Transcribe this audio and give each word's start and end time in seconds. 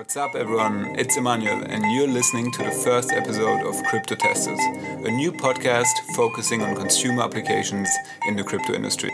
What's 0.00 0.16
up, 0.16 0.34
everyone? 0.34 0.98
It's 0.98 1.18
Emmanuel, 1.18 1.62
and 1.68 1.84
you're 1.92 2.08
listening 2.08 2.50
to 2.52 2.62
the 2.62 2.70
first 2.70 3.12
episode 3.12 3.66
of 3.66 3.84
Crypto 3.84 4.14
Testers, 4.14 4.58
a 4.58 5.10
new 5.10 5.30
podcast 5.30 5.92
focusing 6.16 6.62
on 6.62 6.74
consumer 6.74 7.22
applications 7.22 7.86
in 8.26 8.34
the 8.34 8.42
crypto 8.42 8.72
industry. 8.72 9.10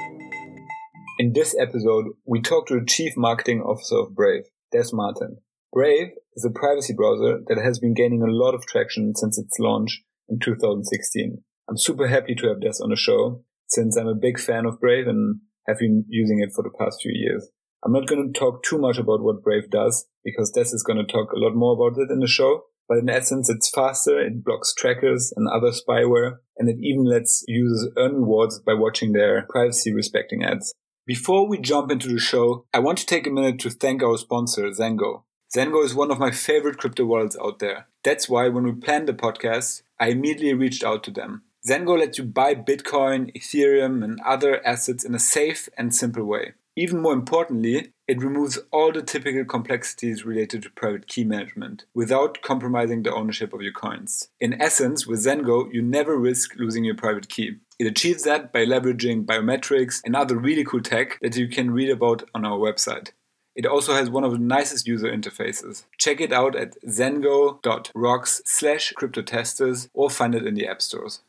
In 1.18 1.32
this 1.32 1.56
episode, 1.58 2.04
we 2.24 2.40
talk 2.40 2.68
to 2.68 2.78
the 2.78 2.86
Chief 2.86 3.14
Marketing 3.16 3.62
Officer 3.62 3.96
of 3.96 4.14
Brave, 4.14 4.44
Des 4.70 4.90
Martin. 4.92 5.38
Brave 5.72 6.12
is 6.36 6.44
a 6.44 6.56
privacy 6.56 6.94
browser 6.94 7.40
that 7.48 7.58
has 7.58 7.80
been 7.80 7.92
gaining 7.92 8.22
a 8.22 8.30
lot 8.30 8.54
of 8.54 8.64
traction 8.64 9.12
since 9.16 9.36
its 9.38 9.58
launch 9.58 10.04
in 10.28 10.38
2016. 10.38 11.42
I'm 11.68 11.78
super 11.78 12.06
happy 12.06 12.36
to 12.36 12.46
have 12.46 12.60
Des 12.60 12.80
on 12.80 12.90
the 12.90 12.96
show 12.96 13.42
since 13.66 13.96
I'm 13.96 14.06
a 14.06 14.14
big 14.14 14.38
fan 14.38 14.64
of 14.64 14.78
Brave 14.78 15.08
and 15.08 15.40
have 15.66 15.78
been 15.78 16.04
using 16.08 16.38
it 16.38 16.50
for 16.54 16.62
the 16.62 16.70
past 16.78 17.00
few 17.02 17.10
years. 17.12 17.50
I'm 17.86 17.92
not 17.92 18.08
going 18.08 18.32
to 18.32 18.36
talk 18.36 18.64
too 18.64 18.78
much 18.78 18.98
about 18.98 19.22
what 19.22 19.44
Brave 19.44 19.70
does 19.70 20.08
because 20.24 20.50
Des 20.50 20.74
is 20.74 20.82
going 20.82 20.98
to 20.98 21.04
talk 21.04 21.30
a 21.30 21.38
lot 21.38 21.54
more 21.54 21.72
about 21.74 21.96
it 21.96 22.10
in 22.10 22.18
the 22.18 22.26
show. 22.26 22.64
But 22.88 22.98
in 22.98 23.08
essence, 23.08 23.48
it's 23.48 23.70
faster, 23.70 24.18
it 24.18 24.42
blocks 24.44 24.74
trackers 24.74 25.32
and 25.36 25.46
other 25.46 25.70
spyware, 25.70 26.38
and 26.56 26.68
it 26.68 26.78
even 26.80 27.04
lets 27.04 27.44
users 27.46 27.88
earn 27.96 28.14
rewards 28.14 28.58
by 28.58 28.74
watching 28.74 29.12
their 29.12 29.46
privacy 29.48 29.94
respecting 29.94 30.42
ads. 30.42 30.74
Before 31.06 31.48
we 31.48 31.58
jump 31.58 31.92
into 31.92 32.08
the 32.08 32.18
show, 32.18 32.64
I 32.74 32.80
want 32.80 32.98
to 32.98 33.06
take 33.06 33.24
a 33.24 33.30
minute 33.30 33.60
to 33.60 33.70
thank 33.70 34.02
our 34.02 34.18
sponsor, 34.18 34.64
Zengo. 34.70 35.22
Zengo 35.56 35.84
is 35.84 35.94
one 35.94 36.10
of 36.10 36.18
my 36.18 36.32
favorite 36.32 36.78
crypto 36.78 37.04
wallets 37.04 37.36
out 37.40 37.60
there. 37.60 37.86
That's 38.02 38.28
why 38.28 38.48
when 38.48 38.64
we 38.64 38.72
planned 38.72 39.06
the 39.06 39.14
podcast, 39.14 39.82
I 40.00 40.08
immediately 40.08 40.54
reached 40.54 40.82
out 40.82 41.04
to 41.04 41.12
them. 41.12 41.44
Zengo 41.68 41.96
lets 41.96 42.18
you 42.18 42.24
buy 42.24 42.56
Bitcoin, 42.56 43.30
Ethereum, 43.36 44.02
and 44.02 44.18
other 44.26 44.60
assets 44.66 45.04
in 45.04 45.14
a 45.14 45.20
safe 45.20 45.68
and 45.78 45.94
simple 45.94 46.24
way. 46.24 46.54
Even 46.78 47.00
more 47.00 47.14
importantly, 47.14 47.92
it 48.06 48.22
removes 48.22 48.58
all 48.70 48.92
the 48.92 49.02
typical 49.02 49.46
complexities 49.46 50.26
related 50.26 50.62
to 50.62 50.70
private 50.70 51.06
key 51.08 51.24
management 51.24 51.86
without 51.94 52.42
compromising 52.42 53.02
the 53.02 53.14
ownership 53.14 53.54
of 53.54 53.62
your 53.62 53.72
coins. 53.72 54.28
In 54.40 54.60
essence, 54.60 55.06
with 55.06 55.24
Zengo, 55.24 55.72
you 55.72 55.80
never 55.80 56.18
risk 56.18 56.54
losing 56.56 56.84
your 56.84 56.94
private 56.94 57.30
key. 57.30 57.56
It 57.78 57.86
achieves 57.86 58.24
that 58.24 58.52
by 58.52 58.66
leveraging 58.66 59.24
biometrics 59.24 60.02
and 60.04 60.14
other 60.14 60.36
really 60.36 60.64
cool 60.64 60.82
tech 60.82 61.18
that 61.20 61.36
you 61.36 61.48
can 61.48 61.70
read 61.70 61.88
about 61.88 62.28
on 62.34 62.44
our 62.44 62.58
website. 62.58 63.12
It 63.54 63.64
also 63.64 63.94
has 63.94 64.10
one 64.10 64.24
of 64.24 64.32
the 64.32 64.38
nicest 64.38 64.86
user 64.86 65.10
interfaces. 65.10 65.84
Check 65.96 66.20
it 66.20 66.30
out 66.30 66.54
at 66.54 66.80
zengo.rocks 66.82 68.42
slash 68.44 68.92
cryptotesters 68.92 69.88
or 69.94 70.10
find 70.10 70.34
it 70.34 70.46
in 70.46 70.54
the 70.54 70.68
app 70.68 70.82
stores. 70.82 71.22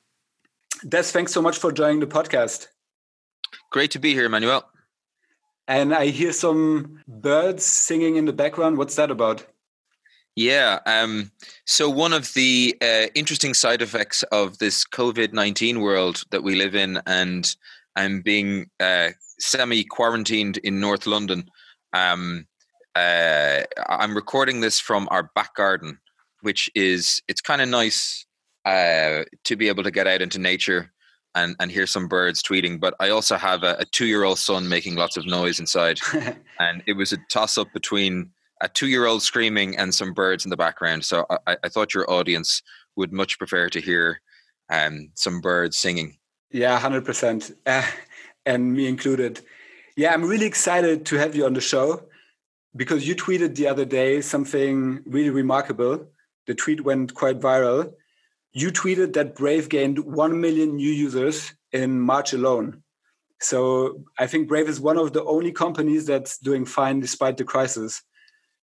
Des, 0.87 1.03
thanks 1.03 1.31
so 1.31 1.41
much 1.41 1.57
for 1.57 1.71
joining 1.71 2.01
the 2.01 2.05
podcast. 2.05 2.67
Great 3.71 3.91
to 3.91 3.99
be 3.99 4.13
here, 4.13 4.27
Manuel. 4.27 4.69
And 5.67 5.93
I 5.93 6.07
hear 6.07 6.31
some 6.31 7.01
birds 7.07 7.65
singing 7.65 8.15
in 8.15 8.25
the 8.25 8.33
background. 8.33 8.77
What's 8.77 8.95
that 8.95 9.11
about? 9.11 9.45
Yeah. 10.35 10.79
Um, 10.85 11.31
so, 11.65 11.89
one 11.89 12.13
of 12.13 12.33
the 12.35 12.77
uh, 12.81 13.07
interesting 13.15 13.53
side 13.53 13.81
effects 13.81 14.23
of 14.31 14.59
this 14.59 14.85
COVID 14.85 15.33
19 15.33 15.81
world 15.81 16.23
that 16.29 16.43
we 16.43 16.55
live 16.55 16.75
in, 16.75 17.01
and 17.07 17.53
I'm 17.95 18.21
being 18.21 18.69
uh, 18.79 19.09
semi 19.39 19.83
quarantined 19.83 20.57
in 20.57 20.79
North 20.79 21.07
London, 21.07 21.49
um, 21.91 22.45
uh, 22.95 23.63
I'm 23.89 24.15
recording 24.15 24.61
this 24.61 24.79
from 24.79 25.07
our 25.11 25.31
back 25.35 25.55
garden, 25.55 25.99
which 26.41 26.69
is, 26.75 27.21
it's 27.27 27.41
kind 27.41 27.61
of 27.61 27.69
nice 27.69 28.25
uh, 28.65 29.23
to 29.43 29.55
be 29.55 29.67
able 29.67 29.83
to 29.83 29.91
get 29.91 30.07
out 30.07 30.21
into 30.21 30.39
nature 30.39 30.91
and, 31.37 31.55
and 31.59 31.71
hear 31.71 31.85
some 31.87 32.07
birds 32.07 32.41
tweeting. 32.41 32.79
But 32.79 32.95
I 32.99 33.09
also 33.09 33.37
have 33.37 33.63
a, 33.63 33.75
a 33.79 33.85
two 33.85 34.07
year 34.07 34.23
old 34.23 34.39
son 34.39 34.67
making 34.67 34.95
lots 34.95 35.17
of 35.17 35.25
noise 35.25 35.59
inside. 35.59 35.99
and 36.59 36.83
it 36.87 36.93
was 36.93 37.13
a 37.13 37.17
toss 37.29 37.57
up 37.57 37.71
between 37.73 38.31
a 38.61 38.67
two 38.67 38.87
year 38.87 39.05
old 39.05 39.21
screaming 39.21 39.77
and 39.77 39.93
some 39.93 40.13
birds 40.13 40.45
in 40.45 40.49
the 40.49 40.57
background. 40.57 41.05
So 41.05 41.25
I, 41.45 41.57
I 41.63 41.69
thought 41.69 41.93
your 41.93 42.09
audience 42.09 42.61
would 42.95 43.13
much 43.13 43.37
prefer 43.37 43.69
to 43.69 43.79
hear 43.79 44.19
um, 44.69 45.09
some 45.13 45.39
birds 45.39 45.77
singing. 45.77 46.17
Yeah, 46.51 46.79
100%. 46.79 47.53
Uh, 47.65 47.83
and 48.45 48.73
me 48.73 48.87
included. 48.87 49.41
Yeah, 49.95 50.13
I'm 50.13 50.25
really 50.25 50.45
excited 50.45 51.05
to 51.07 51.17
have 51.17 51.35
you 51.35 51.45
on 51.45 51.53
the 51.53 51.61
show 51.61 52.03
because 52.75 53.07
you 53.07 53.15
tweeted 53.15 53.55
the 53.55 53.67
other 53.67 53.85
day 53.85 54.21
something 54.21 55.01
really 55.05 55.29
remarkable. 55.29 56.07
The 56.47 56.55
tweet 56.55 56.81
went 56.81 57.13
quite 57.13 57.39
viral 57.39 57.93
you 58.57 58.71
tweeted 58.71 59.13
that 59.13 59.35
Brave 59.35 59.69
gained 59.69 59.99
1 59.99 60.41
million 60.41 60.77
new 60.77 60.91
users 60.91 61.53
in 61.71 62.01
March 62.01 62.33
alone. 62.33 62.81
So 63.39 64.03
I 64.17 64.25
think 64.25 64.47
Brave 64.47 64.67
is 64.67 64.79
one 64.79 64.97
of 64.97 65.13
the 65.13 65.23
only 65.25 65.51
companies 65.51 66.07
that's 66.07 66.39
doing 66.39 66.65
fine 66.65 66.99
despite 66.99 67.37
the 67.37 67.43
crisis. 67.43 68.01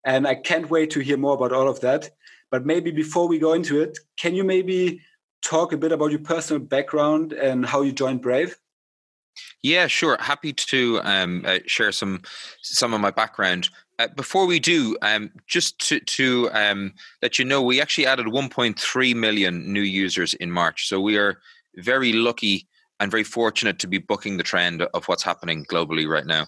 And 0.06 0.26
I 0.26 0.36
can't 0.36 0.70
wait 0.70 0.91
to 0.92 1.00
hear 1.00 1.19
more 1.19 1.34
about 1.34 1.52
all 1.52 1.69
of 1.69 1.81
that. 1.81 2.08
But 2.50 2.64
maybe 2.64 2.91
before 2.91 3.28
we 3.28 3.38
go 3.38 3.52
into 3.52 3.82
it, 3.82 3.98
can 4.19 4.34
you 4.34 4.44
maybe 4.44 5.02
talk 5.42 5.75
a 5.75 5.76
bit 5.76 5.92
about 5.92 6.10
your 6.10 6.20
personal 6.20 6.62
background 6.62 7.34
and 7.34 7.66
how 7.66 7.82
you 7.82 7.92
joined 7.92 8.22
Brave? 8.22 8.56
Yeah, 9.62 9.88
sure. 9.88 10.16
Happy 10.19 10.54
to 10.54 11.00
um, 11.04 11.44
uh, 11.47 11.58
share 11.66 11.92
some 11.92 12.22
some 12.62 12.94
of 12.94 13.00
my 13.00 13.10
background. 13.10 13.69
Uh, 13.98 14.08
before 14.16 14.47
we 14.47 14.58
do, 14.58 14.97
um, 15.03 15.30
just 15.47 15.78
to, 15.78 16.00
to 16.00 16.48
um, 16.53 16.92
let 17.20 17.38
you 17.38 17.44
know, 17.44 17.62
we 17.62 17.80
actually 17.80 18.06
added 18.06 18.26
1.3 18.26 19.14
million 19.14 19.72
new 19.72 19.82
users 19.82 20.34
in 20.34 20.50
March. 20.50 20.88
So 20.88 21.00
we 21.00 21.19
are 21.19 21.38
very 21.76 22.12
lucky 22.12 22.66
and 23.00 23.10
very 23.10 23.25
fortunate 23.25 23.78
to 23.81 23.86
be 23.86 23.98
booking 23.98 24.36
the 24.36 24.42
trend 24.42 24.82
of 24.82 25.04
what's 25.06 25.22
happening 25.22 25.64
globally 25.66 26.08
right 26.08 26.26
now. 26.26 26.47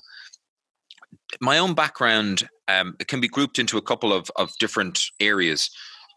My 1.41 1.59
own 1.59 1.75
background 1.75 2.49
um, 2.69 2.97
can 3.09 3.21
be 3.21 3.29
grouped 3.29 3.59
into 3.59 3.77
a 3.77 3.83
couple 3.83 4.13
of, 4.13 4.31
of 4.37 4.57
different 4.59 5.03
areas. 5.21 5.71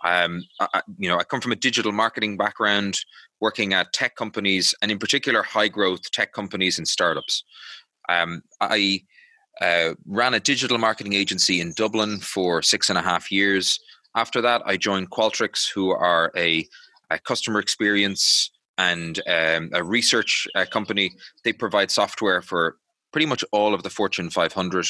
Um, 0.05 0.43
I, 0.59 0.81
you 0.97 1.09
know, 1.09 1.17
I 1.17 1.23
come 1.23 1.41
from 1.41 1.51
a 1.51 1.55
digital 1.57 1.91
marketing 1.91 2.37
background, 2.37 2.99
working 3.41 3.73
at 3.73 3.93
tech 3.93 4.15
companies, 4.15 4.73
and 4.81 4.91
in 4.91 4.99
particular, 4.99 5.43
high 5.43 5.67
growth 5.67 6.11
tech 6.11 6.33
companies 6.33 6.77
and 6.77 6.87
startups. 6.87 7.43
Um, 8.09 8.43
I 8.61 9.01
uh, 9.61 9.93
ran 10.05 10.33
a 10.33 10.39
digital 10.39 10.77
marketing 10.77 11.13
agency 11.13 11.61
in 11.61 11.73
Dublin 11.73 12.19
for 12.19 12.61
six 12.61 12.89
and 12.89 12.97
a 12.97 13.01
half 13.01 13.31
years. 13.31 13.79
After 14.15 14.41
that, 14.41 14.61
I 14.65 14.77
joined 14.77 15.11
Qualtrics, 15.11 15.71
who 15.71 15.91
are 15.91 16.31
a, 16.35 16.67
a 17.09 17.19
customer 17.19 17.59
experience 17.59 18.51
and 18.77 19.19
um, 19.27 19.69
a 19.73 19.83
research 19.83 20.47
uh, 20.55 20.65
company. 20.65 21.11
They 21.43 21.53
provide 21.53 21.91
software 21.91 22.41
for 22.41 22.77
pretty 23.11 23.25
much 23.25 23.43
all 23.51 23.73
of 23.73 23.83
the 23.83 23.89
Fortune 23.89 24.29
500. 24.29 24.87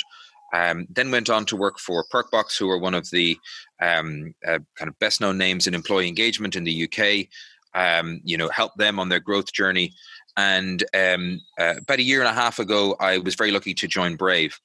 Um, 0.53 0.88
then 0.89 1.11
went 1.11 1.29
on 1.29 1.45
to 1.45 1.55
work 1.55 1.78
for 1.79 2.05
Perkbox, 2.13 2.57
who 2.57 2.69
are 2.69 2.79
one 2.79 2.94
of 2.94 3.09
the 3.11 3.38
um, 3.81 4.34
uh, 4.45 4.59
kind 4.75 4.89
of 4.89 4.97
best 4.99 5.19
known 5.19 5.38
names 5.38 5.67
in 5.67 5.73
employee 5.73 6.07
engagement 6.07 6.55
in 6.55 6.63
the 6.63 6.84
UK. 6.84 7.28
Um, 7.73 8.22
you 8.23 8.38
know, 8.38 8.49
help 8.49 8.73
them 8.75 8.99
on 8.99 9.09
their 9.09 9.19
growth 9.19 9.51
journey. 9.51 9.94
And 10.38 10.84
um, 10.94 11.42
uh, 11.59 11.75
about 11.80 11.98
a 11.98 12.03
year 12.03 12.20
and 12.20 12.30
a 12.30 12.34
half 12.34 12.59
ago, 12.59 12.96
I 13.00 13.18
was 13.18 13.34
very 13.34 13.52
lucky 13.52 13.74
to 13.74 13.88
join 13.88 14.16
Brave. 14.16 14.59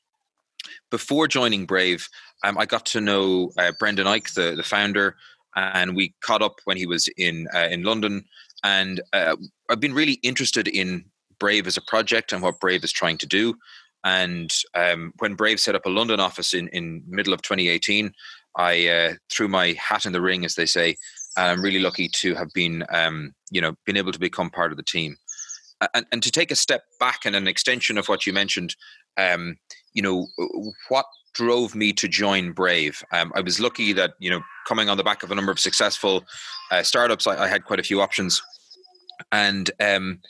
Before 0.91 1.27
joining 1.27 1.65
Brave, 1.65 2.06
um, 2.44 2.59
I 2.59 2.66
got 2.66 2.84
to 2.87 3.00
know 3.00 3.50
uh, 3.56 3.72
Brendan 3.78 4.06
Eich, 4.06 4.34
the, 4.34 4.55
the 4.55 4.62
founder, 4.62 5.16
and 5.56 5.97
we 5.97 6.15
caught 6.22 6.43
up 6.43 6.61
when 6.65 6.77
he 6.77 6.87
was 6.87 7.09
in 7.16 7.49
uh, 7.55 7.69
in 7.71 7.82
London. 7.82 8.25
And 8.62 9.00
uh, 9.12 9.37
I've 9.71 9.81
been 9.81 9.94
really 9.94 10.19
interested 10.22 10.69
in 10.69 11.06
Brave 11.38 11.66
as 11.66 11.78
a 11.78 11.82
project 11.82 12.32
and 12.32 12.43
what 12.43 12.61
Brave 12.61 12.84
is 12.84 12.93
trying 12.93 13.19
to 13.19 13.27
do. 13.27 13.55
And 14.05 14.53
um, 14.75 15.12
when 15.19 15.34
Brave 15.34 15.59
set 15.59 15.75
up 15.75 15.87
a 15.87 15.91
London 15.91 16.21
office 16.21 16.53
in 16.53 16.69
in 16.69 17.03
middle 17.06 17.32
of 17.32 17.41
2018, 17.43 18.12
I 18.56 18.88
uh, 18.88 19.12
threw 19.31 19.49
my 19.49 19.75
hat 19.78 20.05
in 20.05 20.12
the 20.12 20.21
ring, 20.21 20.44
as 20.44 20.55
they 20.55 20.66
say. 20.66 20.97
And 21.37 21.47
I'm 21.47 21.62
really 21.62 21.81
lucky 21.81 22.09
to 22.09 22.34
have 22.34 22.53
been, 22.53 22.84
um, 22.91 23.32
you 23.50 23.62
know, 23.62 23.75
been 23.87 23.97
able 23.97 24.12
to 24.12 24.19
become 24.19 24.50
part 24.50 24.71
of 24.71 24.77
the 24.77 24.82
team 24.82 25.16
and, 25.94 26.06
and 26.12 26.22
to 26.22 26.31
take 26.31 26.50
a 26.50 26.56
step 26.56 26.84
back 27.00 27.20
and 27.25 27.34
an 27.34 27.48
extension 27.48 27.98
of 27.98 28.06
what 28.06 28.26
you 28.26 28.32
mentioned, 28.32 28.76
um, 29.16 29.56
you 29.94 30.03
know, 30.03 30.26
what 30.88 31.06
drove 31.34 31.75
me 31.75 31.93
to 31.94 32.09
join 32.09 32.53
Brave. 32.53 33.03
Um, 33.12 33.32
I 33.34 33.40
was 33.40 33.61
lucky 33.61 33.93
that 33.94 34.14
you 34.19 34.31
know, 34.31 34.43
coming 34.67 34.88
on 34.88 34.96
the 34.96 35.05
back 35.05 35.23
of 35.23 35.31
a 35.31 35.34
number 35.34 35.52
of 35.52 35.58
successful 35.58 36.25
uh, 36.70 36.82
startups, 36.82 37.26
I, 37.26 37.44
I, 37.44 37.49
had 37.49 37.64
quite 37.64 37.81
a 37.81 37.82
few 37.82 38.00
options, 38.00 38.43
and 39.31 39.70
um, 39.81 40.20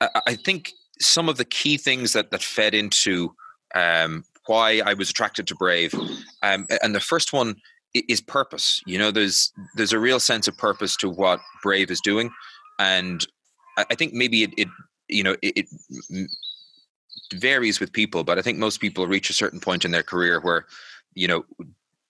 I, 0.00 0.08
I, 0.26 0.34
think 0.36 0.72
some 1.00 1.28
of 1.28 1.36
the 1.36 1.44
key 1.44 1.76
things 1.76 2.12
that 2.12 2.30
that 2.30 2.42
fed 2.42 2.74
into 2.74 3.34
um, 3.74 4.24
why 4.46 4.80
I 4.84 4.94
was 4.94 5.10
attracted 5.10 5.46
to 5.48 5.54
Brave, 5.54 5.94
um, 6.42 6.66
and 6.82 6.94
the 6.94 7.00
first 7.00 7.32
one 7.32 7.56
is 7.94 8.20
purpose. 8.20 8.80
You 8.86 8.98
know, 8.98 9.10
there's 9.10 9.52
there's 9.76 9.92
a 9.92 9.98
real 9.98 10.20
sense 10.20 10.48
of 10.48 10.56
purpose 10.56 10.96
to 10.98 11.08
what 11.08 11.40
Brave 11.62 11.90
is 11.90 12.00
doing, 12.00 12.30
and 12.78 13.26
I 13.76 13.94
think 13.94 14.12
maybe 14.12 14.42
it, 14.42 14.50
it 14.56 14.68
you 15.12 15.22
know 15.22 15.36
it, 15.42 15.66
it 16.10 16.30
varies 17.34 17.80
with 17.80 17.92
people 17.92 18.24
but 18.24 18.38
i 18.38 18.42
think 18.42 18.58
most 18.58 18.80
people 18.80 19.06
reach 19.06 19.30
a 19.30 19.34
certain 19.34 19.60
point 19.60 19.84
in 19.84 19.90
their 19.90 20.02
career 20.02 20.40
where 20.40 20.66
you 21.14 21.26
know 21.26 21.44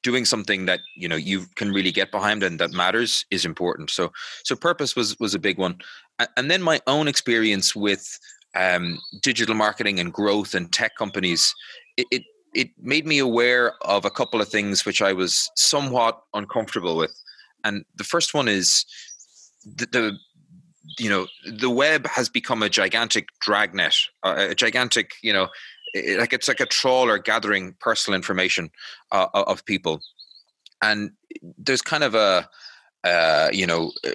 doing 0.03 0.25
something 0.25 0.67
that 0.67 0.81
you 0.97 1.09
know 1.09 1.17
you 1.17 1.47
can 1.55 1.73
really 1.73 1.93
get 1.93 2.11
behind 2.11 2.43
and 2.43 2.59
that 2.59 2.73
matters 2.73 3.25
is 3.31 3.45
important 3.45 3.91
so 3.91 4.11
so 4.45 4.57
purpose 4.57 4.97
was 4.97 5.19
was 5.21 5.35
a 5.35 5.39
big 5.39 5.59
one 5.59 5.77
and 6.37 6.51
then 6.51 6.63
my 6.63 6.81
own 6.87 7.09
experience 7.09 7.75
with 7.75 8.19
um, 8.55 8.99
digital 9.23 9.55
marketing 9.55 9.99
and 9.99 10.13
growth 10.13 10.55
and 10.55 10.73
tech 10.73 10.95
companies 10.97 11.55
it, 11.97 12.07
it 12.11 12.23
it 12.55 12.71
made 12.79 13.07
me 13.07 13.19
aware 13.19 13.75
of 13.83 14.05
a 14.05 14.11
couple 14.11 14.41
of 14.41 14.49
things 14.49 14.85
which 14.85 15.01
I 15.01 15.13
was 15.13 15.51
somewhat 15.57 16.21
uncomfortable 16.35 16.97
with. 16.97 17.13
And 17.65 17.85
the 17.97 18.05
first 18.05 18.35
one 18.35 18.49
is 18.49 18.85
the, 19.65 19.87
the 19.87 20.19
you 20.99 21.09
know 21.09 21.27
the 21.47 21.71
web 21.71 22.07
has 22.07 22.29
become 22.29 22.63
a 22.63 22.69
gigantic 22.69 23.29
dragnet, 23.41 23.97
uh, 24.23 24.49
a 24.51 24.55
gigantic 24.55 25.13
you 25.23 25.33
know 25.33 25.49
like 26.19 26.33
it's 26.33 26.49
like 26.49 26.61
a 26.61 26.67
trawler 26.67 27.19
gathering 27.19 27.75
personal 27.81 28.17
information 28.17 28.71
uh, 29.11 29.27
of 29.35 29.65
people, 29.65 30.01
and 30.83 31.13
there's 31.59 31.83
kind 31.83 32.05
of 32.05 32.15
a 32.15 32.49
uh, 33.05 33.49
you 33.53 33.67
know, 33.67 33.93
uh, 34.07 34.13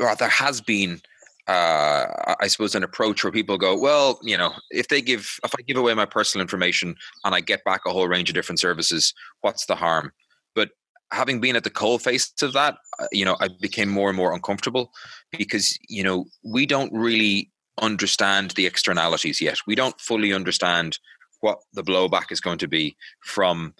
or 0.00 0.14
there 0.16 0.28
has 0.28 0.60
been 0.60 1.00
uh, 1.48 2.34
I 2.40 2.46
suppose, 2.46 2.74
an 2.74 2.84
approach 2.84 3.24
where 3.24 3.32
people 3.32 3.58
go, 3.58 3.76
well, 3.76 4.20
you 4.22 4.38
know, 4.38 4.52
if 4.70 4.88
they 4.88 5.02
give, 5.02 5.40
if 5.44 5.52
I 5.58 5.62
give 5.62 5.76
away 5.76 5.92
my 5.92 6.04
personal 6.04 6.42
information 6.42 6.94
and 7.24 7.34
I 7.34 7.40
get 7.40 7.64
back 7.64 7.80
a 7.84 7.90
whole 7.90 8.06
range 8.06 8.28
of 8.28 8.34
different 8.34 8.60
services, 8.60 9.12
what's 9.40 9.66
the 9.66 9.74
harm? 9.74 10.12
But 10.54 10.70
having 11.12 11.40
been 11.40 11.56
at 11.56 11.64
the 11.64 11.70
coal 11.70 11.98
face 11.98 12.32
of 12.42 12.54
that, 12.54 12.76
uh, 12.98 13.06
you 13.12 13.24
know, 13.24 13.36
I 13.40 13.48
became 13.60 13.88
more 13.88 14.08
and 14.08 14.16
more 14.16 14.32
uncomfortable 14.32 14.90
because, 15.30 15.78
you 15.88 16.02
know, 16.02 16.24
we 16.42 16.66
don't 16.66 16.92
really 16.92 17.50
understand 17.80 18.52
the 18.52 18.66
externalities 18.66 19.40
yet. 19.40 19.58
We 19.66 19.74
don't 19.74 20.00
fully 20.00 20.32
understand 20.32 20.98
what 21.40 21.58
the 21.74 21.84
blowback 21.84 22.32
is 22.32 22.40
going 22.40 22.58
to 22.58 22.68
be 22.68 22.96
from 23.24 23.74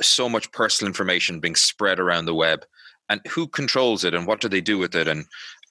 so 0.00 0.28
much 0.28 0.50
personal 0.52 0.88
information 0.88 1.40
being 1.40 1.54
spread 1.54 2.00
around 2.00 2.24
the 2.24 2.34
web 2.34 2.64
and 3.08 3.20
who 3.28 3.46
controls 3.46 4.04
it 4.04 4.14
and 4.14 4.26
what 4.26 4.40
do 4.40 4.48
they 4.48 4.60
do 4.60 4.78
with 4.78 4.94
it 4.94 5.06
and 5.06 5.24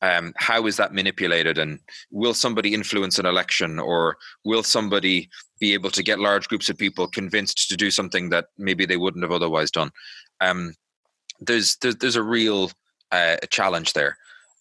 um, 0.03 0.33
how 0.37 0.65
is 0.65 0.77
that 0.77 0.93
manipulated 0.93 1.57
and 1.57 1.79
will 2.11 2.33
somebody 2.33 2.73
influence 2.73 3.19
an 3.19 3.25
election 3.25 3.79
or 3.79 4.17
will 4.45 4.63
somebody 4.63 5.29
be 5.59 5.73
able 5.73 5.91
to 5.91 6.03
get 6.03 6.19
large 6.19 6.47
groups 6.47 6.69
of 6.69 6.77
people 6.77 7.07
convinced 7.07 7.69
to 7.69 7.77
do 7.77 7.91
something 7.91 8.29
that 8.29 8.45
maybe 8.57 8.85
they 8.85 8.97
wouldn't 8.97 9.23
have 9.23 9.31
otherwise 9.31 9.69
done 9.69 9.91
um, 10.39 10.73
there's, 11.41 11.75
there's, 11.77 11.95
there's 11.97 12.15
a 12.15 12.23
real 12.23 12.71
uh, 13.11 13.37
challenge 13.49 13.93
there 13.93 14.17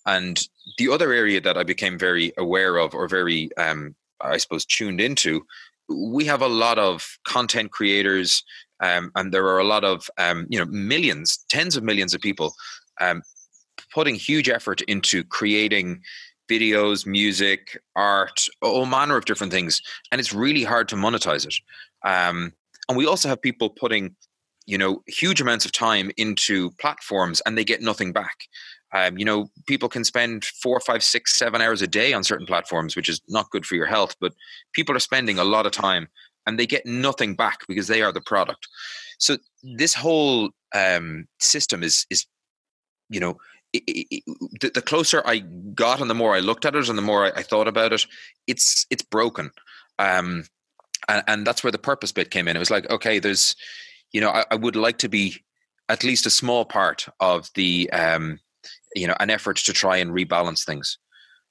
and 0.06 0.48
the 0.78 0.88
other 0.88 1.12
area 1.12 1.40
that 1.40 1.56
i 1.56 1.62
became 1.62 1.98
very 1.98 2.32
aware 2.38 2.78
of 2.78 2.94
or 2.94 3.06
very 3.06 3.50
um, 3.56 3.94
i 4.20 4.36
suppose 4.36 4.64
tuned 4.64 5.00
into 5.00 5.46
we 5.88 6.24
have 6.24 6.42
a 6.42 6.48
lot 6.48 6.78
of 6.78 7.18
content 7.24 7.70
creators 7.70 8.42
um, 8.82 9.12
and 9.14 9.32
there 9.32 9.46
are 9.46 9.58
a 9.58 9.64
lot 9.64 9.84
of 9.84 10.08
um, 10.18 10.46
you 10.48 10.58
know 10.58 10.64
millions 10.66 11.44
tens 11.48 11.76
of 11.76 11.84
millions 11.84 12.14
of 12.14 12.20
people 12.20 12.54
um, 13.00 13.22
putting 13.92 14.14
huge 14.14 14.48
effort 14.48 14.80
into 14.82 15.24
creating 15.24 16.00
videos, 16.50 17.06
music, 17.06 17.80
art, 17.94 18.46
all 18.60 18.86
manner 18.86 19.16
of 19.16 19.24
different 19.24 19.52
things, 19.52 19.80
and 20.10 20.20
it's 20.20 20.34
really 20.34 20.64
hard 20.64 20.88
to 20.88 20.96
monetize 20.96 21.46
it. 21.46 21.54
Um, 22.08 22.52
and 22.88 22.98
we 22.98 23.06
also 23.06 23.28
have 23.28 23.40
people 23.40 23.70
putting, 23.70 24.16
you 24.70 24.78
know, 24.78 25.02
huge 25.08 25.40
amounts 25.40 25.64
of 25.64 25.72
time 25.72 26.12
into 26.16 26.70
platforms, 26.78 27.42
and 27.44 27.58
they 27.58 27.64
get 27.64 27.82
nothing 27.82 28.12
back. 28.12 28.36
Um, 28.92 29.18
you 29.18 29.24
know, 29.24 29.48
people 29.66 29.88
can 29.88 30.04
spend 30.04 30.44
four, 30.44 30.78
five, 30.80 31.02
six, 31.02 31.36
seven 31.36 31.60
hours 31.60 31.82
a 31.82 31.88
day 31.88 32.12
on 32.12 32.22
certain 32.22 32.46
platforms, 32.46 32.94
which 32.94 33.08
is 33.08 33.20
not 33.28 33.50
good 33.50 33.66
for 33.66 33.74
your 33.74 33.86
health. 33.86 34.14
But 34.20 34.32
people 34.72 34.94
are 34.94 35.00
spending 35.00 35.38
a 35.38 35.44
lot 35.44 35.66
of 35.66 35.72
time, 35.72 36.06
and 36.46 36.56
they 36.56 36.66
get 36.66 36.86
nothing 36.86 37.34
back 37.34 37.66
because 37.66 37.88
they 37.88 38.00
are 38.00 38.12
the 38.12 38.20
product. 38.20 38.68
So 39.18 39.38
this 39.62 39.94
whole 39.94 40.50
um, 40.72 41.26
system 41.40 41.82
is 41.82 42.06
is, 42.08 42.26
you 43.08 43.18
know, 43.18 43.38
it, 43.72 43.82
it, 43.86 44.22
the, 44.60 44.70
the, 44.70 44.82
closer 44.82 45.22
I 45.26 45.40
got 45.74 46.00
and 46.00 46.08
the 46.08 46.14
more 46.14 46.34
I 46.36 46.40
looked 46.40 46.64
at 46.64 46.76
it 46.76 46.88
and 46.88 46.96
the 46.96 47.02
more 47.02 47.26
I, 47.26 47.40
I 47.40 47.42
thought 47.42 47.68
about 47.68 47.92
it, 47.92 48.06
it's 48.46 48.86
it's 48.88 49.02
broken. 49.02 49.50
Um, 49.98 50.44
and, 51.08 51.22
and, 51.26 51.46
that's 51.46 51.62
where 51.64 51.70
the 51.70 51.78
purpose 51.78 52.12
bit 52.12 52.30
came 52.30 52.48
in. 52.48 52.56
It 52.56 52.60
was 52.60 52.70
like, 52.70 52.88
okay, 52.90 53.18
there's, 53.18 53.54
you 54.12 54.20
know, 54.20 54.30
I, 54.30 54.44
I 54.50 54.54
would 54.56 54.76
like 54.76 54.98
to 54.98 55.08
be 55.08 55.42
at 55.88 56.04
least 56.04 56.26
a 56.26 56.30
small 56.30 56.64
part 56.64 57.08
of 57.18 57.50
the, 57.54 57.90
um, 57.90 58.38
you 58.94 59.06
know, 59.06 59.16
an 59.20 59.30
effort 59.30 59.56
to 59.56 59.72
try 59.72 59.96
and 59.96 60.12
rebalance 60.12 60.64
things. 60.64 60.98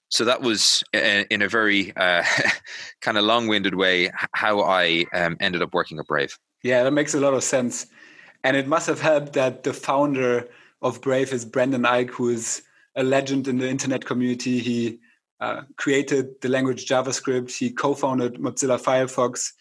So 0.10 0.26
that 0.26 0.42
was 0.42 0.84
in 0.92 1.42
a 1.42 1.48
very 1.48 1.96
uh, 1.96 2.24
kind 3.02 3.18
of 3.18 3.26
long-winded 3.26 3.76
way 3.76 4.12
how 4.34 4.62
I 4.62 5.06
um, 5.14 5.38
ended 5.40 5.62
up 5.62 5.74
working 5.74 6.00
at 6.00 6.08
Brave. 6.08 6.38
Yeah, 6.64 6.84
that 6.84 6.92
makes 6.92 7.14
a 7.14 7.20
lot 7.20 7.34
of 7.34 7.44
sense, 7.44 7.86
and 8.44 8.58
it 8.58 8.68
must 8.68 8.88
have 8.88 9.00
helped 9.00 9.34
that 9.34 9.64
the 9.64 9.74
founder 9.74 10.50
of 10.82 11.02
Brave 11.02 11.32
is 11.32 11.46
Brendan 11.46 11.84
Eich, 11.84 12.10
who 12.10 12.30
is 12.30 12.64
a 12.96 13.04
legend 13.04 13.48
in 13.48 13.60
the 13.60 13.70
internet 13.70 14.04
community. 14.04 14.60
He 14.60 15.00
uh, 15.40 15.62
created 15.78 16.42
the 16.42 16.50
language 16.50 16.86
JavaScript. 16.86 17.56
He 17.56 17.72
co-founded 17.72 18.36
Mozilla 18.36 18.82
Firefox, 18.82 19.52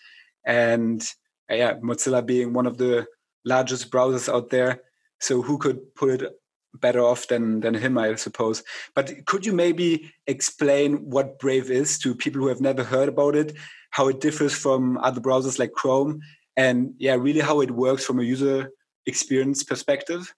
and 0.44 1.02
uh, 1.02 1.04
yeah, 1.50 1.74
Mozilla 1.74 2.24
being 2.24 2.52
one 2.52 2.66
of 2.66 2.78
the 2.78 3.06
largest 3.44 3.90
browsers 3.90 4.32
out 4.32 4.50
there. 4.50 4.82
So 5.20 5.42
who 5.42 5.58
could 5.58 5.94
put 5.94 6.22
it 6.22 6.32
better 6.74 7.00
off 7.00 7.28
than 7.28 7.60
than 7.60 7.74
him, 7.74 7.98
I 7.98 8.14
suppose. 8.14 8.62
But 8.94 9.26
could 9.26 9.46
you 9.46 9.52
maybe 9.52 10.12
explain 10.26 11.10
what 11.10 11.38
Brave 11.38 11.70
is 11.70 11.98
to 12.00 12.14
people 12.14 12.40
who 12.40 12.48
have 12.48 12.60
never 12.60 12.84
heard 12.84 13.08
about 13.08 13.34
it, 13.34 13.56
how 13.90 14.08
it 14.08 14.20
differs 14.20 14.54
from 14.54 14.98
other 14.98 15.20
browsers 15.20 15.58
like 15.58 15.72
Chrome, 15.72 16.20
and 16.56 16.94
yeah, 16.98 17.14
really 17.14 17.40
how 17.40 17.60
it 17.60 17.70
works 17.70 18.04
from 18.04 18.20
a 18.20 18.24
user 18.24 18.70
experience 19.06 19.64
perspective? 19.64 20.34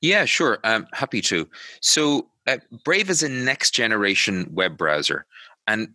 Yeah, 0.00 0.24
sure. 0.26 0.58
I'm 0.62 0.86
happy 0.92 1.22
to. 1.22 1.48
So, 1.80 2.28
uh, 2.46 2.58
Brave 2.84 3.10
is 3.10 3.22
a 3.22 3.28
next 3.28 3.72
generation 3.72 4.50
web 4.52 4.76
browser. 4.76 5.26
And 5.66 5.94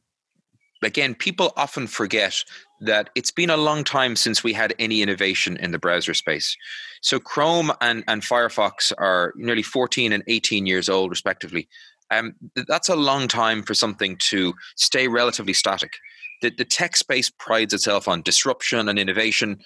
again, 0.88 1.16
people 1.16 1.54
often 1.57 1.88
forget 1.88 2.44
that 2.81 3.10
it's 3.16 3.31
been 3.31 3.50
a 3.50 3.57
long 3.57 3.83
time 3.83 4.16
since 4.16 4.44
we 4.44 4.54
had 4.54 4.74
any 4.80 5.01
innovation 5.01 5.57
in 5.57 5.72
the 5.72 5.80
browser 5.80 6.13
space. 6.13 6.57
So, 7.01 7.19
Chrome 7.19 7.72
and, 7.81 8.04
and 8.07 8.22
Firefox 8.22 8.92
are 8.98 9.33
nearly 9.36 9.63
14 9.63 10.12
and 10.12 10.24
18 10.28 10.66
years 10.66 10.89
old, 10.89 11.12
respectively. 11.12 11.68
Um, 12.10 12.33
that's 12.68 12.89
a 12.89 12.95
long 12.95 13.28
time 13.28 13.63
for 13.63 13.74
something 13.74 14.18
to 14.18 14.54
stay 14.75 15.07
relatively 15.07 15.54
static. 15.54 15.94
The, 16.42 16.50
the 16.50 16.66
tech 16.66 16.98
space 16.98 17.30
prides 17.30 17.74
itself 17.74 18.07
on 18.07 18.22
disruption 18.22 18.89
and 18.89 19.00
innovation, 19.00 19.60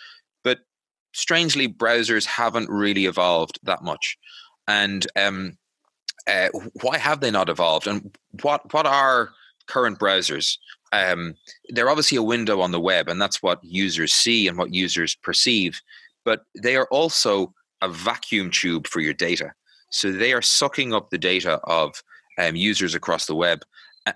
but 0.43 0.59
strangely, 1.13 1.67
browsers 1.67 2.25
haven't 2.25 2.69
really 2.69 3.05
evolved 3.05 3.59
that 3.63 3.81
much. 3.81 4.17
And 4.67 5.05
um, 5.15 5.57
uh, 6.27 6.49
why 6.81 6.97
have 6.97 7.21
they 7.21 7.31
not 7.31 7.49
evolved? 7.49 7.87
And 7.87 8.15
what 8.41 8.73
what 8.73 8.85
are 8.85 9.31
current 9.67 9.99
browsers? 9.99 10.57
Um, 10.95 11.35
they're 11.69 11.89
obviously 11.89 12.17
a 12.17 12.23
window 12.23 12.61
on 12.61 12.71
the 12.71 12.79
web, 12.79 13.09
and 13.09 13.21
that's 13.21 13.43
what 13.43 13.63
users 13.63 14.13
see 14.13 14.47
and 14.47 14.57
what 14.57 14.73
users 14.73 15.15
perceive. 15.15 15.81
But 16.23 16.41
they 16.55 16.75
are 16.75 16.87
also 16.89 17.53
a 17.81 17.89
vacuum 17.89 18.49
tube 18.49 18.87
for 18.87 19.01
your 19.01 19.13
data. 19.13 19.53
So 19.89 20.11
they 20.11 20.33
are 20.33 20.41
sucking 20.41 20.93
up 20.93 21.09
the 21.09 21.17
data 21.17 21.59
of 21.63 22.01
um, 22.37 22.55
users 22.55 22.95
across 22.95 23.25
the 23.25 23.35
web 23.35 23.61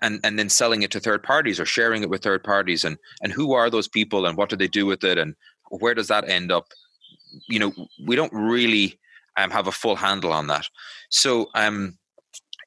and 0.01 0.19
and 0.23 0.37
then 0.37 0.49
selling 0.49 0.83
it 0.83 0.91
to 0.91 0.99
third 0.99 1.23
parties 1.23 1.59
or 1.59 1.65
sharing 1.65 2.03
it 2.03 2.09
with 2.09 2.21
third 2.21 2.43
parties 2.43 2.85
and 2.85 2.97
and 3.23 3.31
who 3.31 3.53
are 3.53 3.69
those 3.69 3.87
people 3.87 4.25
and 4.25 4.37
what 4.37 4.49
do 4.49 4.55
they 4.55 4.67
do 4.67 4.85
with 4.85 5.03
it 5.03 5.17
and 5.17 5.35
where 5.69 5.95
does 5.95 6.07
that 6.07 6.29
end 6.29 6.51
up 6.51 6.67
you 7.47 7.59
know, 7.59 7.73
we 8.05 8.15
don't 8.15 8.33
really 8.33 8.99
um, 9.37 9.51
have 9.51 9.67
a 9.67 9.71
full 9.71 9.95
handle 9.95 10.33
on 10.33 10.47
that. 10.47 10.67
So, 11.09 11.49
um, 11.55 11.97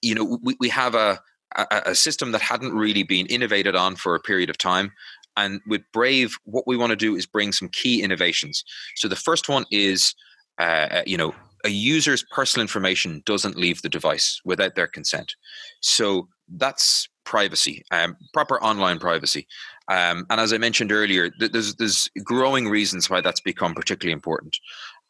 you 0.03 0.15
know, 0.15 0.39
we, 0.43 0.57
we 0.61 0.69
have 0.69 0.95
a, 0.95 1.21
a, 1.57 1.83
a 1.87 1.95
system 1.95 2.33
that 2.33 2.41
hadn't 2.41 2.75
really 2.75 3.03
been 3.03 3.27
innovated 3.27 3.75
on 3.75 3.97
for 3.97 4.15
a 4.15 4.21
period 4.21 4.51
of 4.51 4.59
time. 4.59 4.93
And 5.37 5.61
with 5.67 5.83
Brave, 5.93 6.37
what 6.45 6.67
we 6.67 6.77
want 6.77 6.91
to 6.91 6.97
do 6.97 7.15
is 7.17 7.27
bring 7.27 7.53
some 7.53 7.69
key 7.69 8.03
innovations. 8.03 8.65
So 8.97 9.09
the 9.09 9.17
first 9.17 9.49
one 9.49 9.65
is, 9.71 10.15
uh, 10.59 10.89
uh, 10.91 11.03
you 11.07 11.17
know, 11.17 11.35
a 11.65 11.71
user's 11.71 12.25
personal 12.31 12.63
information 12.63 13.23
doesn't 13.25 13.57
leave 13.57 13.83
the 13.83 13.89
device 13.89 14.41
without 14.45 14.75
their 14.75 14.89
consent. 14.89 15.35
So 15.81 16.29
that's 16.49 17.09
privacy, 17.25 17.85
um, 17.91 18.17
proper 18.35 18.63
online 18.63 18.99
privacy. 18.99 19.47
Um, 19.89 20.27
and 20.29 20.41
as 20.41 20.53
I 20.53 20.59
mentioned 20.59 20.93
earlier, 20.93 21.31
there's 21.39 21.75
there's 21.77 22.11
growing 22.25 22.69
reasons 22.69 23.09
why 23.09 23.21
that's 23.21 23.41
become 23.41 23.75
particularly 23.75 24.13
important. 24.13 24.59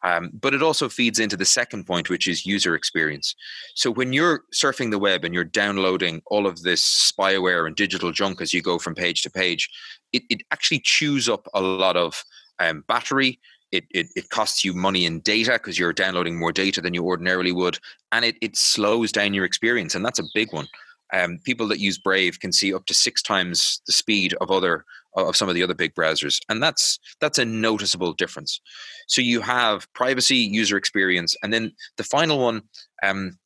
Um, 0.03 0.31
but 0.33 0.53
it 0.53 0.61
also 0.61 0.89
feeds 0.89 1.19
into 1.19 1.37
the 1.37 1.45
second 1.45 1.85
point, 1.85 2.09
which 2.09 2.27
is 2.27 2.45
user 2.45 2.75
experience. 2.75 3.35
So 3.73 3.89
when 3.89 4.11
you're 4.11 4.43
surfing 4.53 4.91
the 4.91 4.99
web 4.99 5.23
and 5.23 5.33
you're 5.33 5.45
downloading 5.45 6.21
all 6.25 6.45
of 6.45 6.61
this 6.61 6.83
spyware 6.83 7.65
and 7.65 7.75
digital 7.75 8.11
junk 8.11 8.41
as 8.41 8.53
you 8.53 8.61
go 8.61 8.77
from 8.77 8.95
page 8.95 9.21
to 9.21 9.29
page, 9.29 9.69
it, 10.11 10.23
it 10.29 10.41
actually 10.51 10.81
chews 10.83 11.29
up 11.29 11.47
a 11.53 11.61
lot 11.61 11.95
of 11.95 12.23
um, 12.59 12.83
battery. 12.87 13.39
It, 13.71 13.85
it, 13.89 14.07
it, 14.15 14.29
costs 14.29 14.63
you 14.63 14.73
money 14.73 15.05
in 15.05 15.21
data 15.21 15.53
because 15.53 15.79
you're 15.79 15.93
downloading 15.93 16.37
more 16.37 16.51
data 16.51 16.79
than 16.79 16.93
you 16.93 17.03
ordinarily 17.03 17.51
would, 17.51 17.79
and 18.11 18.23
it, 18.23 18.35
it 18.39 18.55
slows 18.55 19.11
down 19.11 19.33
your 19.33 19.45
experience, 19.45 19.95
and 19.95 20.05
that's 20.05 20.19
a 20.19 20.29
big 20.35 20.53
one 20.53 20.67
um, 21.13 21.39
people 21.43 21.67
that 21.67 21.79
use 21.79 21.97
Brave 21.97 22.39
can 22.39 22.51
see 22.51 22.73
up 22.73 22.85
to 22.87 22.93
six 22.93 23.21
times 23.21 23.81
the 23.85 23.93
speed 23.93 24.33
of 24.41 24.51
other 24.51 24.85
of 25.15 25.35
some 25.35 25.47
of 25.47 25.53
the 25.53 25.61
other 25.61 25.75
big 25.75 25.93
browsers, 25.93 26.39
and 26.49 26.61
that's 26.61 26.99
that's 27.21 27.37
a 27.37 27.45
noticeable 27.45 28.13
difference. 28.13 28.59
So 29.07 29.21
you 29.21 29.41
have 29.41 29.91
privacy, 29.93 30.37
user 30.37 30.75
experience, 30.75 31.35
and 31.43 31.53
then 31.53 31.71
the 31.97 32.03
final 32.03 32.39
one. 32.39 32.63
Um, 33.03 33.37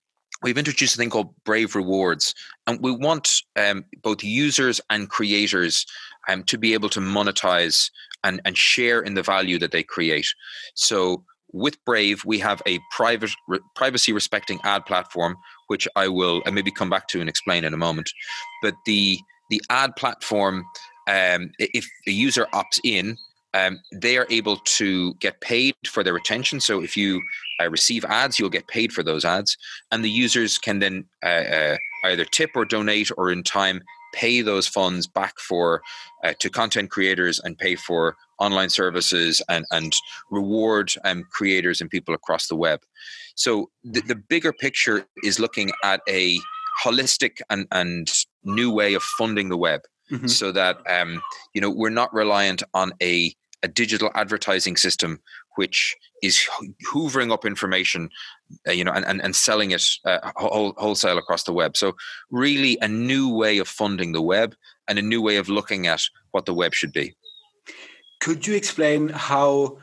we've 0.43 0.57
introduced 0.57 0.95
a 0.95 0.97
thing 0.97 1.09
called 1.09 1.33
Brave 1.43 1.75
Rewards, 1.75 2.33
and 2.67 2.79
we 2.81 2.91
want 2.91 3.41
um, 3.55 3.83
both 4.01 4.24
users 4.24 4.79
and 4.89 5.09
creators 5.09 5.86
um, 6.29 6.43
to 6.43 6.57
be 6.57 6.74
able 6.74 6.89
to 6.89 7.00
monetize 7.00 7.89
and, 8.24 8.39
and 8.45 8.57
share 8.57 9.01
in 9.01 9.15
the 9.15 9.24
value 9.24 9.59
that 9.59 9.71
they 9.71 9.83
create. 9.83 10.27
So 10.75 11.24
with 11.51 11.83
Brave, 11.86 12.24
we 12.25 12.39
have 12.39 12.62
a 12.67 12.79
private, 12.91 13.31
re- 13.47 13.59
privacy 13.75 14.13
respecting 14.13 14.59
ad 14.63 14.86
platform, 14.86 15.38
which 15.67 15.88
I 15.95 16.07
will 16.07 16.41
maybe 16.51 16.71
come 16.71 16.89
back 16.89 17.07
to 17.09 17.19
and 17.19 17.29
explain 17.29 17.63
in 17.63 17.74
a 17.74 17.77
moment. 17.77 18.09
But 18.62 18.75
the 18.86 19.19
the 19.50 19.62
ad 19.69 19.95
platform, 19.95 20.65
um, 21.07 21.51
if 21.57 21.88
a 22.05 22.12
user 22.12 22.47
opts 22.53 22.79
in, 22.83 23.17
um, 23.53 23.79
they 23.93 24.17
are 24.17 24.27
able 24.29 24.57
to 24.57 25.13
get 25.15 25.39
paid 25.39 25.74
for 25.86 26.03
their 26.03 26.15
attention. 26.15 26.59
So 26.59 26.83
if 26.83 26.97
you 26.97 27.21
uh, 27.62 27.69
receive 27.69 28.03
ads, 28.05 28.38
you'll 28.38 28.50
get 28.50 28.67
paid 28.67 28.91
for 28.91 29.03
those 29.03 29.24
ads, 29.25 29.57
and 29.91 30.03
the 30.03 30.09
users 30.09 30.57
can 30.57 30.79
then 30.79 31.05
uh, 31.24 31.27
uh, 31.27 31.77
either 32.05 32.25
tip 32.25 32.51
or 32.55 32.65
donate, 32.65 33.09
or 33.17 33.31
in 33.31 33.43
time 33.43 33.81
pay 34.13 34.41
those 34.41 34.67
funds 34.67 35.07
back 35.07 35.39
for 35.39 35.81
uh, 36.23 36.33
to 36.39 36.49
content 36.49 36.89
creators 36.89 37.39
and 37.39 37.57
pay 37.57 37.75
for 37.75 38.15
online 38.39 38.69
services 38.69 39.41
and 39.49 39.65
and 39.71 39.93
reward 40.31 40.91
um, 41.03 41.23
creators 41.31 41.81
and 41.81 41.89
people 41.89 42.13
across 42.13 42.47
the 42.47 42.55
web. 42.55 42.81
So 43.35 43.69
the, 43.83 44.01
the 44.01 44.15
bigger 44.15 44.53
picture 44.53 45.05
is 45.23 45.39
looking 45.39 45.71
at 45.83 46.01
a 46.09 46.39
holistic 46.83 47.39
and, 47.49 47.67
and 47.71 48.11
new 48.43 48.71
way 48.71 48.93
of 48.93 49.03
funding 49.03 49.49
the 49.49 49.57
web. 49.57 49.81
Mm-hmm. 50.11 50.27
So 50.27 50.51
that 50.53 50.77
um, 50.89 51.21
you 51.53 51.61
know 51.61 51.69
we're 51.69 51.89
not 51.89 52.13
reliant 52.13 52.63
on 52.73 52.93
a 53.01 53.33
a 53.63 53.67
digital 53.67 54.11
advertising 54.13 54.77
system 54.77 55.19
which 55.57 55.95
is 56.23 56.47
hoovering 56.91 57.31
up 57.31 57.45
information, 57.45 58.09
uh, 58.67 58.71
you 58.71 58.83
know, 58.83 58.91
and, 58.91 59.05
and, 59.05 59.21
and 59.21 59.35
selling 59.35 59.71
it 59.71 59.83
uh, 60.05 60.31
whole, 60.35 60.73
wholesale 60.77 61.17
across 61.17 61.43
the 61.43 61.53
web. 61.53 61.75
So 61.75 61.93
really 62.31 62.77
a 62.81 62.87
new 62.87 63.29
way 63.29 63.57
of 63.57 63.67
funding 63.67 64.13
the 64.13 64.21
web 64.21 64.55
and 64.87 64.97
a 64.97 65.01
new 65.01 65.21
way 65.21 65.37
of 65.37 65.49
looking 65.49 65.87
at 65.87 66.01
what 66.31 66.45
the 66.45 66.53
web 66.53 66.73
should 66.73 66.93
be. 66.93 67.15
Could 68.19 68.47
you 68.47 68.55
explain 68.55 69.09
how 69.09 69.77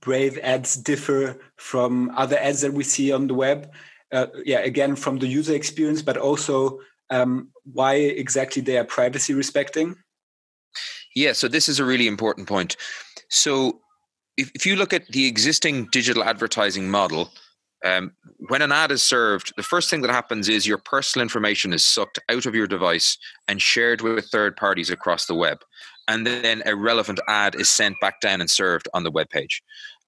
Brave 0.00 0.38
ads 0.38 0.76
differ 0.76 1.38
from 1.56 2.10
other 2.16 2.36
ads 2.38 2.60
that 2.62 2.72
we 2.72 2.84
see 2.84 3.12
on 3.12 3.26
the 3.26 3.34
web? 3.34 3.70
Uh, 4.12 4.26
yeah, 4.44 4.58
again, 4.58 4.96
from 4.96 5.18
the 5.18 5.26
user 5.26 5.54
experience, 5.54 6.02
but 6.02 6.16
also 6.16 6.80
um, 7.10 7.48
why 7.72 7.94
exactly 7.94 8.62
they 8.62 8.78
are 8.78 8.84
privacy 8.84 9.34
respecting? 9.34 9.96
Yeah, 11.14 11.32
so 11.32 11.48
this 11.48 11.68
is 11.68 11.80
a 11.80 11.84
really 11.84 12.06
important 12.06 12.48
point. 12.48 12.76
So 13.28 13.80
if, 14.36 14.50
if 14.54 14.66
you 14.66 14.76
look 14.76 14.92
at 14.92 15.06
the 15.08 15.26
existing 15.26 15.88
digital 15.92 16.24
advertising 16.24 16.90
model, 16.90 17.30
um, 17.84 18.12
when 18.48 18.62
an 18.62 18.72
ad 18.72 18.90
is 18.90 19.02
served, 19.02 19.52
the 19.56 19.62
first 19.62 19.90
thing 19.90 20.02
that 20.02 20.10
happens 20.10 20.48
is 20.48 20.66
your 20.66 20.78
personal 20.78 21.22
information 21.22 21.72
is 21.72 21.84
sucked 21.84 22.18
out 22.28 22.46
of 22.46 22.54
your 22.54 22.66
device 22.66 23.18
and 23.48 23.60
shared 23.60 24.00
with 24.00 24.26
third 24.26 24.56
parties 24.56 24.90
across 24.90 25.26
the 25.26 25.34
web. 25.34 25.58
And 26.08 26.26
then 26.26 26.62
a 26.66 26.74
relevant 26.74 27.20
ad 27.28 27.54
is 27.54 27.68
sent 27.68 27.96
back 28.00 28.20
down 28.20 28.40
and 28.40 28.50
served 28.50 28.88
on 28.94 29.02
the 29.02 29.10
web 29.10 29.28
page. 29.28 29.62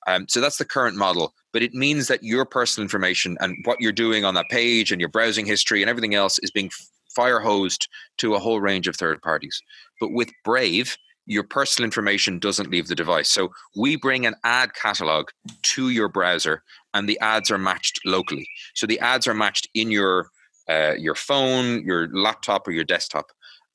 Um, 0.07 0.27
so 0.29 0.41
that's 0.41 0.57
the 0.57 0.65
current 0.65 0.97
model, 0.97 1.35
but 1.53 1.63
it 1.63 1.75
means 1.75 2.09
that 2.09 2.23
your 2.23 2.47
personal 2.47 2.85
information 2.85 3.37
and 3.41 3.57
what 3.65 3.81
you're 3.81 3.93
doing 3.93 4.25
on 4.25 4.35
that 4.35 4.49
page 4.49 4.91
and 4.91 5.01
your 5.01 5.11
browsing 5.11 5.45
history 5.45 5.83
and 5.83 5.91
everything 5.91 6.15
else 6.15 6.39
is 6.39 6.51
being 6.51 6.71
fire 7.15 7.41
hosed 7.41 7.89
to 8.19 8.35
a 8.35 8.39
whole 8.39 8.61
range 8.61 8.89
of 8.89 8.97
third 8.97 9.21
parties. 9.21 9.61
But 10.01 10.13
with 10.13 10.31
Brave, 10.45 10.97
your 11.29 11.45
personal 11.45 11.85
information 11.85 12.39
doesn't 12.39 12.71
leave 12.71 12.89
the 12.89 12.95
device. 12.95 13.31
So 13.31 13.53
we 13.77 13.97
bring 13.97 14.25
an 14.25 14.35
ad 14.45 14.75
catalog 14.75 15.29
to 15.63 15.91
your 15.91 16.09
browser, 16.09 16.63
and 16.95 17.07
the 17.07 17.21
ads 17.21 17.51
are 17.51 17.59
matched 17.59 18.01
locally. 18.07 18.49
So 18.75 18.87
the 18.87 18.99
ads 19.01 19.27
are 19.27 19.35
matched 19.35 19.69
in 19.75 19.91
your 19.91 20.31
uh, 20.69 20.95
your 20.99 21.15
phone, 21.15 21.85
your 21.85 22.09
laptop, 22.13 22.67
or 22.67 22.73
your 22.73 22.85
desktop, 22.85 23.27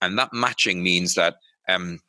and 0.01 0.17
that 0.17 0.33
matching 0.33 0.81
means 0.81 1.13
that 1.13 1.35
um, 1.69 1.99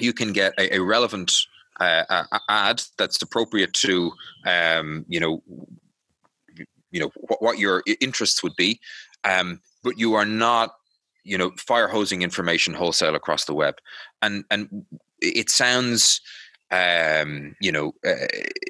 you 0.00 0.12
can 0.14 0.32
get 0.32 0.54
a, 0.58 0.76
a 0.76 0.82
relevant 0.82 1.32
uh, 1.78 2.24
ad 2.48 2.82
that's 2.96 3.20
appropriate 3.20 3.74
to 3.74 4.12
um, 4.46 5.04
you 5.08 5.20
know 5.20 5.42
you 6.90 7.00
know 7.00 7.10
what, 7.28 7.42
what 7.42 7.58
your 7.58 7.82
interests 8.00 8.42
would 8.42 8.56
be, 8.56 8.80
um, 9.24 9.60
but 9.82 9.98
you 9.98 10.14
are 10.14 10.24
not 10.24 10.74
you 11.26 11.36
know 11.36 11.50
fire 11.58 11.88
hosing 11.88 12.22
information 12.22 12.74
wholesale 12.74 13.14
across 13.14 13.44
the 13.44 13.54
web. 13.54 13.74
And 14.22 14.44
and 14.50 14.86
it 15.20 15.50
sounds 15.50 16.20
um 16.72 17.54
you 17.60 17.70
know 17.70 17.92
uh, 18.04 18.26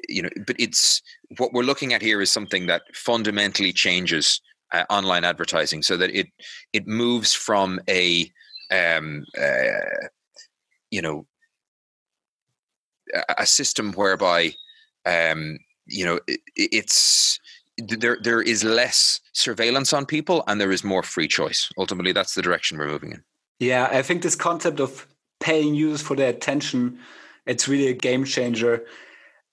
you 0.07 0.21
know 0.21 0.29
but 0.45 0.55
it's 0.59 1.01
what 1.37 1.51
we're 1.53 1.63
looking 1.63 1.93
at 1.93 2.01
here 2.01 2.21
is 2.21 2.31
something 2.31 2.67
that 2.67 2.83
fundamentally 2.93 3.73
changes 3.73 4.39
uh, 4.73 4.83
online 4.89 5.23
advertising 5.23 5.81
so 5.81 5.97
that 5.97 6.11
it 6.11 6.27
it 6.73 6.85
moves 6.87 7.33
from 7.33 7.79
a 7.89 8.31
um 8.71 9.23
uh, 9.41 10.07
you 10.91 11.01
know 11.01 11.25
a 13.37 13.45
system 13.45 13.93
whereby 13.93 14.53
um 15.05 15.57
you 15.87 16.05
know 16.05 16.19
it, 16.27 16.39
it's 16.55 17.39
there 17.77 18.17
there 18.21 18.41
is 18.41 18.63
less 18.63 19.21
surveillance 19.33 19.93
on 19.93 20.05
people 20.05 20.43
and 20.47 20.59
there 20.59 20.71
is 20.71 20.83
more 20.83 21.03
free 21.03 21.27
choice. 21.27 21.71
Ultimately, 21.77 22.11
that's 22.11 22.33
the 22.33 22.41
direction 22.41 22.77
we're 22.77 22.87
moving 22.87 23.11
in. 23.11 23.23
Yeah, 23.59 23.87
I 23.91 24.01
think 24.01 24.21
this 24.21 24.35
concept 24.35 24.79
of 24.79 25.07
paying 25.39 25.75
users 25.75 26.01
for 26.01 26.15
their 26.15 26.29
attention, 26.29 26.99
it's 27.45 27.67
really 27.67 27.87
a 27.87 27.93
game 27.93 28.25
changer. 28.25 28.85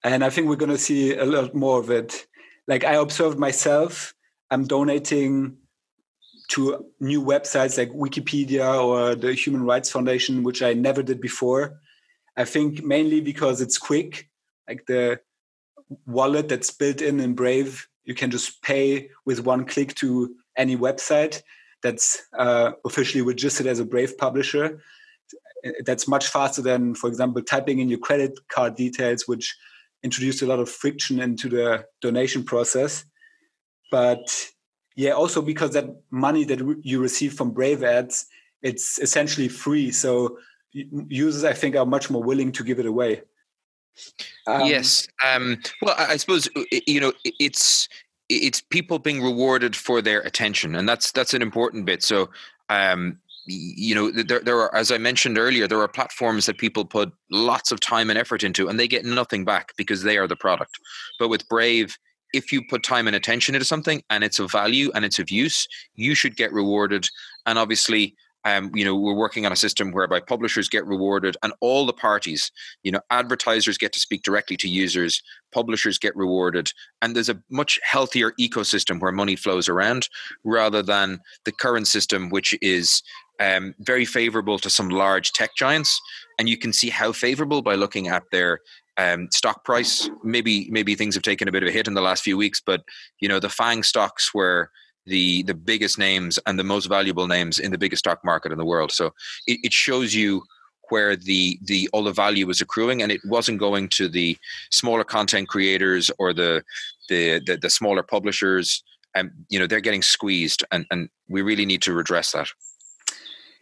And 0.02 0.24
I 0.24 0.30
think 0.30 0.48
we're 0.48 0.56
going 0.56 0.70
to 0.70 0.78
see 0.78 1.14
a 1.16 1.24
lot 1.24 1.54
more 1.54 1.78
of 1.80 1.90
it. 1.90 2.26
Like 2.66 2.84
I 2.84 2.94
observed 2.94 3.38
myself, 3.38 4.14
I'm 4.50 4.64
donating 4.64 5.56
to 6.48 6.86
new 7.00 7.22
websites 7.22 7.78
like 7.78 7.90
Wikipedia 7.90 8.82
or 8.82 9.14
the 9.14 9.32
Human 9.32 9.62
Rights 9.62 9.90
Foundation, 9.90 10.42
which 10.42 10.62
I 10.62 10.74
never 10.74 11.02
did 11.02 11.20
before. 11.20 11.80
I 12.36 12.44
think 12.44 12.84
mainly 12.84 13.20
because 13.20 13.60
it's 13.60 13.78
quick, 13.78 14.28
like 14.68 14.84
the 14.86 15.20
wallet 16.06 16.48
that's 16.48 16.70
built 16.70 17.00
in 17.00 17.20
in 17.20 17.34
Brave 17.34 17.86
you 18.04 18.14
can 18.14 18.30
just 18.30 18.62
pay 18.62 19.10
with 19.24 19.44
one 19.44 19.64
click 19.64 19.94
to 19.96 20.34
any 20.56 20.76
website 20.76 21.42
that's 21.82 22.22
uh, 22.38 22.72
officially 22.84 23.22
registered 23.22 23.66
as 23.66 23.78
a 23.78 23.84
Brave 23.84 24.16
publisher. 24.16 24.80
That's 25.84 26.08
much 26.08 26.28
faster 26.28 26.62
than, 26.62 26.94
for 26.94 27.08
example, 27.08 27.42
typing 27.42 27.78
in 27.78 27.88
your 27.88 27.98
credit 27.98 28.38
card 28.48 28.74
details, 28.74 29.26
which 29.26 29.56
introduced 30.02 30.42
a 30.42 30.46
lot 30.46 30.58
of 30.58 30.68
friction 30.68 31.20
into 31.20 31.48
the 31.48 31.84
donation 32.00 32.44
process. 32.44 33.04
But 33.90 34.50
yeah, 34.96 35.12
also 35.12 35.40
because 35.40 35.70
that 35.70 35.86
money 36.10 36.44
that 36.44 36.60
you 36.82 37.00
receive 37.00 37.34
from 37.34 37.52
Brave 37.52 37.82
ads, 37.82 38.26
it's 38.62 38.98
essentially 38.98 39.48
free. 39.48 39.90
So 39.90 40.38
users, 40.72 41.44
I 41.44 41.52
think, 41.52 41.76
are 41.76 41.86
much 41.86 42.10
more 42.10 42.22
willing 42.22 42.52
to 42.52 42.64
give 42.64 42.78
it 42.78 42.86
away. 42.86 43.22
Um, 44.46 44.66
yes. 44.66 45.08
Um, 45.24 45.58
well, 45.82 45.94
I 45.98 46.16
suppose 46.16 46.48
uh, 46.56 46.62
you 46.86 47.00
know 47.00 47.12
it's 47.24 47.88
it's 48.28 48.60
people 48.60 48.98
being 48.98 49.22
rewarded 49.22 49.76
for 49.76 50.00
their 50.00 50.20
attention, 50.20 50.74
and 50.74 50.88
that's 50.88 51.12
that's 51.12 51.34
an 51.34 51.42
important 51.42 51.84
bit. 51.84 52.02
So, 52.02 52.30
um, 52.68 53.18
you 53.46 53.94
know, 53.94 54.10
there 54.10 54.40
there 54.40 54.58
are, 54.58 54.74
as 54.74 54.90
I 54.90 54.98
mentioned 54.98 55.38
earlier, 55.38 55.68
there 55.68 55.80
are 55.80 55.88
platforms 55.88 56.46
that 56.46 56.58
people 56.58 56.84
put 56.84 57.12
lots 57.30 57.70
of 57.70 57.80
time 57.80 58.10
and 58.10 58.18
effort 58.18 58.42
into, 58.42 58.68
and 58.68 58.78
they 58.80 58.88
get 58.88 59.04
nothing 59.04 59.44
back 59.44 59.72
because 59.76 60.02
they 60.02 60.16
are 60.16 60.26
the 60.26 60.36
product. 60.36 60.78
But 61.18 61.28
with 61.28 61.48
Brave, 61.48 61.96
if 62.32 62.50
you 62.52 62.62
put 62.68 62.82
time 62.82 63.06
and 63.06 63.14
attention 63.14 63.54
into 63.54 63.64
something 63.64 64.02
and 64.10 64.24
it's 64.24 64.38
of 64.38 64.50
value 64.50 64.90
and 64.94 65.04
it's 65.04 65.18
of 65.18 65.30
use, 65.30 65.68
you 65.94 66.14
should 66.14 66.36
get 66.36 66.52
rewarded. 66.52 67.06
And 67.46 67.58
obviously, 67.58 68.16
um, 68.44 68.70
you 68.74 68.84
know, 68.84 68.94
we're 68.94 69.14
working 69.14 69.46
on 69.46 69.52
a 69.52 69.56
system 69.56 69.90
whereby 69.90 70.20
publishers 70.20 70.68
get 70.68 70.86
rewarded 70.86 71.36
and 71.42 71.52
all 71.60 71.86
the 71.86 71.92
parties, 71.92 72.50
you 72.82 72.92
know, 72.92 73.00
advertisers 73.10 73.78
get 73.78 73.92
to 73.94 74.00
speak 74.00 74.22
directly 74.22 74.56
to 74.58 74.68
users, 74.68 75.22
publishers 75.52 75.98
get 75.98 76.14
rewarded, 76.14 76.70
and 77.00 77.16
there's 77.16 77.30
a 77.30 77.40
much 77.50 77.80
healthier 77.82 78.32
ecosystem 78.38 79.00
where 79.00 79.12
money 79.12 79.36
flows 79.36 79.68
around 79.68 80.08
rather 80.44 80.82
than 80.82 81.20
the 81.44 81.52
current 81.52 81.88
system, 81.88 82.28
which 82.28 82.54
is 82.60 83.02
um, 83.40 83.74
very 83.80 84.04
favorable 84.04 84.58
to 84.58 84.70
some 84.70 84.90
large 84.90 85.32
tech 85.32 85.50
giants. 85.56 85.98
And 86.38 86.48
you 86.48 86.58
can 86.58 86.72
see 86.72 86.90
how 86.90 87.12
favorable 87.12 87.62
by 87.62 87.74
looking 87.74 88.08
at 88.08 88.24
their 88.30 88.60
um, 88.96 89.28
stock 89.32 89.64
price. 89.64 90.08
Maybe 90.22 90.68
maybe 90.70 90.94
things 90.94 91.14
have 91.14 91.22
taken 91.22 91.48
a 91.48 91.52
bit 91.52 91.62
of 91.62 91.68
a 91.68 91.72
hit 91.72 91.88
in 91.88 91.94
the 91.94 92.00
last 92.02 92.22
few 92.22 92.36
weeks, 92.36 92.60
but 92.64 92.82
you 93.20 93.28
know 93.28 93.40
the 93.40 93.48
FAANG 93.48 93.84
stocks 93.84 94.32
were 94.34 94.70
the 95.06 95.42
the 95.44 95.54
biggest 95.54 95.98
names 95.98 96.38
and 96.46 96.58
the 96.58 96.64
most 96.64 96.86
valuable 96.86 97.26
names 97.26 97.58
in 97.58 97.70
the 97.70 97.78
biggest 97.78 98.00
stock 98.00 98.24
market 98.24 98.52
in 98.52 98.58
the 98.58 98.64
world. 98.64 98.92
So 98.92 99.06
it, 99.46 99.60
it 99.64 99.72
shows 99.72 100.14
you 100.14 100.42
where 100.90 101.16
the 101.16 101.58
the 101.62 101.88
all 101.92 102.04
the 102.04 102.12
value 102.12 102.46
was 102.46 102.60
accruing, 102.60 103.02
and 103.02 103.10
it 103.12 103.20
wasn't 103.24 103.58
going 103.58 103.88
to 103.90 104.08
the 104.08 104.36
smaller 104.70 105.04
content 105.04 105.48
creators 105.48 106.10
or 106.18 106.32
the 106.32 106.62
the 107.08 107.40
the, 107.46 107.56
the 107.56 107.70
smaller 107.70 108.02
publishers. 108.02 108.82
And 109.16 109.30
you 109.48 109.58
know 109.58 109.66
they're 109.66 109.80
getting 109.80 110.02
squeezed, 110.02 110.64
and 110.72 110.86
and 110.90 111.08
we 111.28 111.42
really 111.42 111.66
need 111.66 111.82
to 111.82 111.92
redress 111.92 112.32
that. 112.32 112.48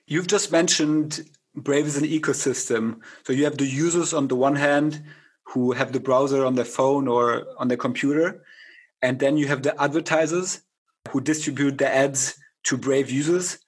You've 0.07 0.27
just 0.27 0.51
mentioned 0.51 1.29
Brave 1.55 1.87
is 1.87 1.97
an 1.97 2.05
ecosystem. 2.05 3.01
So 3.27 3.33
you 3.33 3.45
have 3.45 3.59
the 3.59 3.67
users 3.67 4.15
on 4.15 4.29
the 4.29 4.37
one 4.37 4.57
hand 4.57 5.03
who 5.45 5.73
have 5.73 5.93
the 5.93 6.01
browser 6.01 6.45
on 6.45 6.55
their 6.55 6.65
phone 6.65 7.07
or 7.07 7.45
on 7.59 7.69
their 7.69 7.77
computer, 7.77 8.43
and 9.03 9.19
then 9.19 9.37
you 9.37 9.49
have 9.49 9.63
the 9.63 9.81
advertisers 9.81 10.63
who 11.11 11.21
distribute 11.21 11.79
the 11.79 11.89
ads 11.89 12.35
to 12.65 12.77
Brave 12.77 13.11
users. 13.11 13.59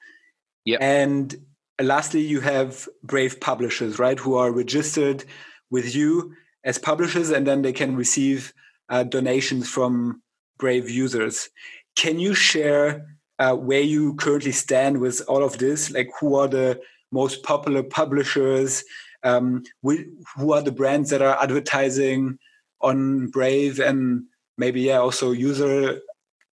Yeah. 0.64 0.78
And 0.80 1.34
lastly, 1.80 2.20
you 2.20 2.40
have 2.40 2.88
Brave 3.02 3.40
publishers, 3.40 3.98
right, 3.98 4.18
who 4.18 4.36
are 4.36 4.52
registered 4.52 5.24
with 5.70 5.94
you 5.94 6.34
as 6.64 6.78
publishers, 6.78 7.30
and 7.30 7.46
then 7.46 7.62
they 7.62 7.72
can 7.72 7.96
receive 7.96 8.52
uh, 8.88 9.02
donations 9.02 9.68
from 9.68 10.22
Brave 10.58 10.88
users. 10.88 11.50
Can 11.96 12.18
you 12.18 12.34
share 12.34 13.06
uh, 13.38 13.54
where 13.54 13.80
you 13.80 14.14
currently 14.14 14.52
stand 14.52 15.00
with 15.00 15.20
all 15.28 15.42
of 15.42 15.58
this? 15.58 15.90
Like, 15.90 16.10
who 16.20 16.36
are 16.36 16.48
the 16.48 16.80
most 17.10 17.42
popular 17.42 17.82
publishers? 17.82 18.84
Um, 19.22 19.62
who 19.82 20.52
are 20.52 20.60
the 20.60 20.70
brands 20.70 21.08
that 21.08 21.22
are 21.22 21.42
advertising 21.42 22.38
on 22.82 23.28
Brave, 23.28 23.80
and 23.80 24.24
maybe 24.58 24.82
yeah, 24.82 24.98
also 24.98 25.32
user 25.32 26.00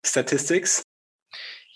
statistics? 0.07 0.85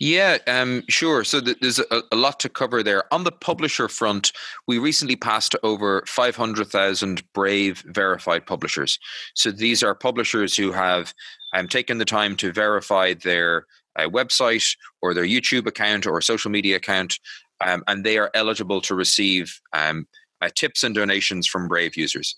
Yeah, 0.01 0.39
um, 0.47 0.83
sure. 0.89 1.25
So 1.25 1.43
th- 1.43 1.59
there's 1.61 1.79
a, 1.79 2.03
a, 2.11 2.17
lot 2.17 2.41
to 2.41 2.49
cover 2.49 2.83
there. 2.83 3.05
On 3.13 3.25
the 3.25 3.33
publisher 3.33 3.87
front, 3.87 4.33
we 4.67 4.79
recently 4.79 5.15
passed 5.15 5.55
over 5.63 6.03
500,000 6.07 7.23
Brave 7.35 7.85
verified 7.87 8.47
publishers. 8.47 8.99
So 9.35 9.51
these 9.51 9.83
are 9.83 9.95
publishers 9.95 10.57
who 10.57 10.73
have 10.73 11.13
um, 11.53 11.69
taken 11.69 11.99
the 11.99 12.07
time 12.07 12.35
to 12.37 12.51
verify 12.51 13.13
their 13.13 13.67
uh, 13.97 14.09
website 14.09 14.75
or 15.03 15.13
their 15.13 15.27
YouTube 15.27 15.67
account 15.67 16.07
or 16.07 16.23
social 16.23 16.51
media 16.51 16.77
account, 16.77 17.19
um, 17.61 17.85
and 17.87 18.03
they 18.03 18.17
are 18.17 18.31
eligible 18.35 18.81
to 18.83 18.95
receive 18.95 19.61
um, 19.75 20.07
uh, 20.41 20.49
tips 20.55 20.83
and 20.83 20.95
donations 20.95 21.47
from 21.47 21.69
Brave 21.69 21.97
users. 21.97 22.35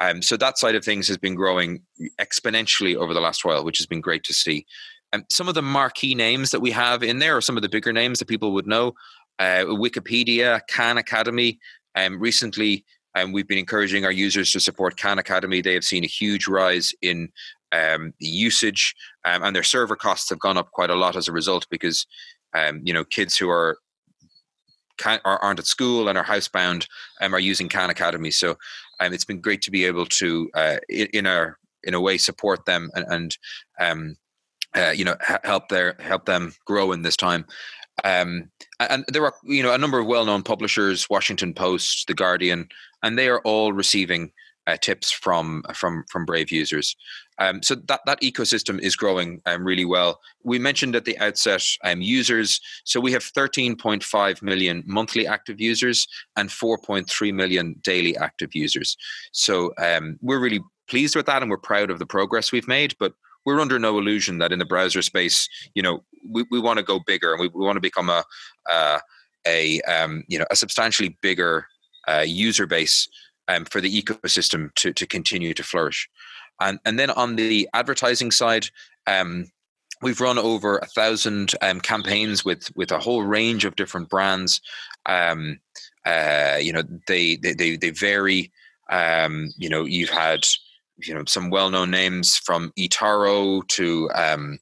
Um, 0.00 0.22
so 0.22 0.36
that 0.36 0.58
side 0.58 0.74
of 0.74 0.84
things 0.84 1.08
has 1.08 1.16
been 1.16 1.34
growing 1.34 1.80
exponentially 2.20 2.94
over 2.94 3.14
the 3.14 3.20
last 3.20 3.44
while, 3.44 3.64
which 3.64 3.78
has 3.78 3.86
been 3.86 4.00
great 4.00 4.24
to 4.24 4.34
see. 4.34 4.66
Um, 5.12 5.24
some 5.30 5.48
of 5.48 5.54
the 5.54 5.62
marquee 5.62 6.14
names 6.14 6.50
that 6.50 6.60
we 6.60 6.70
have 6.70 7.02
in 7.02 7.18
there 7.18 7.36
are 7.36 7.40
some 7.40 7.56
of 7.56 7.62
the 7.62 7.68
bigger 7.68 7.92
names 7.92 8.18
that 8.18 8.28
people 8.28 8.52
would 8.52 8.66
know. 8.66 8.94
Uh, 9.38 9.64
Wikipedia, 9.66 10.60
Khan 10.70 10.98
Academy. 10.98 11.58
Um, 11.94 12.18
recently, 12.18 12.84
um, 13.14 13.32
we've 13.32 13.48
been 13.48 13.58
encouraging 13.58 14.04
our 14.04 14.12
users 14.12 14.52
to 14.52 14.60
support 14.60 15.00
Khan 15.00 15.18
Academy. 15.18 15.62
They 15.62 15.74
have 15.74 15.84
seen 15.84 16.04
a 16.04 16.08
huge 16.08 16.46
rise 16.46 16.92
in 17.02 17.30
um, 17.72 18.12
usage, 18.18 18.94
um, 19.24 19.42
and 19.42 19.54
their 19.54 19.62
server 19.62 19.96
costs 19.96 20.30
have 20.30 20.38
gone 20.38 20.56
up 20.56 20.70
quite 20.72 20.90
a 20.90 20.94
lot 20.94 21.16
as 21.16 21.28
a 21.28 21.32
result 21.32 21.66
because 21.70 22.06
um, 22.54 22.80
you 22.84 22.92
know 22.92 23.04
kids 23.04 23.36
who 23.36 23.48
are 23.50 23.78
can, 24.98 25.20
aren't 25.24 25.58
at 25.58 25.66
school 25.66 26.08
and 26.08 26.18
are 26.18 26.24
housebound 26.24 26.86
um, 27.20 27.34
are 27.34 27.40
using 27.40 27.68
Khan 27.68 27.90
Academy. 27.90 28.30
So 28.30 28.56
um, 29.00 29.12
it's 29.12 29.24
been 29.24 29.40
great 29.40 29.62
to 29.62 29.70
be 29.70 29.84
able 29.84 30.06
to, 30.06 30.50
uh, 30.54 30.76
in 30.88 31.26
a 31.26 31.54
in 31.84 31.94
a 31.94 32.00
way, 32.00 32.18
support 32.18 32.64
them 32.66 32.90
and, 32.94 33.06
and 33.80 34.16
uh, 34.76 34.92
you 34.94 35.04
know 35.04 35.16
help 35.44 35.68
their 35.68 35.96
help 36.00 36.26
them 36.26 36.54
grow 36.64 36.92
in 36.92 37.02
this 37.02 37.16
time. 37.16 37.46
Um, 38.04 38.50
and 38.78 39.04
there 39.08 39.24
are 39.24 39.34
you 39.44 39.62
know 39.62 39.74
a 39.74 39.78
number 39.78 39.98
of 39.98 40.06
well-known 40.06 40.42
publishers, 40.42 41.08
Washington 41.10 41.54
Post, 41.54 42.06
The 42.06 42.14
Guardian, 42.14 42.68
and 43.02 43.18
they 43.18 43.28
are 43.28 43.40
all 43.40 43.72
receiving 43.72 44.32
uh, 44.68 44.76
tips 44.76 45.10
from 45.10 45.62
from 45.74 46.04
from 46.08 46.24
Brave 46.24 46.52
users. 46.52 46.94
Um, 47.38 47.62
so 47.62 47.74
that 47.74 48.00
that 48.04 48.20
ecosystem 48.20 48.78
is 48.80 48.96
growing 48.96 49.40
um, 49.46 49.64
really 49.64 49.84
well. 49.84 50.20
We 50.44 50.58
mentioned 50.58 50.94
at 50.94 51.04
the 51.04 51.18
outset 51.18 51.64
um, 51.84 52.02
users. 52.02 52.60
So 52.84 53.00
we 53.00 53.12
have 53.12 53.22
13.5 53.22 54.42
million 54.42 54.82
monthly 54.86 55.26
active 55.26 55.60
users 55.60 56.06
and 56.36 56.50
4.3 56.50 57.32
million 57.32 57.76
daily 57.82 58.16
active 58.16 58.54
users. 58.54 58.96
So 59.32 59.72
um, 59.78 60.18
we're 60.20 60.40
really 60.40 60.60
pleased 60.88 61.16
with 61.16 61.26
that, 61.26 61.42
and 61.42 61.50
we're 61.50 61.58
proud 61.58 61.90
of 61.90 61.98
the 61.98 62.06
progress 62.06 62.52
we've 62.52 62.68
made. 62.68 62.94
But 62.98 63.12
we're 63.48 63.60
under 63.60 63.78
no 63.78 63.98
illusion 63.98 64.36
that 64.36 64.52
in 64.52 64.58
the 64.58 64.66
browser 64.66 65.00
space, 65.00 65.48
you 65.74 65.82
know, 65.82 66.04
we, 66.28 66.44
we 66.50 66.60
want 66.60 66.78
to 66.78 66.84
go 66.84 67.00
bigger 67.06 67.32
and 67.32 67.40
we, 67.40 67.48
we 67.48 67.64
want 67.64 67.76
to 67.76 67.80
become 67.80 68.10
a 68.10 68.22
uh, 68.70 68.98
a 69.46 69.80
um, 69.82 70.22
you 70.28 70.38
know 70.38 70.44
a 70.50 70.56
substantially 70.56 71.16
bigger 71.22 71.66
uh, 72.06 72.24
user 72.26 72.66
base 72.66 73.08
um, 73.48 73.64
for 73.64 73.80
the 73.80 74.02
ecosystem 74.02 74.74
to 74.74 74.92
to 74.92 75.06
continue 75.06 75.54
to 75.54 75.62
flourish. 75.62 76.10
And 76.60 76.78
and 76.84 76.98
then 76.98 77.08
on 77.08 77.36
the 77.36 77.66
advertising 77.72 78.32
side, 78.32 78.66
um, 79.06 79.46
we've 80.02 80.20
run 80.20 80.36
over 80.36 80.76
a 80.76 80.86
thousand 80.86 81.54
um, 81.62 81.80
campaigns 81.80 82.44
with 82.44 82.70
with 82.76 82.92
a 82.92 82.98
whole 82.98 83.22
range 83.22 83.64
of 83.64 83.76
different 83.76 84.10
brands. 84.10 84.60
Um, 85.06 85.58
uh, 86.04 86.58
you 86.60 86.74
know, 86.74 86.82
they 87.06 87.36
they 87.36 87.54
they, 87.54 87.76
they 87.76 87.90
vary. 87.92 88.52
Um, 88.90 89.48
you 89.56 89.70
know, 89.70 89.86
you've 89.86 90.10
had 90.10 90.44
you 91.02 91.14
know 91.14 91.24
some 91.26 91.50
well-known 91.50 91.90
names 91.90 92.36
from 92.36 92.72
eToro 92.78 93.66
to 93.68 94.10
um, 94.14 94.58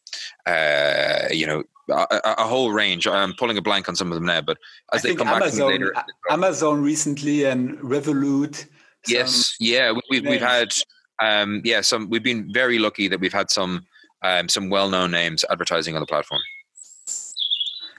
uh, 0.46 1.28
you 1.30 1.46
know 1.46 1.62
a, 1.88 2.20
a, 2.24 2.46
whole 2.46 2.72
range. 2.72 3.06
I'm 3.06 3.34
pulling 3.34 3.58
a 3.58 3.62
blank 3.62 3.88
on 3.88 3.96
some 3.96 4.10
of 4.10 4.16
them 4.16 4.26
now, 4.26 4.40
but 4.40 4.58
as 4.92 5.04
I 5.04 5.08
they 5.08 5.14
come 5.14 5.28
Amazon, 5.28 5.70
back 5.70 5.80
later, 5.80 5.94
Amazon 6.30 6.82
recently 6.82 7.44
and 7.44 7.78
Revolut. 7.78 8.66
Yes, 9.06 9.54
yeah, 9.60 9.92
we, 10.10 10.16
have 10.16 10.26
we've 10.26 10.40
had 10.40 10.74
um, 11.22 11.62
yeah 11.64 11.80
some. 11.80 12.10
We've 12.10 12.22
been 12.22 12.52
very 12.52 12.78
lucky 12.78 13.08
that 13.08 13.20
we've 13.20 13.32
had 13.32 13.50
some 13.50 13.86
um, 14.22 14.48
some 14.48 14.68
well-known 14.68 15.10
names 15.10 15.44
advertising 15.50 15.94
on 15.94 16.00
the 16.00 16.06
platform. 16.06 16.40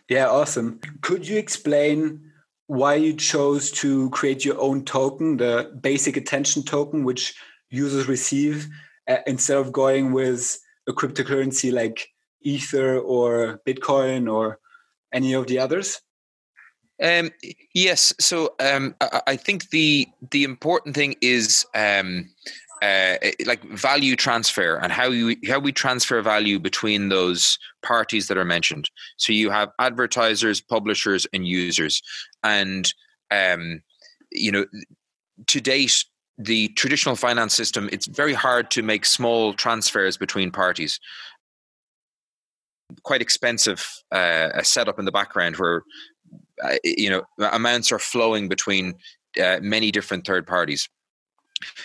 Yeah, 0.09 0.27
awesome. 0.29 0.79
Could 1.01 1.27
you 1.27 1.37
explain 1.37 2.31
why 2.67 2.95
you 2.95 3.13
chose 3.13 3.71
to 3.71 4.09
create 4.09 4.43
your 4.43 4.59
own 4.59 4.83
token, 4.83 5.37
the 5.37 5.71
basic 5.81 6.17
attention 6.17 6.63
token, 6.63 7.03
which 7.03 7.35
users 7.69 8.07
receive 8.07 8.67
uh, 9.07 9.17
instead 9.25 9.57
of 9.57 9.71
going 9.71 10.11
with 10.11 10.59
a 10.87 10.93
cryptocurrency 10.93 11.71
like 11.71 12.07
ether 12.41 12.99
or 12.99 13.61
bitcoin 13.67 14.31
or 14.31 14.59
any 15.13 15.33
of 15.33 15.47
the 15.47 15.59
others? 15.59 16.01
Um, 17.01 17.31
yes. 17.73 18.13
So 18.19 18.55
um, 18.59 18.95
I, 19.01 19.21
I, 19.27 19.35
think 19.35 19.69
the 19.69 20.07
the 20.31 20.43
important 20.43 20.95
thing 20.95 21.15
is 21.21 21.63
um, 21.75 22.27
uh, 22.81 23.17
like 23.45 23.63
value 23.65 24.15
transfer 24.15 24.77
and 24.77 24.91
how 24.91 25.09
you 25.09 25.35
how 25.47 25.59
we 25.59 25.71
transfer 25.71 26.19
value 26.23 26.57
between 26.57 27.09
those 27.09 27.59
parties 27.83 28.27
that 28.27 28.37
are 28.37 28.45
mentioned. 28.45 28.89
So 29.17 29.31
you 29.31 29.51
have 29.51 29.69
advertisers 29.79 30.59
publishers 30.59 31.27
and 31.33 31.47
users. 31.47 32.01
And 32.43 32.91
um, 33.29 33.83
you 34.31 34.51
know 34.51 34.65
to 35.47 35.61
date 35.61 36.03
the 36.37 36.67
traditional 36.69 37.15
finance 37.15 37.55
system, 37.55 37.89
it's 37.91 38.07
very 38.07 38.33
hard 38.33 38.69
to 38.71 38.83
make 38.83 39.05
small 39.05 39.53
transfers 39.53 40.17
between 40.17 40.51
parties. 40.51 40.99
Quite 43.03 43.21
expensive 43.21 43.85
uh, 44.13 44.49
a 44.53 44.63
setup 44.63 44.99
in 44.99 45.05
the 45.05 45.11
background 45.11 45.57
where 45.57 45.83
uh, 46.63 46.75
you 46.83 47.09
know 47.09 47.23
amounts 47.51 47.91
are 47.91 47.99
flowing 47.99 48.47
between 48.47 48.93
uh, 49.41 49.59
many 49.61 49.91
different 49.91 50.25
third 50.25 50.47
parties. 50.47 50.87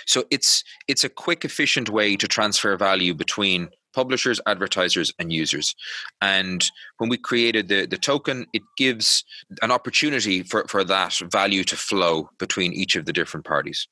So 0.07 0.25
it's 0.31 0.65
it's 0.87 1.05
a 1.05 1.09
quick, 1.09 1.45
efficient 1.45 1.89
way 1.89 2.17
to 2.17 2.29
transfer 2.29 2.77
value 2.77 3.15
between 3.15 3.69
publishers, 3.95 4.41
advertisers, 4.47 5.13
and 5.19 5.33
users. 5.33 5.75
And 6.21 6.65
when 6.99 7.11
we 7.11 7.19
created 7.19 7.69
the, 7.69 7.87
the 7.87 7.99
token, 7.99 8.47
it 8.53 8.63
gives 8.77 9.25
an 9.61 9.71
opportunity 9.71 10.43
for, 10.43 10.65
for 10.67 10.83
that 10.85 11.19
value 11.31 11.63
to 11.65 11.77
flow 11.77 12.31
between 12.39 12.73
each 12.73 12.97
of 12.97 13.05
the 13.05 13.13
different 13.13 13.45
parties. 13.45 13.87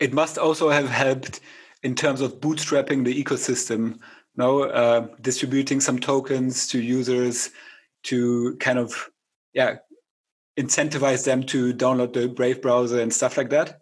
It 0.00 0.12
must 0.12 0.38
also 0.38 0.70
have 0.70 0.88
helped 0.88 1.40
in 1.82 1.94
terms 1.94 2.20
of 2.20 2.40
bootstrapping 2.40 3.04
the 3.04 3.24
ecosystem. 3.24 3.98
No, 4.36 4.62
uh, 4.62 5.08
distributing 5.20 5.80
some 5.80 5.98
tokens 5.98 6.68
to 6.68 6.80
users 6.80 7.50
to 8.04 8.56
kind 8.60 8.78
of 8.78 9.10
yeah 9.52 9.76
incentivize 10.58 11.24
them 11.24 11.42
to 11.44 11.72
download 11.72 12.12
the 12.12 12.28
Brave 12.28 12.60
browser 12.60 13.00
and 13.00 13.12
stuff 13.12 13.36
like 13.36 13.50
that. 13.50 13.80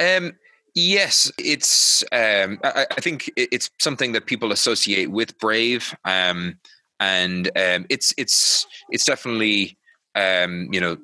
Um, 0.00 0.32
yes, 0.74 1.30
it's. 1.38 2.04
Um, 2.12 2.58
I, 2.62 2.86
I, 2.90 3.00
think 3.00 3.30
it's 3.36 3.70
something 3.80 4.12
that 4.12 4.26
people 4.26 4.52
associate 4.52 5.10
with 5.10 5.38
Brave, 5.38 5.94
um, 6.04 6.58
and 7.00 7.48
um, 7.56 7.86
it's 7.88 8.14
it's 8.16 8.66
it's 8.90 9.04
definitely 9.04 9.76
um, 10.14 10.68
you 10.72 10.80
know 10.80 10.96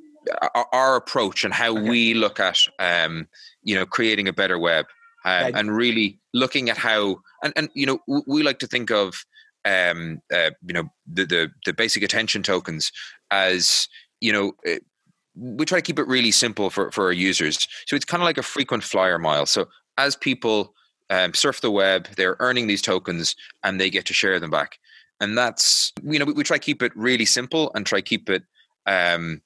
our, 0.73 0.97
approach 0.97 1.45
and 1.45 1.53
how 1.53 1.77
okay. 1.77 1.89
we 1.89 2.15
look 2.15 2.41
at 2.41 2.59
um, 2.79 3.29
you 3.63 3.75
know 3.75 3.87
creating 3.87 4.29
a 4.29 4.33
better 4.33 4.59
web 4.59 4.87
um, 5.25 5.53
and 5.55 5.77
really 5.77 6.19
looking 6.33 6.69
at 6.71 6.77
how 6.77 7.17
and, 7.43 7.53
and 7.57 7.69
you 7.75 7.87
know 7.87 8.23
we 8.27 8.43
like 8.43 8.59
to 8.59 8.67
think 8.67 8.91
of 8.91 9.25
um, 9.65 10.21
uh, 10.33 10.51
you 10.67 10.75
know 10.75 10.85
the, 11.07 11.25
the, 11.25 11.51
the 11.67 11.73
basic 11.73 12.03
attention 12.03 12.43
tokens 12.43 12.93
as 13.31 13.89
you 14.21 14.33
know 14.33 14.53
eh, 14.67 14.79
we 15.35 15.65
try 15.65 15.79
to 15.79 15.83
keep 15.83 15.99
it 15.99 16.07
really 16.07 16.31
simple 16.31 16.71
for 16.71 16.91
for 16.93 17.07
our 17.07 17.13
users. 17.13 17.67
So 17.87 17.97
it's 17.97 18.05
kind 18.05 18.23
of 18.23 18.25
like 18.25 18.39
a 18.39 18.43
frequent 18.43 18.85
flyer 18.85 19.19
mile. 19.19 19.47
So 19.47 19.67
as 19.99 20.17
people 20.17 20.75
um, 21.11 21.35
surf 21.35 21.61
the 21.61 21.71
web 21.71 22.09
they're 22.17 22.37
earning 22.41 22.67
these 22.67 22.83
tokens 22.83 23.37
and 23.63 23.81
they 23.81 23.91
get 23.91 24.07
to 24.07 24.15
share 24.15 24.39
them 24.41 24.51
back. 24.51 24.79
And 25.21 25.37
that's 25.37 25.93
you 26.03 26.19
know 26.19 26.25
we, 26.25 26.35
we 26.35 26.45
try 26.45 26.59
to 26.59 26.63
keep 26.63 26.83
it 26.83 26.93
really 26.97 27.25
simple 27.25 27.73
and 27.75 27.85
try 27.85 27.99
to 27.99 28.05
keep 28.05 28.31
it 28.31 28.45
um, 28.87 29.41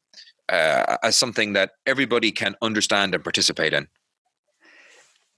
uh, 0.49 0.97
as 1.03 1.17
something 1.17 1.53
that 1.53 1.73
everybody 1.87 2.31
can 2.31 2.55
understand 2.63 3.15
and 3.15 3.23
participate 3.25 3.73
in 3.73 3.89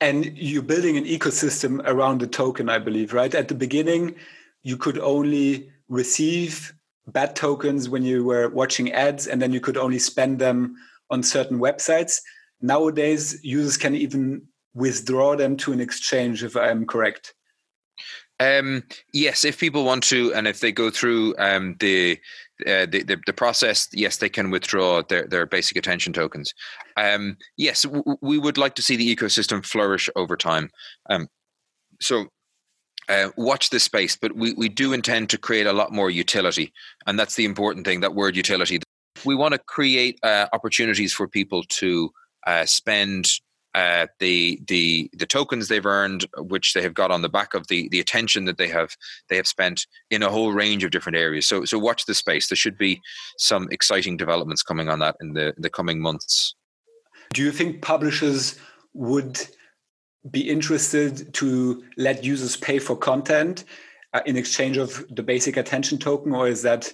and 0.00 0.24
you're 0.36 0.62
building 0.62 0.96
an 0.96 1.04
ecosystem 1.04 1.80
around 1.86 2.20
the 2.20 2.26
token 2.26 2.68
i 2.68 2.78
believe 2.78 3.12
right 3.12 3.34
at 3.34 3.48
the 3.48 3.54
beginning 3.54 4.14
you 4.62 4.76
could 4.76 4.98
only 4.98 5.70
receive 5.88 6.74
BAT 7.06 7.34
tokens 7.34 7.88
when 7.88 8.02
you 8.02 8.24
were 8.24 8.48
watching 8.48 8.92
ads, 8.92 9.26
and 9.26 9.40
then 9.40 9.52
you 9.52 9.60
could 9.60 9.76
only 9.76 9.98
spend 9.98 10.38
them 10.38 10.76
on 11.10 11.22
certain 11.22 11.58
websites. 11.58 12.20
Nowadays, 12.60 13.42
users 13.42 13.76
can 13.76 13.94
even 13.94 14.42
withdraw 14.74 15.36
them 15.36 15.56
to 15.58 15.72
an 15.72 15.80
exchange, 15.80 16.44
if 16.44 16.56
I'm 16.56 16.86
correct. 16.86 17.34
Um, 18.38 18.84
yes, 19.12 19.44
if 19.44 19.58
people 19.58 19.84
want 19.84 20.04
to, 20.04 20.32
and 20.34 20.46
if 20.46 20.60
they 20.60 20.72
go 20.72 20.90
through 20.90 21.34
um, 21.38 21.76
the, 21.80 22.18
uh, 22.66 22.86
the, 22.86 23.02
the, 23.02 23.18
the 23.26 23.32
process, 23.32 23.88
yes, 23.92 24.16
they 24.18 24.28
can 24.28 24.50
withdraw 24.50 25.02
their 25.08 25.26
their 25.26 25.46
basic 25.46 25.76
attention 25.76 26.12
tokens. 26.12 26.52
Um, 26.96 27.36
yes, 27.56 27.82
w- 27.82 28.16
we 28.20 28.38
would 28.38 28.58
like 28.58 28.74
to 28.76 28.82
see 28.82 28.96
the 28.96 29.16
ecosystem 29.16 29.64
flourish 29.64 30.08
over 30.16 30.36
time. 30.36 30.70
Um, 31.08 31.28
so 32.00 32.26
uh, 33.08 33.30
watch 33.36 33.70
this 33.70 33.82
space, 33.82 34.16
but 34.20 34.36
we, 34.36 34.54
we 34.54 34.68
do 34.68 34.92
intend 34.92 35.30
to 35.30 35.38
create 35.38 35.66
a 35.66 35.72
lot 35.72 35.92
more 35.92 36.10
utility. 36.10 36.72
And 37.06 37.18
that's 37.18 37.34
the 37.34 37.44
important 37.44 37.84
thing 37.84 38.00
that 38.00 38.14
word 38.14 38.36
utility. 38.36 38.80
We 39.24 39.34
want 39.34 39.52
to 39.52 39.58
create 39.58 40.18
uh, 40.22 40.46
opportunities 40.52 41.12
for 41.12 41.26
people 41.26 41.64
to 41.64 42.10
uh, 42.46 42.64
spend 42.66 43.28
uh, 43.74 44.06
the 44.18 44.60
the 44.66 45.10
the 45.12 45.26
tokens 45.26 45.68
they've 45.68 45.86
earned, 45.86 46.26
which 46.38 46.74
they 46.74 46.82
have 46.82 46.94
got 46.94 47.10
on 47.10 47.22
the 47.22 47.28
back 47.28 47.54
of 47.54 47.68
the 47.68 47.88
the 47.90 48.00
attention 48.00 48.44
that 48.44 48.58
they 48.58 48.68
have 48.68 48.96
they 49.28 49.36
have 49.36 49.46
spent 49.46 49.86
in 50.10 50.22
a 50.22 50.28
whole 50.28 50.52
range 50.52 50.82
of 50.84 50.90
different 50.90 51.16
areas. 51.16 51.46
So 51.46 51.64
so 51.64 51.78
watch 51.78 52.06
the 52.06 52.14
space. 52.14 52.48
There 52.48 52.56
should 52.56 52.78
be 52.78 53.00
some 53.38 53.68
exciting 53.70 54.16
developments 54.16 54.62
coming 54.62 54.88
on 54.88 54.98
that 55.00 55.16
in 55.20 55.34
the 55.34 55.54
the 55.56 55.70
coming 55.70 56.00
months. 56.00 56.54
Do 57.32 57.42
you 57.42 57.52
think 57.52 57.80
publishers 57.80 58.58
would 58.94 59.40
be 60.30 60.48
interested 60.48 61.32
to 61.34 61.82
let 61.96 62.24
users 62.24 62.56
pay 62.56 62.78
for 62.78 62.96
content 62.96 63.64
uh, 64.12 64.20
in 64.26 64.36
exchange 64.36 64.76
of 64.76 65.04
the 65.10 65.22
basic 65.22 65.56
attention 65.56 65.96
token, 65.96 66.34
or 66.34 66.48
is 66.48 66.62
that 66.62 66.92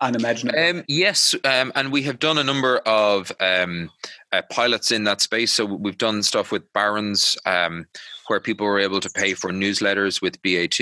unimaginable? 0.00 0.58
Um, 0.58 0.84
yes, 0.88 1.34
um, 1.44 1.72
and 1.74 1.92
we 1.92 2.02
have 2.02 2.18
done 2.18 2.38
a 2.38 2.44
number 2.44 2.78
of 2.78 3.32
um, 3.40 3.90
uh, 4.32 4.42
pilots 4.50 4.92
in 4.92 5.04
that 5.04 5.20
space. 5.20 5.52
So 5.52 5.64
we've 5.64 5.98
done 5.98 6.22
stuff 6.22 6.52
with 6.52 6.72
Barron's, 6.72 7.36
um, 7.46 7.86
where 8.28 8.40
people 8.40 8.66
were 8.66 8.80
able 8.80 9.00
to 9.00 9.10
pay 9.10 9.34
for 9.34 9.50
newsletters 9.50 10.20
with 10.20 10.40
BAT, 10.42 10.80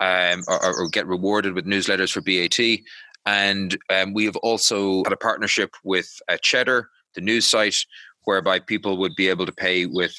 um, 0.00 0.44
or, 0.48 0.82
or, 0.82 0.88
get 0.88 1.06
rewarded 1.06 1.54
with 1.54 1.66
newsletters 1.66 2.12
for 2.12 2.20
BAT. 2.20 2.80
And 3.26 3.76
um, 3.90 4.14
we 4.14 4.24
have 4.24 4.36
also 4.36 5.02
had 5.04 5.12
a 5.12 5.16
partnership 5.16 5.74
with 5.84 6.20
uh, 6.28 6.36
Cheddar, 6.40 6.88
the 7.14 7.20
news 7.20 7.46
site, 7.46 7.84
whereby 8.24 8.58
people 8.58 8.98
would 8.98 9.14
be 9.16 9.28
able 9.28 9.46
to 9.46 9.52
pay 9.52 9.86
with 9.86 10.18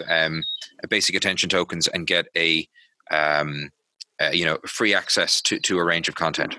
basic 0.89 1.15
attention 1.15 1.49
tokens 1.49 1.87
and 1.87 2.07
get 2.07 2.27
a 2.35 2.67
uh, 4.19 4.31
you 4.33 4.45
know 4.45 4.57
free 4.65 4.93
access 4.93 5.41
to, 5.41 5.59
to 5.59 5.79
a 5.79 5.83
range 5.83 6.09
of 6.09 6.15
content. 6.15 6.57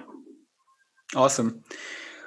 Awesome. 1.14 1.64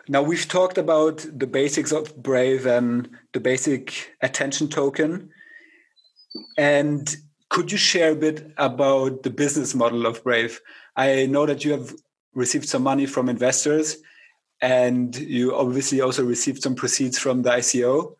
Now 0.10 0.22
we've 0.22 0.48
talked 0.48 0.78
about 0.78 1.26
the 1.34 1.48
basics 1.48 1.92
of 1.92 2.16
Brave 2.22 2.66
and 2.66 3.10
the 3.32 3.40
basic 3.40 4.12
attention 4.22 4.68
token. 4.68 5.30
And 6.58 7.16
could 7.50 7.72
you 7.72 7.78
share 7.78 8.12
a 8.12 8.16
bit 8.16 8.52
about 8.58 9.24
the 9.24 9.30
business 9.30 9.74
model 9.74 10.06
of 10.06 10.24
Brave? 10.24 10.60
I 10.96 11.28
know 11.28 11.46
that 11.46 11.64
you 11.64 11.72
have 11.72 11.94
received 12.34 12.68
some 12.68 12.84
money 12.84 13.06
from 13.06 13.30
investors 13.30 13.98
and 14.62 15.16
you 15.16 15.56
obviously 15.56 16.02
also 16.02 16.26
received 16.26 16.64
some 16.64 16.76
proceeds 16.76 17.18
from 17.18 17.44
the 17.44 17.52
ICO. 17.52 18.16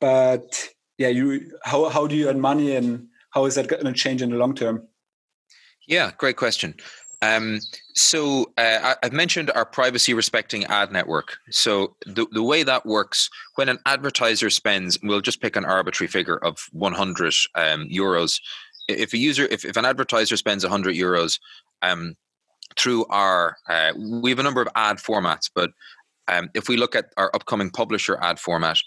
But 0.00 0.68
yeah, 0.98 1.08
you 1.08 1.58
how 1.64 1.88
how 1.88 2.06
do 2.06 2.14
you 2.14 2.28
earn 2.28 2.40
money 2.40 2.76
and 2.76 3.08
how 3.30 3.44
is 3.44 3.54
that 3.56 3.68
going 3.68 3.84
to 3.84 3.92
change 3.92 4.22
in 4.22 4.30
the 4.30 4.36
long 4.36 4.54
term? 4.54 4.86
Yeah, 5.86 6.12
great 6.16 6.36
question. 6.36 6.74
Um, 7.22 7.60
so 7.94 8.50
uh, 8.56 8.94
I've 9.02 9.12
mentioned 9.12 9.50
our 9.50 9.66
privacy 9.66 10.14
respecting 10.14 10.64
ad 10.64 10.90
network. 10.90 11.36
So 11.50 11.96
the, 12.06 12.26
the 12.32 12.42
way 12.42 12.62
that 12.62 12.86
works, 12.86 13.28
when 13.56 13.68
an 13.68 13.78
advertiser 13.84 14.48
spends, 14.48 14.98
we'll 15.02 15.20
just 15.20 15.42
pick 15.42 15.56
an 15.56 15.64
arbitrary 15.64 16.08
figure 16.08 16.38
of 16.38 16.58
100 16.72 17.34
um, 17.54 17.88
euros. 17.88 18.40
If 18.88 19.12
a 19.12 19.18
user, 19.18 19.46
if, 19.50 19.64
if 19.64 19.76
an 19.76 19.84
advertiser 19.84 20.36
spends 20.36 20.64
100 20.64 20.96
euros 20.96 21.38
um, 21.82 22.14
through 22.78 23.04
our, 23.06 23.56
uh, 23.68 23.92
we 23.96 24.30
have 24.30 24.38
a 24.38 24.44
number 24.44 24.62
of 24.62 24.68
ad 24.74 24.96
formats, 24.96 25.50
but 25.54 25.70
um, 26.28 26.48
if 26.54 26.68
we 26.68 26.76
look 26.76 26.94
at 26.94 27.06
our 27.16 27.30
upcoming 27.34 27.70
publisher 27.70 28.16
ad 28.22 28.38
format, 28.38 28.78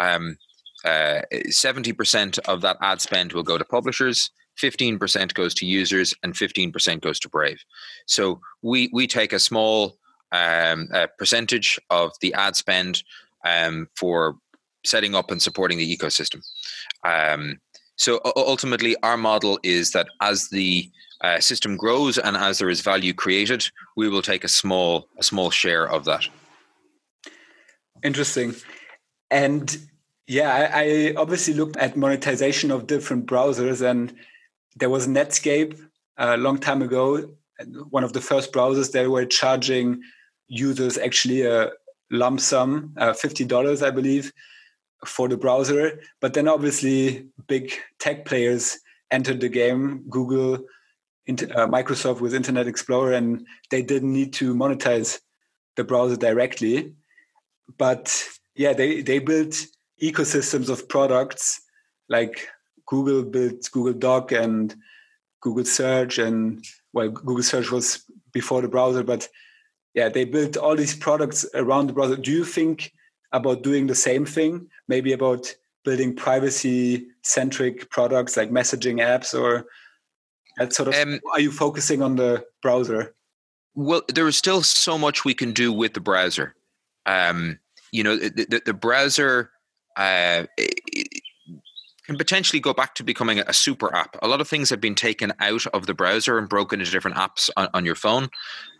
um, 0.00 0.36
uh, 0.84 1.22
70% 1.32 2.38
of 2.40 2.60
that 2.62 2.76
ad 2.80 3.00
spend 3.00 3.32
will 3.32 3.42
go 3.42 3.58
to 3.58 3.64
publishers. 3.64 4.30
15% 4.60 5.34
goes 5.34 5.54
to 5.54 5.66
users 5.66 6.14
and 6.22 6.34
15% 6.34 7.00
goes 7.00 7.18
to 7.20 7.28
Brave. 7.28 7.62
So 8.06 8.40
we, 8.62 8.90
we 8.92 9.06
take 9.06 9.32
a 9.32 9.38
small 9.38 9.96
um, 10.32 10.88
a 10.92 11.08
percentage 11.08 11.78
of 11.90 12.12
the 12.20 12.34
ad 12.34 12.56
spend 12.56 13.02
um, 13.44 13.88
for 13.94 14.36
setting 14.84 15.14
up 15.14 15.30
and 15.30 15.40
supporting 15.40 15.78
the 15.78 15.96
ecosystem. 15.96 16.42
Um, 17.04 17.60
so 17.96 18.20
ultimately, 18.36 18.96
our 19.02 19.16
model 19.16 19.60
is 19.62 19.92
that 19.92 20.08
as 20.20 20.48
the 20.48 20.90
uh, 21.20 21.38
system 21.38 21.76
grows 21.76 22.18
and 22.18 22.36
as 22.36 22.58
there 22.58 22.70
is 22.70 22.80
value 22.80 23.12
created, 23.12 23.68
we 23.96 24.08
will 24.08 24.22
take 24.22 24.42
a 24.42 24.48
small 24.48 25.08
a 25.18 25.22
small 25.22 25.50
share 25.50 25.88
of 25.88 26.04
that. 26.06 26.26
Interesting. 28.02 28.54
And 29.30 29.76
yeah, 30.26 30.52
I, 30.52 30.82
I 30.82 31.14
obviously 31.16 31.54
looked 31.54 31.76
at 31.76 31.96
monetization 31.96 32.70
of 32.70 32.86
different 32.86 33.26
browsers 33.26 33.88
and 33.88 34.12
there 34.76 34.90
was 34.90 35.06
Netscape 35.06 35.78
a 36.16 36.36
long 36.36 36.58
time 36.58 36.82
ago. 36.82 37.34
One 37.90 38.04
of 38.04 38.12
the 38.12 38.20
first 38.20 38.52
browsers 38.52 38.92
they 38.92 39.06
were 39.06 39.26
charging 39.26 40.02
users 40.48 40.98
actually 40.98 41.42
a 41.42 41.70
lump 42.10 42.40
sum, 42.40 42.94
uh, 42.96 43.12
fifty 43.12 43.44
dollars, 43.44 43.82
I 43.82 43.90
believe, 43.90 44.32
for 45.06 45.28
the 45.28 45.36
browser. 45.36 46.00
But 46.20 46.34
then 46.34 46.48
obviously 46.48 47.28
big 47.46 47.72
tech 47.98 48.24
players 48.24 48.78
entered 49.10 49.40
the 49.40 49.48
game. 49.48 50.04
Google, 50.08 50.54
uh, 51.28 51.66
Microsoft 51.66 52.20
with 52.20 52.34
Internet 52.34 52.66
Explorer, 52.66 53.12
and 53.12 53.46
they 53.70 53.82
didn't 53.82 54.12
need 54.12 54.32
to 54.34 54.54
monetize 54.54 55.20
the 55.76 55.84
browser 55.84 56.16
directly. 56.16 56.94
But 57.78 58.24
yeah, 58.54 58.72
they 58.72 59.02
they 59.02 59.18
built 59.18 59.54
ecosystems 60.02 60.68
of 60.68 60.88
products 60.88 61.60
like 62.08 62.48
Google 62.86 63.22
built 63.22 63.70
Google 63.70 63.94
Doc 63.94 64.32
and 64.32 64.74
Google 65.40 65.64
Search, 65.64 66.18
and 66.18 66.64
well, 66.92 67.08
Google 67.08 67.42
Search 67.42 67.70
was 67.70 68.04
before 68.32 68.62
the 68.62 68.68
browser, 68.68 69.02
but 69.02 69.28
yeah, 69.94 70.08
they 70.08 70.24
built 70.24 70.56
all 70.56 70.76
these 70.76 70.96
products 70.96 71.44
around 71.54 71.86
the 71.86 71.92
browser. 71.92 72.16
Do 72.16 72.32
you 72.32 72.44
think 72.44 72.92
about 73.32 73.62
doing 73.62 73.86
the 73.86 73.94
same 73.94 74.24
thing? 74.24 74.68
Maybe 74.88 75.12
about 75.12 75.54
building 75.84 76.14
privacy 76.14 77.06
centric 77.22 77.90
products 77.90 78.36
like 78.36 78.50
messaging 78.50 79.00
apps 79.00 79.38
or 79.38 79.66
that 80.58 80.72
sort 80.72 80.88
of 80.88 80.94
um, 80.94 81.20
are 81.32 81.40
you 81.40 81.50
focusing 81.50 82.02
on 82.02 82.16
the 82.16 82.44
browser 82.60 83.14
well 83.74 84.02
there 84.14 84.28
is 84.28 84.36
still 84.36 84.62
so 84.62 84.98
much 84.98 85.24
we 85.24 85.34
can 85.34 85.52
do 85.52 85.72
with 85.72 85.94
the 85.94 86.00
browser 86.00 86.54
um, 87.06 87.58
you 87.90 88.02
know 88.02 88.16
the, 88.16 88.46
the, 88.48 88.62
the 88.66 88.74
browser 88.74 89.50
uh, 89.96 90.44
can 92.12 92.18
potentially 92.18 92.60
go 92.60 92.74
back 92.74 92.94
to 92.94 93.02
becoming 93.02 93.38
a 93.38 93.54
super 93.54 93.94
app. 93.94 94.16
A 94.20 94.28
lot 94.28 94.42
of 94.42 94.48
things 94.48 94.68
have 94.68 94.82
been 94.82 94.94
taken 94.94 95.32
out 95.40 95.66
of 95.68 95.86
the 95.86 95.94
browser 95.94 96.36
and 96.36 96.46
broken 96.46 96.78
into 96.78 96.92
different 96.92 97.16
apps 97.16 97.48
on, 97.56 97.68
on 97.72 97.86
your 97.86 97.94
phone. 97.94 98.28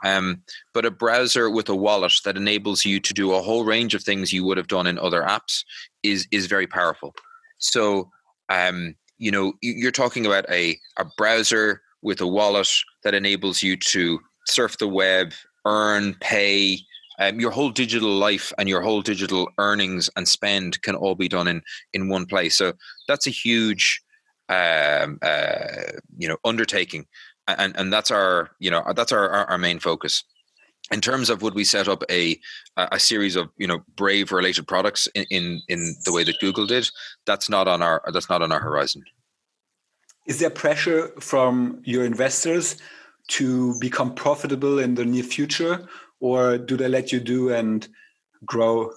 Um, 0.05 0.43
but 0.75 0.85
a 0.85 0.91
browser 0.91 1.49
with 1.49 1.71
a 1.71 1.75
wallet 1.75 2.13
that 2.27 2.37
enables 2.37 2.85
you 2.85 3.01
to 3.01 3.15
do 3.15 3.33
a 3.33 3.41
whole 3.41 3.65
range 3.65 3.95
of 3.95 4.03
things 4.03 4.35
you 4.35 4.45
would 4.45 4.59
have 4.59 4.69
done 4.69 4.87
in 4.87 4.99
other 4.99 5.23
apps 5.23 5.65
is 6.03 6.29
is 6.31 6.47
very 6.47 6.67
powerful. 6.67 7.15
So, 7.57 8.11
um, 8.51 8.97
you 9.17 9.31
know, 9.31 9.55
you're 9.63 9.93
talking 9.93 10.27
about 10.27 10.45
a, 10.51 10.79
a 10.99 11.07
browser 11.17 11.81
with 12.03 12.21
a 12.21 12.27
wallet 12.27 12.69
that 13.03 13.15
enables 13.15 13.63
you 13.63 13.79
to 13.79 14.21
surf 14.47 14.77
the 14.77 14.89
web, 14.89 15.33
earn, 15.65 16.17
pay, 16.21 16.81
um, 17.29 17.41
your 17.41 17.51
whole 17.51 17.71
digital 17.71 18.11
life 18.11 18.53
and 18.59 18.69
your 18.69 18.83
whole 18.83 19.03
digital 19.03 19.49
earnings 19.59 20.11
and 20.17 20.27
spend 20.29 20.81
can 20.83 20.95
all 20.95 21.15
be 21.15 21.29
done 21.29 21.49
in 21.49 21.63
in 21.93 22.09
one 22.09 22.27
place. 22.27 22.57
So 22.57 22.73
that's 23.09 23.27
a 23.27 23.31
huge, 23.31 24.03
um, 24.49 25.19
uh, 25.23 25.93
you 26.17 26.29
know, 26.29 26.39
undertaking, 26.45 27.07
and 27.47 27.77
and 27.77 27.93
that's 27.93 28.11
our 28.11 28.51
you 28.59 28.71
know 28.71 28.83
that's 28.95 29.13
our, 29.13 29.29
our, 29.29 29.51
our 29.51 29.59
main 29.59 29.79
focus. 29.79 30.25
In 30.91 31.01
terms 31.01 31.31
of 31.31 31.43
would 31.43 31.55
we 31.55 31.65
set 31.65 31.89
up 31.89 32.03
a 32.11 32.39
a 32.77 32.99
series 32.99 33.37
of 33.37 33.49
you 33.57 33.67
know 33.67 33.81
brave 33.97 34.33
related 34.33 34.67
products 34.67 35.07
in, 35.15 35.25
in 35.31 35.61
in 35.69 35.95
the 36.05 36.13
way 36.13 36.25
that 36.25 36.41
Google 36.41 36.67
did, 36.67 36.91
that's 37.27 37.49
not 37.49 37.69
on 37.69 37.83
our 37.83 38.03
that's 38.13 38.29
not 38.29 38.43
on 38.43 38.53
our 38.53 38.61
horizon. 38.61 39.03
Is 40.27 40.39
there 40.39 40.51
pressure 40.51 41.09
from 41.21 41.83
your 41.85 42.05
investors 42.05 42.77
to 43.29 43.79
become 43.81 44.15
profitable 44.15 44.79
in 44.79 44.95
the 44.95 45.05
near 45.05 45.23
future, 45.23 45.89
or 46.23 46.57
do 46.57 46.77
they 46.77 46.89
let 46.89 47.13
you 47.13 47.21
do 47.21 47.53
and 47.53 47.87
grow? 48.47 48.93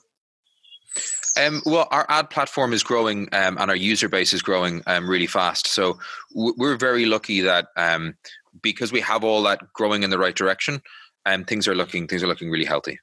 Um, 1.38 1.62
well, 1.66 1.88
our 1.92 2.06
ad 2.08 2.30
platform 2.30 2.72
is 2.72 2.84
growing 2.84 3.28
um, 3.34 3.58
and 3.58 3.70
our 3.70 3.76
user 3.76 4.08
base 4.08 4.32
is 4.32 4.42
growing 4.42 4.84
um, 4.88 5.10
really 5.10 5.28
fast. 5.28 5.68
So 5.68 6.00
we're 6.34 6.78
very 6.78 7.06
lucky 7.06 7.42
that 7.42 7.68
um, 7.76 8.16
because 8.62 8.94
we 8.94 9.02
have 9.02 9.24
all 9.24 9.44
that 9.44 9.74
growing 9.74 10.04
in 10.04 10.12
the 10.12 10.20
right 10.20 10.36
direction, 10.36 10.82
um, 11.26 11.44
things 11.44 11.68
are 11.68 11.76
looking 11.76 12.08
things 12.08 12.24
are 12.24 12.28
looking 12.28 12.52
really 12.52 12.66
healthy. 12.66 13.00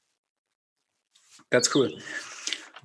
That's 1.51 1.67
cool. 1.67 1.91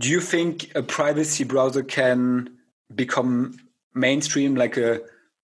Do 0.01 0.11
you 0.11 0.20
think 0.20 0.72
a 0.74 0.83
privacy 0.83 1.44
browser 1.44 1.83
can 1.83 2.51
become 2.94 3.57
mainstream 3.94 4.57
like 4.57 4.77
a 4.77 5.01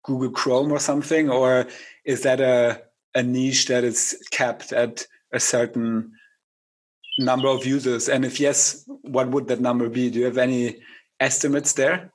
Google 0.04 0.32
Chrome 0.32 0.72
or 0.72 0.80
something, 0.80 1.30
or 1.30 1.68
is 2.06 2.24
that 2.24 2.42
a 2.42 2.84
a 3.16 3.24
niche 3.24 3.68
that 3.68 3.84
is 3.84 4.22
capped 4.32 4.74
at 4.74 5.08
a 5.34 5.40
certain 5.40 6.12
number 7.20 7.48
of 7.48 7.66
users? 7.66 8.10
And 8.10 8.26
if 8.26 8.40
yes, 8.40 8.84
what 9.02 9.30
would 9.30 9.48
that 9.48 9.60
number 9.60 9.90
be? 9.90 10.10
Do 10.10 10.20
you 10.20 10.26
have 10.26 10.38
any 10.38 10.78
estimates 11.20 11.74
there? 11.74 12.12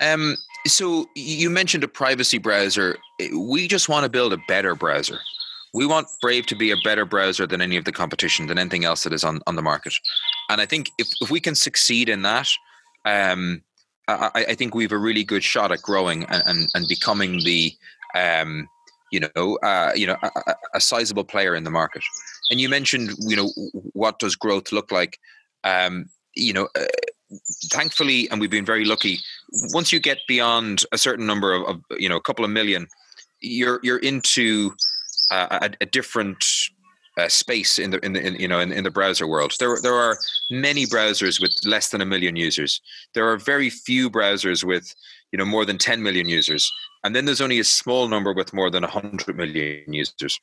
Um, 0.00 0.36
so 0.66 1.06
you 1.14 1.50
mentioned 1.50 1.84
a 1.84 1.88
privacy 1.88 2.38
browser. 2.38 2.96
We 3.36 3.68
just 3.68 3.88
want 3.88 4.04
to 4.04 4.10
build 4.10 4.32
a 4.32 4.38
better 4.48 4.74
browser. 4.74 5.18
We 5.74 5.86
want 5.86 6.08
Brave 6.20 6.46
to 6.46 6.54
be 6.54 6.70
a 6.70 6.76
better 6.84 7.04
browser 7.04 7.46
than 7.46 7.62
any 7.62 7.76
of 7.76 7.84
the 7.84 7.92
competition, 7.92 8.46
than 8.46 8.58
anything 8.58 8.84
else 8.84 9.04
that 9.04 9.12
is 9.12 9.24
on, 9.24 9.40
on 9.46 9.56
the 9.56 9.62
market. 9.62 9.94
And 10.50 10.60
I 10.60 10.66
think 10.66 10.90
if, 10.98 11.08
if 11.20 11.30
we 11.30 11.40
can 11.40 11.54
succeed 11.54 12.08
in 12.08 12.22
that, 12.22 12.48
um, 13.06 13.62
I, 14.06 14.46
I, 14.48 14.54
think 14.54 14.74
we 14.74 14.82
have 14.82 14.92
a 14.92 14.98
really 14.98 15.24
good 15.24 15.42
shot 15.42 15.72
at 15.72 15.80
growing 15.80 16.24
and, 16.24 16.42
and, 16.46 16.68
and 16.74 16.88
becoming 16.88 17.38
the 17.44 17.72
um, 18.14 18.68
you 19.12 19.20
know, 19.20 19.58
uh, 19.62 19.92
you 19.94 20.06
know, 20.06 20.16
a, 20.22 20.54
a, 20.74 20.80
sizable 20.80 21.22
player 21.22 21.54
in 21.54 21.64
the 21.64 21.70
market. 21.70 22.02
And 22.50 22.60
you 22.60 22.68
mentioned, 22.68 23.10
you 23.20 23.36
know, 23.36 23.50
what 23.92 24.18
does 24.18 24.34
growth 24.34 24.72
look 24.72 24.90
like? 24.90 25.18
Um, 25.64 26.06
you 26.34 26.54
know, 26.54 26.68
uh, 26.74 26.86
thankfully, 27.70 28.28
and 28.30 28.40
we've 28.40 28.50
been 28.50 28.64
very 28.64 28.86
lucky. 28.86 29.18
Once 29.74 29.92
you 29.92 30.00
get 30.00 30.18
beyond 30.26 30.84
a 30.92 30.98
certain 30.98 31.26
number 31.26 31.52
of, 31.52 31.62
of 31.64 31.82
you 32.00 32.08
know, 32.08 32.16
a 32.16 32.22
couple 32.22 32.44
of 32.44 32.50
million, 32.50 32.88
you're 33.40 33.80
you're 33.82 33.98
into 33.98 34.72
uh, 35.30 35.58
a, 35.60 35.70
a, 35.82 35.86
different 35.86 36.44
uh, 37.18 37.28
space 37.28 37.78
in 37.78 37.90
the 37.90 37.98
in 38.04 38.14
the 38.14 38.26
in, 38.26 38.34
you 38.36 38.48
know 38.48 38.60
in, 38.60 38.72
in 38.72 38.82
the 38.82 38.90
browser 38.90 39.26
world. 39.26 39.52
There 39.58 39.76
there 39.82 39.94
are 39.94 40.16
many 40.50 40.86
browsers 40.86 41.38
with 41.38 41.52
less 41.66 41.90
than 41.90 42.00
a 42.00 42.06
million 42.06 42.36
users. 42.36 42.80
There 43.14 43.28
are 43.30 43.36
very 43.36 43.68
few 43.68 44.08
browsers 44.08 44.64
with 44.64 44.94
you 45.32 45.38
know 45.38 45.44
more 45.44 45.66
than 45.66 45.76
10 45.76 46.02
million 46.02 46.28
users 46.28 46.70
and 47.04 47.14
then 47.14 47.24
there's 47.24 47.40
only 47.40 47.58
a 47.58 47.64
small 47.64 48.08
number 48.08 48.32
with 48.32 48.52
more 48.52 48.70
than 48.70 48.82
100 48.82 49.36
million 49.36 49.92
users. 49.92 50.38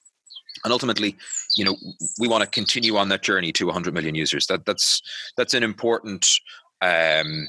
And 0.64 0.74
ultimately 0.74 1.16
you 1.56 1.66
know 1.66 1.76
we 2.20 2.28
want 2.28 2.44
to 2.44 2.50
continue 2.50 2.98
on 2.98 3.10
that 3.10 3.24
journey 3.24 3.52
to 3.54 3.66
100 3.66 3.94
million 3.94 4.16
users. 4.16 4.48
That 4.48 4.66
that's 4.66 5.02
that's 5.38 5.54
an 5.54 5.64
important 5.64 6.28
um 6.82 7.48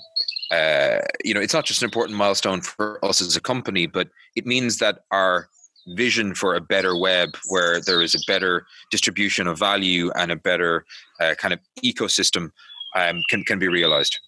uh, 0.51 0.99
you 1.25 1.33
know 1.33 1.41
it's 1.41 1.55
not 1.55 1.65
just 1.65 1.83
an 1.83 1.87
important 1.87 2.19
milestone 2.19 2.61
for 2.61 3.03
us 3.05 3.21
as 3.21 3.37
a 3.37 3.41
company 3.41 3.87
but 3.87 4.09
it 4.35 4.47
means 4.47 4.79
that 4.79 5.05
our 5.13 5.49
vision 5.89 6.35
for 6.35 6.55
a 6.55 6.61
better 6.61 6.97
web 6.97 7.37
where 7.49 7.81
there 7.81 8.03
is 8.03 8.15
a 8.15 8.27
better 8.27 8.67
distribution 8.91 9.47
of 9.47 9.59
value 9.59 10.11
and 10.17 10.31
a 10.31 10.37
better 10.37 10.85
uh, 11.21 11.35
kind 11.39 11.55
of 11.55 11.61
ecosystem 11.85 12.51
um, 12.97 13.23
can, 13.29 13.45
can 13.45 13.59
be 13.59 13.69
realized 13.69 14.19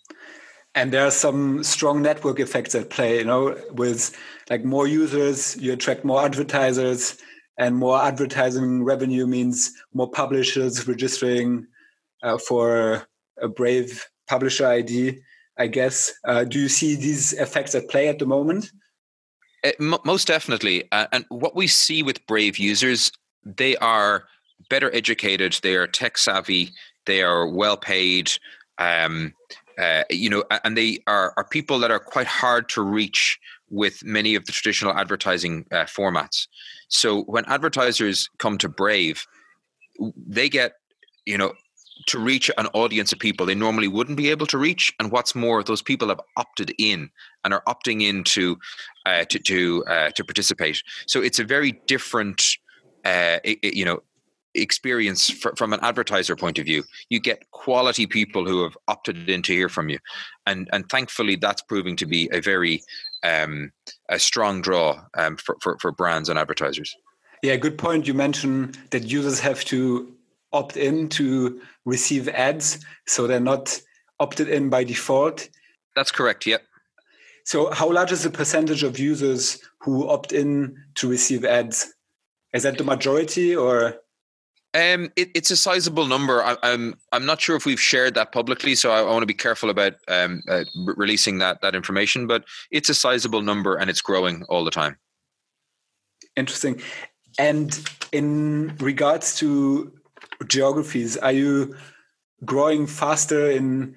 and 0.74 0.92
there 0.92 1.06
are 1.06 1.10
some 1.10 1.62
strong 1.62 2.02
network 2.02 2.40
effects 2.40 2.74
at 2.74 2.90
play 2.90 3.18
you 3.18 3.24
know 3.24 3.56
with 3.72 4.16
like 4.50 4.64
more 4.64 4.86
users 4.86 5.56
you 5.56 5.72
attract 5.72 6.04
more 6.04 6.22
advertisers 6.24 7.16
and 7.58 7.76
more 7.76 8.02
advertising 8.02 8.82
revenue 8.82 9.26
means 9.26 9.72
more 9.92 10.10
publishers 10.10 10.88
registering 10.88 11.66
uh, 12.22 12.38
for 12.38 13.06
a 13.40 13.48
brave 13.48 14.06
publisher 14.28 14.66
id 14.66 15.20
i 15.58 15.66
guess. 15.66 16.12
Uh, 16.24 16.44
do 16.44 16.58
you 16.58 16.68
see 16.68 16.96
these 16.96 17.32
effects 17.34 17.74
at 17.74 17.88
play 17.88 18.08
at 18.08 18.18
the 18.18 18.26
moment? 18.26 18.72
Uh, 19.64 19.96
most 20.04 20.26
definitely. 20.26 20.88
Uh, 20.90 21.06
and 21.12 21.24
what 21.28 21.54
we 21.54 21.66
see 21.66 22.02
with 22.02 22.26
brave 22.26 22.58
users 22.58 23.12
they 23.44 23.76
are 23.76 24.24
better 24.70 24.94
educated 24.94 25.58
they 25.62 25.74
are 25.74 25.86
tech 25.86 26.16
savvy 26.16 26.70
they 27.06 27.22
are 27.22 27.46
well 27.48 27.76
paid 27.76 28.30
um, 28.78 29.32
uh, 29.78 30.04
you 30.10 30.30
know, 30.30 30.44
and 30.64 30.76
they 30.76 30.98
are, 31.06 31.32
are 31.36 31.46
people 31.48 31.78
that 31.80 31.90
are 31.90 31.98
quite 31.98 32.26
hard 32.26 32.68
to 32.70 32.82
reach 32.82 33.38
with 33.70 34.04
many 34.04 34.34
of 34.34 34.44
the 34.46 34.52
traditional 34.52 34.92
advertising 34.92 35.64
uh, 35.72 35.84
formats. 35.84 36.46
So 36.88 37.22
when 37.22 37.44
advertisers 37.46 38.28
come 38.38 38.58
to 38.58 38.68
Brave, 38.68 39.26
they 40.16 40.48
get, 40.48 40.72
you 41.26 41.38
know, 41.38 41.52
to 42.06 42.18
reach 42.18 42.50
an 42.58 42.66
audience 42.74 43.12
of 43.12 43.18
people 43.18 43.46
they 43.46 43.54
normally 43.54 43.88
wouldn't 43.88 44.16
be 44.16 44.30
able 44.30 44.46
to 44.46 44.58
reach. 44.58 44.92
And 44.98 45.12
what's 45.12 45.34
more, 45.34 45.62
those 45.62 45.82
people 45.82 46.08
have 46.08 46.20
opted 46.36 46.74
in 46.78 47.10
and 47.44 47.54
are 47.54 47.62
opting 47.68 48.02
in 48.02 48.24
to 48.24 48.56
uh, 49.06 49.24
to 49.24 49.38
to, 49.38 49.84
uh, 49.86 50.10
to 50.10 50.24
participate. 50.24 50.82
So 51.06 51.22
it's 51.22 51.38
a 51.38 51.44
very 51.44 51.80
different, 51.86 52.42
uh, 53.04 53.38
it, 53.44 53.74
you 53.74 53.84
know, 53.84 54.00
experience 54.54 55.30
fr- 55.30 55.54
from 55.56 55.72
an 55.72 55.80
advertiser 55.82 56.36
point 56.36 56.58
of 56.58 56.64
view 56.64 56.84
you 57.08 57.18
get 57.18 57.50
quality 57.50 58.06
people 58.06 58.46
who 58.46 58.62
have 58.62 58.76
opted 58.88 59.28
in 59.28 59.42
to 59.42 59.52
hear 59.52 59.68
from 59.68 59.88
you. 59.88 59.98
And 60.46 60.68
and 60.72 60.88
thankfully 60.88 61.36
that's 61.36 61.62
proving 61.62 61.96
to 61.96 62.06
be 62.06 62.28
a 62.32 62.40
very 62.40 62.82
um, 63.22 63.72
a 64.08 64.18
strong 64.18 64.62
draw 64.62 65.00
um, 65.16 65.36
for, 65.36 65.56
for, 65.60 65.78
for 65.78 65.92
brands 65.92 66.28
and 66.28 66.38
advertisers. 66.38 66.94
Yeah 67.42 67.56
good 67.56 67.78
point. 67.78 68.06
You 68.06 68.14
mentioned 68.14 68.78
that 68.90 69.04
users 69.04 69.40
have 69.40 69.64
to 69.66 70.12
opt 70.52 70.76
in 70.76 71.08
to 71.08 71.60
receive 71.86 72.28
ads 72.28 72.84
so 73.06 73.26
they're 73.26 73.40
not 73.40 73.80
opted 74.20 74.48
in 74.48 74.68
by 74.68 74.84
default. 74.84 75.48
That's 75.96 76.12
correct 76.12 76.46
yep. 76.46 76.62
So 77.44 77.70
how 77.72 77.90
large 77.90 78.12
is 78.12 78.22
the 78.22 78.30
percentage 78.30 78.82
of 78.82 78.98
users 78.98 79.58
who 79.80 80.08
opt 80.08 80.32
in 80.32 80.76
to 80.96 81.08
receive 81.08 81.44
ads? 81.44 81.92
Is 82.54 82.62
that 82.62 82.78
the 82.78 82.84
majority 82.84 83.56
or 83.56 83.96
um, 84.74 85.10
it, 85.16 85.30
it's 85.34 85.50
a 85.50 85.56
sizable 85.56 86.06
number. 86.06 86.42
I, 86.42 86.52
am 86.52 86.58
I'm, 86.62 86.94
I'm 87.12 87.26
not 87.26 87.40
sure 87.40 87.56
if 87.56 87.66
we've 87.66 87.80
shared 87.80 88.14
that 88.14 88.32
publicly, 88.32 88.74
so 88.74 88.90
I, 88.90 89.00
I 89.00 89.02
want 89.02 89.22
to 89.22 89.26
be 89.26 89.34
careful 89.34 89.68
about 89.68 89.94
um, 90.08 90.42
uh, 90.48 90.64
releasing 90.74 91.38
that 91.38 91.60
that 91.60 91.74
information. 91.74 92.26
But 92.26 92.44
it's 92.70 92.88
a 92.88 92.94
sizable 92.94 93.42
number, 93.42 93.76
and 93.76 93.90
it's 93.90 94.00
growing 94.00 94.44
all 94.48 94.64
the 94.64 94.70
time. 94.70 94.96
Interesting. 96.36 96.80
And 97.38 97.78
in 98.12 98.74
regards 98.78 99.36
to 99.38 99.92
geographies, 100.48 101.16
are 101.18 101.32
you 101.32 101.76
growing 102.44 102.86
faster 102.86 103.50
in 103.50 103.94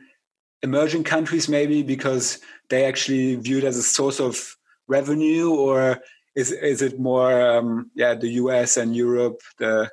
emerging 0.62 1.04
countries, 1.04 1.48
maybe 1.48 1.84
because 1.84 2.40
they 2.70 2.86
actually 2.86 3.36
view 3.36 3.60
it 3.60 3.64
as 3.64 3.78
a 3.78 3.84
source 3.84 4.20
of 4.20 4.58
revenue, 4.88 5.52
or 5.52 6.02
is 6.36 6.52
is 6.52 6.82
it 6.82 7.00
more, 7.00 7.42
um, 7.42 7.92
yeah, 7.96 8.14
the 8.14 8.30
US 8.44 8.78
and 8.78 8.96
Europe, 8.96 9.42
the 9.58 9.90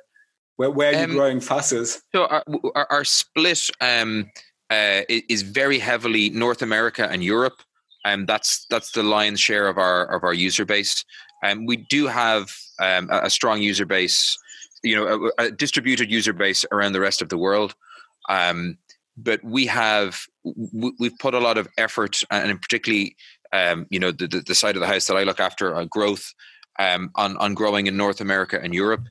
where, 0.69 0.91
where 0.91 0.93
are 0.93 0.97
you 0.97 1.03
um, 1.05 1.11
growing 1.11 1.39
fastest? 1.39 2.01
So 2.13 2.25
our, 2.25 2.43
our, 2.75 2.87
our 2.89 3.05
split 3.05 3.69
um, 3.81 4.29
uh, 4.69 5.01
is 5.09 5.41
very 5.41 5.79
heavily 5.79 6.29
North 6.29 6.61
America 6.61 7.07
and 7.09 7.23
Europe. 7.23 7.61
and 8.05 8.21
um, 8.21 8.25
that's 8.25 8.65
that's 8.69 8.91
the 8.91 9.03
lion's 9.03 9.39
share 9.39 9.67
of 9.67 9.77
our 9.77 10.05
of 10.05 10.23
our 10.23 10.33
user 10.33 10.65
base. 10.65 11.05
And 11.43 11.59
um, 11.59 11.65
we 11.65 11.77
do 11.77 12.07
have 12.07 12.49
um, 12.79 13.09
a, 13.11 13.25
a, 13.25 13.29
strong 13.29 13.61
user 13.61 13.85
base, 13.85 14.37
you 14.81 14.95
know, 14.95 15.29
a, 15.37 15.43
a, 15.43 15.51
distributed 15.51 16.09
user 16.09 16.33
base 16.33 16.65
around 16.71 16.93
the 16.93 17.01
rest 17.01 17.21
of 17.21 17.29
the 17.29 17.37
world. 17.37 17.75
Um, 18.29 18.77
but 19.17 19.43
we 19.43 19.65
have 19.65 20.21
we've 20.73 21.17
put 21.19 21.33
a 21.33 21.39
lot 21.39 21.57
of 21.57 21.67
effort, 21.77 22.23
and 22.31 22.59
particularly, 22.61 23.15
um, 23.51 23.85
you 23.89 23.99
know, 23.99 24.11
the, 24.11 24.27
the, 24.27 24.39
the 24.39 24.55
side 24.55 24.75
of 24.75 24.79
the 24.79 24.87
house 24.87 25.05
that 25.07 25.17
I 25.17 25.23
look 25.23 25.39
after 25.39 25.75
on 25.75 25.87
growth, 25.87 26.33
um, 26.79 27.11
on 27.15 27.37
on 27.37 27.53
growing 27.53 27.87
in 27.87 27.95
North 27.97 28.21
America 28.21 28.59
and 28.61 28.73
Europe 28.73 29.07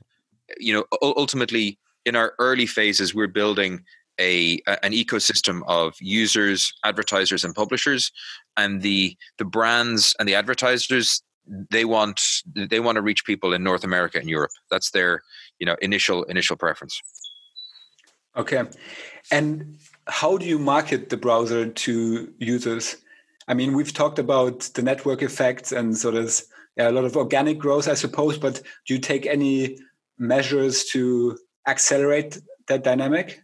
you 0.57 0.73
know, 0.73 0.85
ultimately 1.01 1.79
in 2.05 2.15
our 2.15 2.33
early 2.39 2.65
phases, 2.65 3.13
we're 3.13 3.27
building 3.27 3.83
a, 4.19 4.59
an 4.67 4.91
ecosystem 4.91 5.61
of 5.67 5.95
users, 5.99 6.73
advertisers, 6.83 7.43
and 7.43 7.55
publishers, 7.55 8.11
and 8.57 8.81
the 8.81 9.17
the 9.37 9.45
brands 9.45 10.15
and 10.19 10.27
the 10.27 10.35
advertisers 10.35 11.23
they 11.47 11.83
want 11.83 12.21
they 12.55 12.79
want 12.79 12.95
to 12.95 13.01
reach 13.01 13.25
people 13.25 13.53
in 13.53 13.63
North 13.63 13.83
America 13.83 14.17
and 14.17 14.29
Europe. 14.29 14.51
That's 14.69 14.91
their 14.91 15.23
you 15.59 15.65
know 15.65 15.75
initial 15.81 16.23
initial 16.23 16.55
preference. 16.55 17.01
Okay, 18.35 18.63
and 19.31 19.77
how 20.07 20.37
do 20.37 20.45
you 20.45 20.59
market 20.59 21.09
the 21.09 21.17
browser 21.17 21.67
to 21.67 22.33
users? 22.39 22.97
I 23.47 23.53
mean, 23.53 23.73
we've 23.73 23.93
talked 23.93 24.19
about 24.19 24.61
the 24.73 24.81
network 24.81 25.21
effects, 25.21 25.71
and 25.71 25.97
so 25.97 26.11
there's 26.11 26.47
a 26.77 26.91
lot 26.91 27.05
of 27.05 27.17
organic 27.17 27.59
growth, 27.59 27.87
I 27.87 27.93
suppose. 27.93 28.37
But 28.37 28.61
do 28.87 28.93
you 28.93 28.99
take 28.99 29.25
any 29.25 29.77
measures 30.17 30.85
to 30.85 31.37
accelerate 31.67 32.39
that 32.67 32.83
dynamic? 32.83 33.39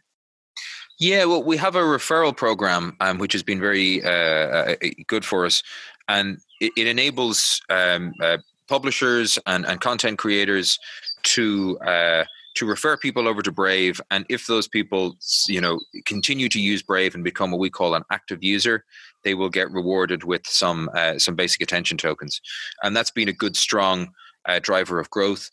Yeah, 1.00 1.26
well, 1.26 1.44
we 1.44 1.56
have 1.58 1.76
a 1.76 1.82
referral 1.82 2.36
program 2.36 2.98
um, 3.00 3.20
which 3.20 3.32
has 3.32 3.44
been 3.44 3.62
very 3.62 4.04
uh, 4.04 4.10
uh, 4.10 4.76
good 5.08 5.24
for 5.24 5.46
us, 5.46 5.64
and 6.10 6.40
it, 6.60 6.74
it 6.76 6.88
enables 6.88 7.62
um, 7.70 8.14
uh, 8.22 8.38
publishers 8.68 9.40
and, 9.46 9.66
and 9.66 9.80
content 9.80 10.18
creators 10.18 10.78
to 11.24 11.78
uh, 11.80 12.26
to 12.56 12.66
refer 12.66 12.98
people 12.98 13.28
over 13.28 13.42
to 13.42 13.52
Brave, 13.52 14.02
and 14.12 14.26
if 14.28 14.48
those 14.48 14.68
people, 14.68 15.16
you 15.48 15.62
know, 15.62 15.80
continue 16.06 16.50
to 16.50 16.60
use 16.60 16.82
Brave 16.82 17.16
and 17.16 17.24
become 17.24 17.52
what 17.52 17.60
we 17.60 17.70
call 17.70 17.96
an 17.96 18.04
active 18.12 18.44
user, 18.44 18.84
they 19.24 19.34
will 19.34 19.50
get 19.50 19.72
rewarded 19.72 20.26
with 20.26 20.46
some 20.46 20.90
uh, 20.94 21.18
some 21.18 21.36
basic 21.36 21.62
attention 21.62 21.98
tokens, 21.98 22.42
and 22.84 22.96
that's 22.96 23.12
been 23.12 23.30
a 23.30 23.34
good, 23.34 23.56
strong 23.56 24.10
uh, 24.46 24.60
driver 24.60 25.00
of 25.00 25.10
growth. 25.10 25.50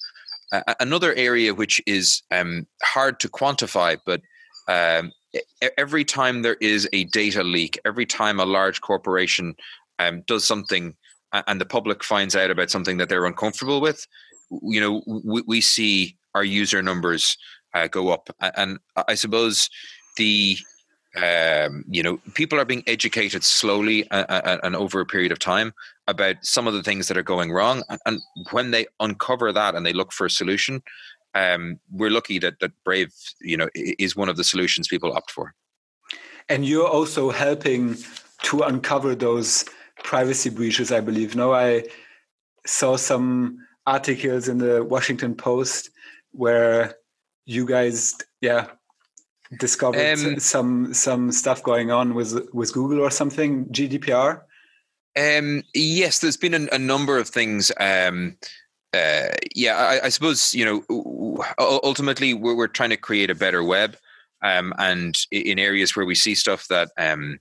Another 0.81 1.15
area 1.15 1.55
which 1.55 1.83
is 1.87 2.23
um, 2.31 2.67
hard 2.83 3.21
to 3.21 3.29
quantify, 3.29 3.99
but 4.05 4.21
um, 4.69 5.13
every 5.77 6.05
time 6.05 6.43
there 6.43 6.57
is 6.61 6.89
a 6.93 7.05
data 7.05 7.43
leak, 7.43 7.79
every 7.85 8.07
time 8.07 8.41
a 8.41 8.47
large 8.47 8.81
corporation 8.81 9.55
um, 9.99 10.23
does 10.27 10.45
something 10.45 10.95
and 11.47 11.61
the 11.61 11.67
public 11.67 12.03
finds 12.03 12.35
out 12.35 12.51
about 12.51 12.71
something 12.71 12.97
that 12.97 13.09
they're 13.09 13.27
uncomfortable 13.27 13.81
with, 13.81 14.07
you 14.63 14.81
know, 14.81 15.03
we, 15.07 15.43
we 15.47 15.61
see 15.61 16.17
our 16.35 16.45
user 16.45 16.83
numbers 16.83 17.37
uh, 17.75 17.89
go 17.89 18.09
up. 18.09 18.31
And 18.41 18.79
I 19.09 19.15
suppose 19.15 19.69
the 20.17 20.57
um, 21.17 21.85
you 21.89 22.03
know 22.03 22.19
people 22.35 22.59
are 22.59 22.65
being 22.65 22.83
educated 22.87 23.43
slowly 23.43 24.09
uh, 24.11 24.25
uh, 24.29 24.59
and 24.63 24.77
over 24.77 25.01
a 25.01 25.07
period 25.07 25.33
of 25.33 25.39
time 25.39 25.73
about 26.07 26.37
some 26.43 26.67
of 26.67 26.75
the 26.75 26.83
things 26.83 27.09
that 27.09 27.17
are 27.17 27.23
going 27.23 27.51
wrong. 27.51 27.83
And 28.05 28.21
when 28.53 28.71
they 28.71 28.87
uncover 29.01 29.53
that 29.53 29.75
and 29.75 29.85
they 29.85 29.93
look 29.93 30.13
for 30.13 30.27
a 30.27 30.31
solution 30.31 30.83
um, 31.37 31.79
we're 31.93 32.11
lucky 32.11 32.39
that 32.39 32.59
that 32.61 32.73
brave 32.85 33.13
you 33.41 33.57
know 33.57 33.69
is 33.75 34.17
one 34.17 34.29
of 34.29 34.37
the 34.37 34.45
solutions 34.45 34.89
people 34.89 35.13
opt 35.13 35.31
for. 35.31 35.55
And 36.49 36.65
you're 36.65 36.89
also 36.89 37.31
helping 37.31 37.97
to 38.43 38.63
uncover 38.63 39.15
those 39.15 39.65
privacy 40.03 40.51
breaches 40.51 40.91
i 40.91 41.01
believe. 41.01 41.37
Now, 41.37 41.53
i 41.53 41.85
saw 42.67 42.97
some 42.97 43.59
articles 43.87 44.49
in 44.49 44.59
the 44.59 44.83
washington 44.83 45.35
post 45.35 45.91
where 46.33 46.97
you 47.45 47.65
guys 47.65 48.15
yeah 48.41 48.67
discovered 49.59 50.19
um, 50.19 50.41
some 50.41 50.95
some 50.95 51.33
stuff 51.33 51.63
going 51.63 51.91
on 51.91 52.15
with 52.15 52.49
with 52.53 52.73
Google 52.73 53.01
or 53.01 53.11
something 53.11 53.67
GDPR? 53.67 54.43
Um, 55.17 55.63
yes, 55.75 56.19
there's 56.19 56.37
been 56.37 56.55
a, 56.55 56.75
a 56.75 56.79
number 56.79 57.19
of 57.19 57.29
things. 57.29 57.73
Um, 57.81 58.37
uh, 58.93 59.29
yeah, 59.55 59.77
I, 59.77 60.07
I, 60.07 60.09
suppose 60.11 60.55
you 60.55 60.65
know. 60.65 61.43
Ultimately, 61.59 62.33
we're, 62.33 62.55
we're 62.55 62.67
trying 62.67 62.91
to 62.91 62.97
create 62.97 63.31
a 63.31 63.35
better 63.35 63.63
web, 63.63 63.97
um, 64.43 64.73
and 64.79 65.17
in 65.31 65.59
areas 65.59 65.95
where 65.95 66.07
we 66.07 66.15
see 66.15 66.35
stuff 66.35 66.67
that 66.69 66.91
um, 66.97 67.41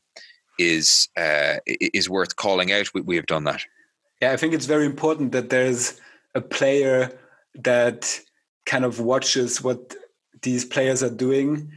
is 0.60 1.08
uh, 1.18 1.56
is 1.66 2.10
worth 2.10 2.36
calling 2.36 2.72
out, 2.72 2.94
we, 2.94 3.02
we 3.02 3.16
have 3.16 3.26
done 3.26 3.46
that. 3.46 3.62
Yeah, 4.22 4.32
I 4.32 4.38
think 4.38 4.54
it's 4.54 4.66
very 4.66 4.86
important 4.86 5.32
that 5.34 5.50
there's 5.50 6.00
a 6.34 6.42
player 6.42 7.18
that 7.56 8.20
kind 8.66 8.84
of 8.84 9.00
watches 9.00 9.62
what 9.62 9.96
these 10.42 10.66
players 10.66 11.04
are 11.04 11.10
doing 11.10 11.72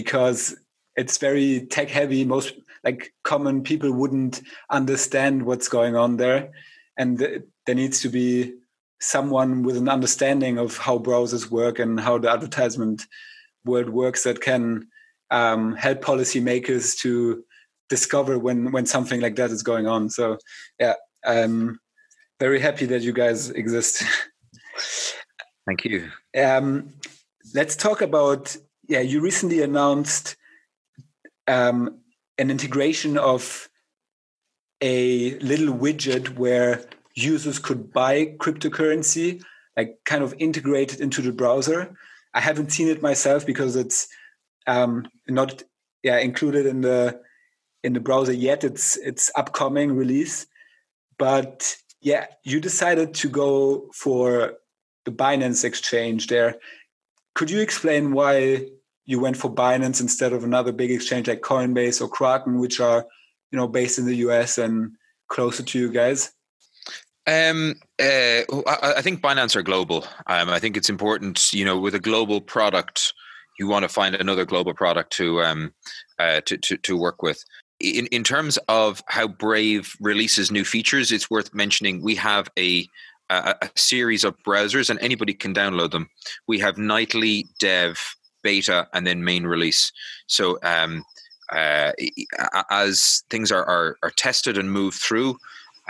because 0.00 0.54
it's 0.96 1.16
very 1.18 1.66
tech 1.66 1.88
heavy. 1.88 2.24
Most 2.24 2.52
like 2.84 3.14
common 3.24 3.62
people 3.62 3.92
wouldn't 3.92 4.42
understand 4.70 5.44
what's 5.46 5.68
going 5.68 5.96
on 5.96 6.18
there. 6.18 6.50
And 6.98 7.18
there 7.18 7.74
needs 7.74 8.00
to 8.02 8.08
be 8.08 8.54
someone 9.00 9.62
with 9.62 9.76
an 9.76 9.88
understanding 9.88 10.58
of 10.58 10.76
how 10.76 10.98
browsers 10.98 11.50
work 11.50 11.78
and 11.78 11.98
how 11.98 12.18
the 12.18 12.30
advertisement 12.30 13.06
world 13.64 13.88
works 13.88 14.24
that 14.24 14.40
can 14.40 14.88
um, 15.30 15.74
help 15.76 16.02
policymakers 16.02 16.98
to 17.00 17.42
discover 17.88 18.38
when 18.38 18.72
when 18.72 18.84
something 18.84 19.20
like 19.20 19.36
that 19.36 19.50
is 19.50 19.62
going 19.62 19.86
on. 19.86 20.10
So 20.10 20.38
yeah 20.78 20.94
i'm 21.24 21.80
very 22.38 22.60
happy 22.60 22.86
that 22.86 23.02
you 23.02 23.12
guys 23.12 23.50
exist. 23.50 24.04
Thank 25.66 25.84
you. 25.84 26.10
Um, 26.36 26.94
let's 27.54 27.76
talk 27.76 28.02
about 28.02 28.56
yeah, 28.88 29.00
you 29.00 29.20
recently 29.20 29.62
announced 29.62 30.36
um, 31.48 32.00
an 32.38 32.50
integration 32.50 33.18
of 33.18 33.68
a 34.80 35.38
little 35.38 35.74
widget 35.74 36.36
where 36.36 36.84
users 37.14 37.58
could 37.58 37.92
buy 37.92 38.26
cryptocurrency, 38.38 39.42
like 39.76 39.98
kind 40.04 40.22
of 40.22 40.34
integrated 40.38 41.00
into 41.00 41.22
the 41.22 41.32
browser. 41.32 41.96
I 42.34 42.40
haven't 42.40 42.72
seen 42.72 42.88
it 42.88 43.02
myself 43.02 43.46
because 43.46 43.76
it's 43.76 44.08
um, 44.66 45.08
not 45.26 45.62
yeah 46.02 46.18
included 46.18 46.66
in 46.66 46.82
the 46.82 47.20
in 47.82 47.94
the 47.94 48.00
browser 48.00 48.32
yet. 48.32 48.64
It's 48.64 48.96
it's 48.98 49.30
upcoming 49.36 49.96
release, 49.96 50.46
but 51.18 51.76
yeah, 52.02 52.26
you 52.44 52.60
decided 52.60 53.14
to 53.14 53.28
go 53.28 53.88
for 53.94 54.54
the 55.06 55.12
Binance 55.12 55.64
exchange 55.64 56.26
there. 56.26 56.56
Could 57.34 57.50
you 57.50 57.60
explain 57.60 58.12
why 58.12 58.66
you 59.06 59.20
went 59.20 59.36
for 59.36 59.52
Binance 59.52 60.00
instead 60.00 60.32
of 60.32 60.44
another 60.44 60.72
big 60.72 60.90
exchange 60.90 61.28
like 61.28 61.40
Coinbase 61.40 62.00
or 62.02 62.08
Kraken, 62.08 62.58
which 62.58 62.80
are 62.80 63.06
you 63.50 63.56
know 63.56 63.68
based 63.68 63.98
in 63.98 64.04
the 64.04 64.16
US 64.16 64.58
and 64.58 64.92
closer 65.28 65.62
to 65.62 65.78
you 65.78 65.90
guys? 65.90 66.32
Um, 67.28 67.74
uh, 68.00 68.42
I, 68.68 69.02
think 69.02 69.20
Binance 69.20 69.56
are 69.56 69.62
global. 69.62 70.06
Um, 70.28 70.48
I 70.48 70.60
think 70.60 70.76
it's 70.76 70.88
important, 70.88 71.52
you 71.52 71.64
know, 71.64 71.76
with 71.76 71.96
a 71.96 71.98
global 71.98 72.40
product, 72.40 73.12
you 73.58 73.66
want 73.66 73.82
to 73.82 73.88
find 73.88 74.14
another 74.14 74.44
global 74.44 74.74
product 74.74 75.12
to 75.14 75.42
um, 75.42 75.72
uh, 76.18 76.40
to, 76.42 76.56
to 76.58 76.76
to 76.76 76.96
work 76.96 77.22
with. 77.22 77.42
In 77.80 78.06
in 78.06 78.22
terms 78.22 78.58
of 78.68 79.02
how 79.08 79.26
Brave 79.26 79.94
releases 80.00 80.50
new 80.50 80.64
features, 80.64 81.10
it's 81.10 81.30
worth 81.30 81.54
mentioning 81.54 82.02
we 82.02 82.14
have 82.16 82.48
a 82.58 82.86
a, 83.28 83.54
a 83.62 83.70
series 83.76 84.22
of 84.22 84.36
browsers, 84.46 84.88
and 84.88 84.98
anybody 85.00 85.34
can 85.34 85.52
download 85.52 85.90
them. 85.90 86.08
We 86.46 86.60
have 86.60 86.78
nightly 86.78 87.46
dev 87.58 87.98
beta, 88.48 88.78
and 88.94 89.02
then 89.06 89.28
main 89.32 89.44
release. 89.54 89.82
So 90.26 90.44
um, 90.74 90.92
uh, 91.60 91.92
as 92.70 93.24
things 93.32 93.48
are, 93.56 93.66
are, 93.76 93.88
are 94.04 94.14
tested 94.26 94.54
and 94.58 94.68
moved 94.80 94.98
through, 95.06 95.30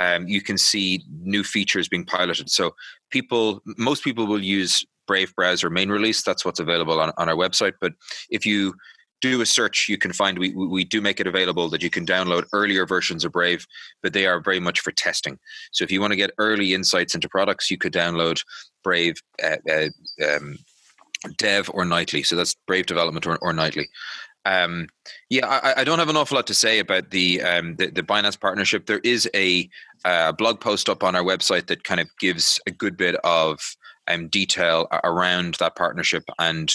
um, 0.04 0.20
you 0.34 0.42
can 0.48 0.58
see 0.58 0.88
new 1.34 1.44
features 1.44 1.88
being 1.88 2.06
piloted. 2.06 2.48
So 2.58 2.74
people, 3.10 3.44
most 3.90 4.04
people 4.04 4.26
will 4.26 4.44
use 4.60 4.74
Brave 5.06 5.32
browser 5.38 5.70
main 5.70 5.90
release. 5.98 6.20
That's 6.22 6.44
what's 6.44 6.60
available 6.66 6.98
on, 7.04 7.12
on 7.20 7.28
our 7.28 7.36
website. 7.44 7.74
But 7.80 7.92
if 8.28 8.42
you 8.44 8.74
do 9.20 9.40
a 9.40 9.46
search, 9.46 9.88
you 9.88 9.98
can 10.04 10.12
find 10.12 10.38
we 10.38 10.50
we 10.76 10.84
do 10.84 11.00
make 11.00 11.20
it 11.20 11.26
available 11.32 11.66
that 11.70 11.82
you 11.82 11.90
can 11.96 12.04
download 12.04 12.44
earlier 12.52 12.84
versions 12.86 13.24
of 13.24 13.32
Brave, 13.32 13.62
but 14.02 14.12
they 14.12 14.26
are 14.26 14.40
very 14.48 14.60
much 14.60 14.78
for 14.80 14.92
testing. 14.92 15.38
So 15.72 15.84
if 15.84 15.90
you 15.92 16.00
want 16.00 16.12
to 16.12 16.22
get 16.22 16.38
early 16.38 16.68
insights 16.74 17.14
into 17.14 17.28
products, 17.28 17.70
you 17.70 17.78
could 17.78 17.94
download 18.02 18.38
Brave 18.82 19.14
uh, 19.42 19.60
uh, 19.76 19.90
um, 20.28 20.58
dev 21.36 21.70
or 21.72 21.84
nightly. 21.84 22.22
So 22.22 22.36
that's 22.36 22.54
Brave 22.66 22.86
Development 22.86 23.26
or, 23.26 23.38
or 23.38 23.52
nightly. 23.52 23.88
Um, 24.44 24.86
yeah, 25.28 25.46
I, 25.46 25.80
I, 25.80 25.84
don't 25.84 25.98
have 25.98 26.08
an 26.08 26.16
awful 26.16 26.36
lot 26.36 26.46
to 26.46 26.54
say 26.54 26.78
about 26.78 27.10
the 27.10 27.42
um, 27.42 27.74
the, 27.76 27.90
the, 27.90 28.04
Binance 28.04 28.38
partnership. 28.38 28.86
There 28.86 29.00
is 29.00 29.28
a 29.34 29.68
uh, 30.04 30.30
blog 30.30 30.60
post 30.60 30.88
up 30.88 31.02
on 31.02 31.16
our 31.16 31.24
website 31.24 31.66
that 31.66 31.82
kind 31.82 31.98
of 31.98 32.08
gives 32.20 32.60
a 32.64 32.70
good 32.70 32.96
bit 32.96 33.16
of 33.24 33.58
um, 34.06 34.28
detail 34.28 34.86
around 35.02 35.54
that 35.54 35.74
partnership, 35.74 36.22
and 36.38 36.72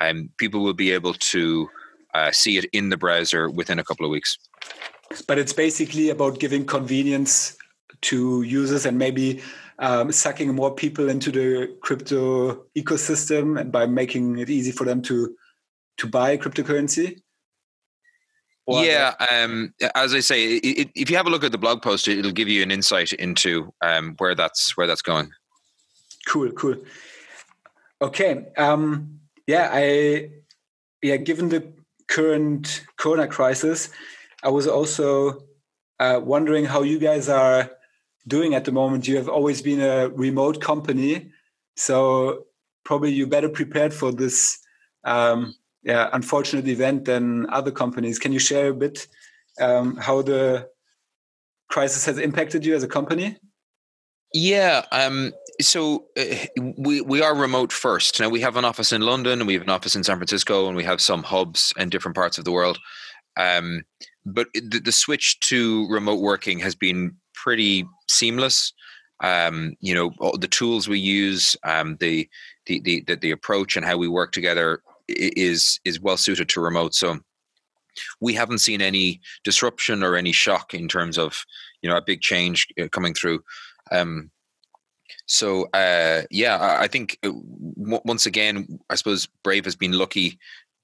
um, 0.00 0.30
people 0.36 0.64
will 0.64 0.74
be 0.74 0.90
able 0.90 1.14
to 1.14 1.68
uh, 2.12 2.32
see 2.32 2.58
it 2.58 2.64
in 2.72 2.88
the 2.88 2.96
browser 2.96 3.48
within 3.48 3.78
a 3.78 3.84
couple 3.84 4.04
of 4.04 4.10
weeks. 4.10 4.36
But 5.28 5.38
it's 5.38 5.52
basically 5.52 6.10
about 6.10 6.40
giving 6.40 6.66
convenience 6.66 7.56
to 8.02 8.42
users 8.42 8.84
and 8.84 8.98
maybe 8.98 9.40
um, 9.82 10.12
sucking 10.12 10.54
more 10.54 10.74
people 10.74 11.08
into 11.08 11.30
the 11.30 11.76
crypto 11.82 12.64
ecosystem 12.78 13.60
and 13.60 13.72
by 13.72 13.84
making 13.84 14.38
it 14.38 14.48
easy 14.48 14.70
for 14.70 14.84
them 14.84 15.02
to 15.02 15.36
to 15.98 16.06
buy 16.06 16.38
cryptocurrency? 16.38 17.20
Or 18.64 18.84
yeah, 18.84 19.14
um, 19.32 19.74
as 19.96 20.14
I 20.14 20.20
say, 20.20 20.54
it, 20.54 20.88
if 20.94 21.10
you 21.10 21.16
have 21.16 21.26
a 21.26 21.30
look 21.30 21.42
at 21.42 21.50
the 21.50 21.58
blog 21.58 21.82
post, 21.82 22.06
it'll 22.06 22.30
give 22.30 22.48
you 22.48 22.62
an 22.62 22.70
insight 22.70 23.12
into 23.12 23.74
um, 23.82 24.14
where 24.18 24.36
that's 24.36 24.76
where 24.76 24.86
that's 24.86 25.02
going. 25.02 25.32
Cool, 26.28 26.52
cool. 26.52 26.76
Okay, 28.00 28.46
um, 28.56 29.20
yeah, 29.48 29.68
I 29.72 30.30
yeah, 31.02 31.16
given 31.16 31.48
the 31.48 31.72
current 32.06 32.86
Corona 32.96 33.26
crisis, 33.26 33.90
I 34.44 34.50
was 34.50 34.68
also 34.68 35.42
uh, 35.98 36.20
wondering 36.22 36.66
how 36.66 36.82
you 36.82 37.00
guys 37.00 37.28
are 37.28 37.68
doing 38.26 38.54
at 38.54 38.64
the 38.64 38.72
moment. 38.72 39.08
You 39.08 39.16
have 39.16 39.28
always 39.28 39.62
been 39.62 39.80
a 39.80 40.08
remote 40.08 40.60
company, 40.60 41.30
so 41.76 42.46
probably 42.84 43.12
you're 43.12 43.26
better 43.26 43.48
prepared 43.48 43.92
for 43.92 44.12
this 44.12 44.58
um, 45.04 45.54
yeah, 45.82 46.08
unfortunate 46.12 46.68
event 46.68 47.04
than 47.04 47.48
other 47.50 47.70
companies. 47.70 48.18
Can 48.18 48.32
you 48.32 48.38
share 48.38 48.68
a 48.68 48.74
bit 48.74 49.06
um, 49.60 49.96
how 49.96 50.22
the 50.22 50.68
crisis 51.68 52.06
has 52.06 52.18
impacted 52.18 52.64
you 52.64 52.74
as 52.74 52.82
a 52.82 52.88
company? 52.88 53.36
Yeah. 54.34 54.84
Um, 54.92 55.32
so 55.60 56.06
uh, 56.16 56.24
we 56.78 57.00
we 57.02 57.22
are 57.22 57.34
remote 57.34 57.72
first. 57.72 58.20
Now 58.20 58.28
we 58.28 58.40
have 58.40 58.56
an 58.56 58.64
office 58.64 58.92
in 58.92 59.02
London, 59.02 59.40
and 59.40 59.46
we 59.46 59.54
have 59.54 59.62
an 59.62 59.68
office 59.68 59.94
in 59.94 60.04
San 60.04 60.16
Francisco, 60.16 60.68
and 60.68 60.76
we 60.76 60.84
have 60.84 61.00
some 61.00 61.22
hubs 61.22 61.72
in 61.76 61.90
different 61.90 62.14
parts 62.14 62.38
of 62.38 62.44
the 62.44 62.52
world. 62.52 62.78
Um, 63.36 63.82
but 64.24 64.48
the, 64.54 64.80
the 64.82 64.92
switch 64.92 65.40
to 65.40 65.88
remote 65.88 66.20
working 66.20 66.60
has 66.60 66.74
been 66.74 67.16
pretty 67.42 67.86
seamless. 68.08 68.72
Um, 69.22 69.74
you 69.80 69.94
know, 69.94 70.32
the 70.38 70.48
tools 70.48 70.88
we 70.88 70.98
use, 70.98 71.56
um, 71.64 71.96
the, 72.00 72.28
the, 72.66 72.80
the 72.80 73.16
the 73.16 73.30
approach 73.30 73.76
and 73.76 73.84
how 73.84 73.96
we 73.96 74.08
work 74.08 74.32
together 74.32 74.82
is 75.08 75.80
is 75.84 76.00
well 76.00 76.16
suited 76.16 76.48
to 76.50 76.60
remote. 76.60 76.94
So 76.94 77.18
we 78.20 78.34
haven't 78.34 78.58
seen 78.58 78.80
any 78.80 79.20
disruption 79.44 80.02
or 80.02 80.16
any 80.16 80.32
shock 80.32 80.74
in 80.74 80.88
terms 80.88 81.18
of 81.18 81.44
you 81.82 81.90
know 81.90 81.96
a 81.96 82.02
big 82.02 82.20
change 82.20 82.66
uh, 82.80 82.88
coming 82.88 83.14
through. 83.14 83.42
Um, 83.90 84.30
so 85.26 85.68
uh, 85.74 86.22
yeah, 86.30 86.78
I 86.80 86.88
think 86.88 87.18
uh, 87.24 87.32
once 87.34 88.26
again, 88.26 88.78
I 88.90 88.94
suppose 88.94 89.28
Brave 89.44 89.64
has 89.64 89.76
been 89.76 89.92
lucky 89.92 90.38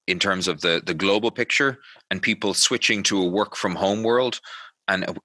in 0.06 0.18
terms 0.18 0.48
of 0.48 0.61
the 0.61 0.82
the 0.84 0.94
global 0.94 1.30
picture 1.30 1.78
and 2.11 2.22
people 2.22 2.54
switching 2.54 3.02
to 3.04 3.22
a 3.22 3.28
work 3.28 3.56
from 3.56 3.74
home 3.74 4.02
world. 4.02 4.40
And 4.88 5.18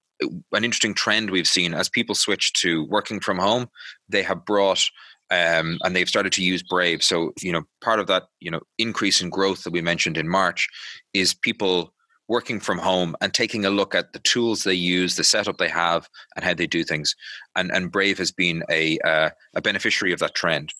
an 0.51 0.63
interesting 0.63 0.93
trend 0.93 1.29
we've 1.29 1.47
seen 1.47 1.73
as 1.73 1.89
people 1.89 2.15
switch 2.15 2.53
to 2.53 2.85
working 2.85 3.19
from 3.19 3.37
home, 3.37 3.69
they 4.09 4.23
have 4.23 4.45
brought 4.45 4.89
um, 5.31 5.79
and 5.83 5.95
they've 5.95 6.09
started 6.09 6.31
to 6.33 6.43
use 6.43 6.61
Brave. 6.61 7.03
So 7.03 7.33
you 7.41 7.51
know, 7.51 7.63
part 7.81 7.99
of 7.99 8.07
that 8.07 8.23
you 8.39 8.51
know 8.51 8.61
increase 8.77 9.21
in 9.21 9.29
growth 9.29 9.63
that 9.63 9.73
we 9.73 9.81
mentioned 9.81 10.17
in 10.17 10.27
March 10.27 10.67
is 11.13 11.33
people 11.33 11.93
working 12.27 12.59
from 12.59 12.77
home 12.77 13.15
and 13.21 13.33
taking 13.33 13.65
a 13.65 13.69
look 13.69 13.93
at 13.93 14.13
the 14.13 14.19
tools 14.19 14.63
they 14.63 14.73
use, 14.73 15.15
the 15.15 15.23
setup 15.23 15.57
they 15.57 15.69
have, 15.69 16.07
and 16.35 16.45
how 16.45 16.53
they 16.53 16.67
do 16.67 16.83
things. 16.83 17.15
And 17.55 17.71
and 17.71 17.91
Brave 17.91 18.17
has 18.17 18.31
been 18.31 18.63
a 18.69 18.99
uh, 18.99 19.29
a 19.55 19.61
beneficiary 19.61 20.13
of 20.13 20.19
that 20.19 20.35
trend. 20.35 20.73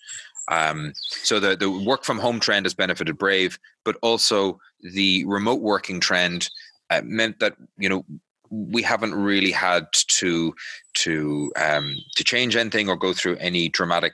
Um, 0.52 0.94
so 0.96 1.40
the 1.40 1.56
the 1.56 1.72
work 1.72 2.04
from 2.04 2.20
home 2.20 2.40
trend 2.40 2.66
has 2.66 2.74
benefited 2.74 3.18
Brave, 3.18 3.58
but 3.86 3.98
also 4.02 4.60
the 4.82 5.24
remote 5.26 5.62
working 5.62 6.00
trend 6.00 6.50
uh, 6.90 7.02
meant 7.04 7.40
that 7.40 7.56
you 7.78 7.90
know 7.90 8.06
we 8.54 8.84
haven't 8.84 9.16
really 9.16 9.52
had 9.52 9.86
to 10.08 10.54
to 10.94 11.52
um, 11.60 11.96
to 12.16 12.24
change 12.24 12.56
anything 12.56 12.90
or 12.90 12.96
go 12.96 13.14
through 13.14 13.38
any 13.38 13.70
dramatic 13.70 14.14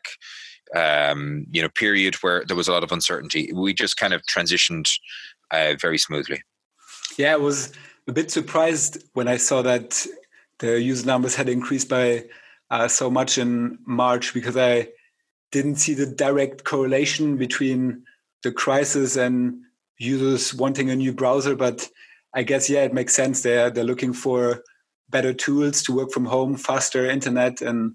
um, 0.75 1.45
you 1.51 1.61
know 1.61 1.69
period 1.69 2.15
where 2.15 2.45
there 2.45 2.55
was 2.55 2.67
a 2.67 2.71
lot 2.71 2.83
of 2.83 2.91
uncertainty. 2.91 3.51
We 3.53 3.73
just 3.73 3.97
kind 3.97 4.13
of 4.13 4.21
transitioned 4.23 4.89
uh, 5.51 5.75
very 5.79 5.97
smoothly. 5.97 6.41
Yeah, 7.17 7.33
I 7.33 7.37
was 7.37 7.73
a 8.07 8.13
bit 8.13 8.31
surprised 8.31 9.03
when 9.13 9.27
I 9.27 9.37
saw 9.37 9.61
that 9.63 10.05
the 10.59 10.79
user 10.79 11.05
numbers 11.05 11.35
had 11.35 11.49
increased 11.49 11.89
by 11.89 12.25
uh, 12.71 12.87
so 12.87 13.09
much 13.09 13.37
in 13.37 13.79
March 13.85 14.33
because 14.33 14.55
I 14.55 14.89
didn't 15.51 15.77
see 15.77 15.95
the 15.95 16.05
direct 16.05 16.63
correlation 16.63 17.37
between 17.37 18.03
the 18.43 18.51
crisis 18.51 19.17
and 19.17 19.61
users 19.97 20.53
wanting 20.53 20.89
a 20.89 20.95
new 20.95 21.11
browser. 21.11 21.55
But 21.55 21.89
I 22.33 22.43
guess 22.43 22.69
yeah, 22.69 22.83
it 22.83 22.93
makes 22.93 23.15
sense. 23.15 23.41
They're 23.41 23.69
they're 23.69 23.83
looking 23.83 24.13
for 24.13 24.63
better 25.09 25.33
tools 25.33 25.81
to 25.83 25.95
work 25.95 26.11
from 26.11 26.25
home, 26.25 26.55
faster 26.55 27.09
internet, 27.09 27.61
and 27.61 27.93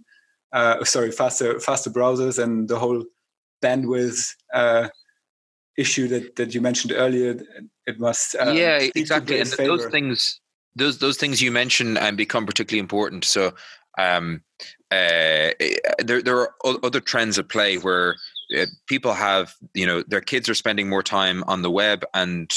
uh, 0.52 0.84
sorry, 0.84 1.12
faster 1.12 1.60
faster 1.60 1.90
browsers, 1.90 2.42
and 2.42 2.68
the 2.68 2.78
whole 2.78 3.04
bandwidth 3.62 4.34
uh, 4.52 4.88
issue 5.76 6.08
that 6.08 6.36
that 6.36 6.54
you 6.54 6.60
mentioned 6.60 6.92
earlier 6.92 7.40
it 7.86 7.98
must 7.98 8.36
um, 8.36 8.56
yeah 8.56 8.78
exactly 8.94 9.40
and 9.40 9.48
favor. 9.48 9.76
those 9.76 9.86
things 9.86 10.40
those 10.76 10.98
those 10.98 11.16
things 11.16 11.42
you 11.42 11.50
mentioned 11.50 11.98
um, 11.98 12.16
become 12.16 12.46
particularly 12.46 12.80
important 12.80 13.24
so 13.24 13.52
um, 13.98 14.42
uh, 14.90 15.50
eh, 15.60 15.76
there 15.98 16.22
there 16.22 16.38
are 16.38 16.54
other 16.82 17.00
trends 17.00 17.38
at 17.38 17.48
play 17.48 17.76
where 17.76 18.16
uh, 18.56 18.66
people 18.86 19.12
have 19.12 19.54
you 19.74 19.86
know 19.86 20.02
their 20.06 20.20
kids 20.20 20.48
are 20.48 20.54
spending 20.54 20.88
more 20.88 21.02
time 21.02 21.42
on 21.46 21.62
the 21.62 21.70
web 21.70 22.04
and 22.14 22.52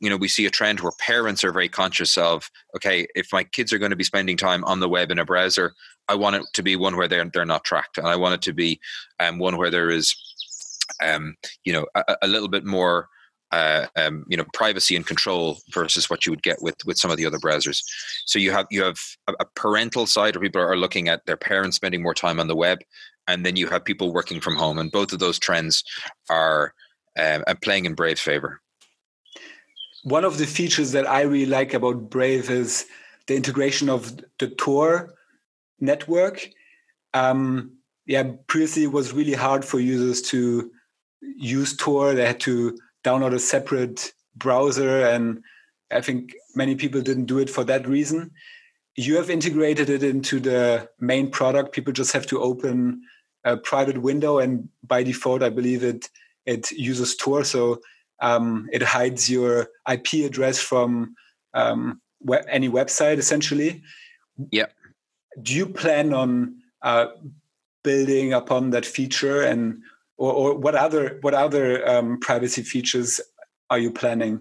you 0.00 0.10
know 0.10 0.16
we 0.16 0.28
see 0.28 0.46
a 0.46 0.50
trend 0.50 0.80
where 0.80 0.92
parents 0.98 1.44
are 1.44 1.52
very 1.52 1.68
conscious 1.68 2.16
of 2.16 2.50
okay 2.76 3.06
if 3.14 3.28
my 3.32 3.44
kids 3.44 3.72
are 3.72 3.78
going 3.78 3.90
to 3.90 3.96
be 3.96 4.04
spending 4.04 4.36
time 4.36 4.64
on 4.64 4.80
the 4.80 4.88
web 4.88 5.10
in 5.10 5.18
a 5.18 5.24
browser 5.24 5.72
i 6.08 6.14
want 6.14 6.36
it 6.36 6.42
to 6.52 6.62
be 6.62 6.76
one 6.76 6.96
where 6.96 7.08
they're 7.08 7.28
they're 7.32 7.44
not 7.44 7.64
tracked 7.64 7.98
and 7.98 8.06
i 8.06 8.16
want 8.16 8.34
it 8.34 8.42
to 8.42 8.52
be 8.52 8.80
um, 9.20 9.38
one 9.38 9.56
where 9.56 9.70
there 9.70 9.90
is 9.90 10.14
um, 11.02 11.36
you 11.64 11.72
know, 11.72 11.86
a, 11.94 12.16
a 12.22 12.28
little 12.28 12.48
bit 12.48 12.64
more 12.64 13.08
uh, 13.52 13.86
um, 13.96 14.24
you 14.28 14.36
know 14.36 14.44
privacy 14.52 14.96
and 14.96 15.06
control 15.06 15.58
versus 15.72 16.10
what 16.10 16.26
you 16.26 16.32
would 16.32 16.42
get 16.42 16.60
with 16.60 16.74
with 16.86 16.98
some 16.98 17.10
of 17.10 17.16
the 17.16 17.26
other 17.26 17.38
browsers. 17.38 17.82
So 18.26 18.38
you 18.38 18.50
have 18.50 18.66
you 18.70 18.82
have 18.82 18.98
a, 19.28 19.34
a, 19.38 19.44
parental 19.54 20.06
side 20.06 20.34
where 20.34 20.42
people 20.42 20.60
are 20.60 20.76
looking 20.76 21.08
at 21.08 21.24
their 21.26 21.36
parents 21.36 21.76
spending 21.76 22.02
more 22.02 22.14
time 22.14 22.40
on 22.40 22.48
the 22.48 22.56
web, 22.56 22.80
and 23.28 23.46
then 23.46 23.54
you 23.54 23.68
have 23.68 23.84
people 23.84 24.12
working 24.12 24.40
from 24.40 24.56
home, 24.56 24.78
and 24.78 24.90
both 24.90 25.12
of 25.12 25.20
those 25.20 25.38
trends 25.38 25.84
are 26.30 26.74
um, 27.18 27.44
playing 27.62 27.84
in 27.84 27.94
Brave's 27.94 28.20
favor. 28.20 28.60
One 30.04 30.24
of 30.24 30.36
the 30.36 30.46
features 30.46 30.92
that 30.92 31.08
I 31.08 31.22
really 31.22 31.46
like 31.46 31.72
about 31.72 32.10
Brave 32.10 32.50
is 32.50 32.84
the 33.26 33.34
integration 33.34 33.88
of 33.88 34.20
the 34.38 34.48
Tor 34.48 35.14
network. 35.80 36.46
Um, 37.14 37.78
yeah, 38.04 38.32
previously 38.46 38.84
it 38.84 38.92
was 38.92 39.14
really 39.14 39.32
hard 39.32 39.64
for 39.64 39.80
users 39.80 40.20
to 40.22 40.70
use 41.22 41.74
Tor. 41.74 42.12
They 42.12 42.26
had 42.26 42.40
to 42.40 42.78
download 43.02 43.32
a 43.32 43.38
separate 43.38 44.12
browser, 44.36 45.06
and 45.06 45.42
I 45.90 46.02
think 46.02 46.34
many 46.54 46.74
people 46.74 47.00
didn't 47.00 47.24
do 47.24 47.38
it 47.38 47.48
for 47.48 47.64
that 47.64 47.88
reason. 47.88 48.30
You 48.96 49.16
have 49.16 49.30
integrated 49.30 49.88
it 49.88 50.02
into 50.02 50.38
the 50.38 50.86
main 51.00 51.30
product. 51.30 51.72
People 51.72 51.94
just 51.94 52.12
have 52.12 52.26
to 52.26 52.42
open 52.42 53.00
a 53.44 53.56
private 53.56 54.02
window, 54.02 54.38
and 54.38 54.68
by 54.82 55.02
default, 55.02 55.42
I 55.42 55.48
believe 55.48 55.82
it 55.82 56.10
it 56.44 56.70
uses 56.72 57.16
Tor, 57.16 57.42
so 57.42 57.80
um, 58.24 58.68
it 58.72 58.82
hides 58.82 59.30
your 59.30 59.68
IP 59.90 60.24
address 60.24 60.58
from 60.58 61.14
um, 61.52 62.00
web, 62.20 62.44
any 62.48 62.70
website, 62.70 63.18
essentially. 63.18 63.82
Yeah. 64.50 64.66
Do 65.42 65.54
you 65.54 65.66
plan 65.66 66.14
on 66.14 66.56
uh, 66.80 67.08
building 67.82 68.32
upon 68.32 68.70
that 68.70 68.86
feature 68.86 69.42
and 69.42 69.82
or, 70.16 70.32
or 70.32 70.54
what 70.54 70.74
other 70.74 71.18
what 71.20 71.34
other 71.34 71.86
um, 71.88 72.18
privacy 72.18 72.62
features 72.62 73.20
are 73.68 73.78
you 73.78 73.90
planning 73.90 74.40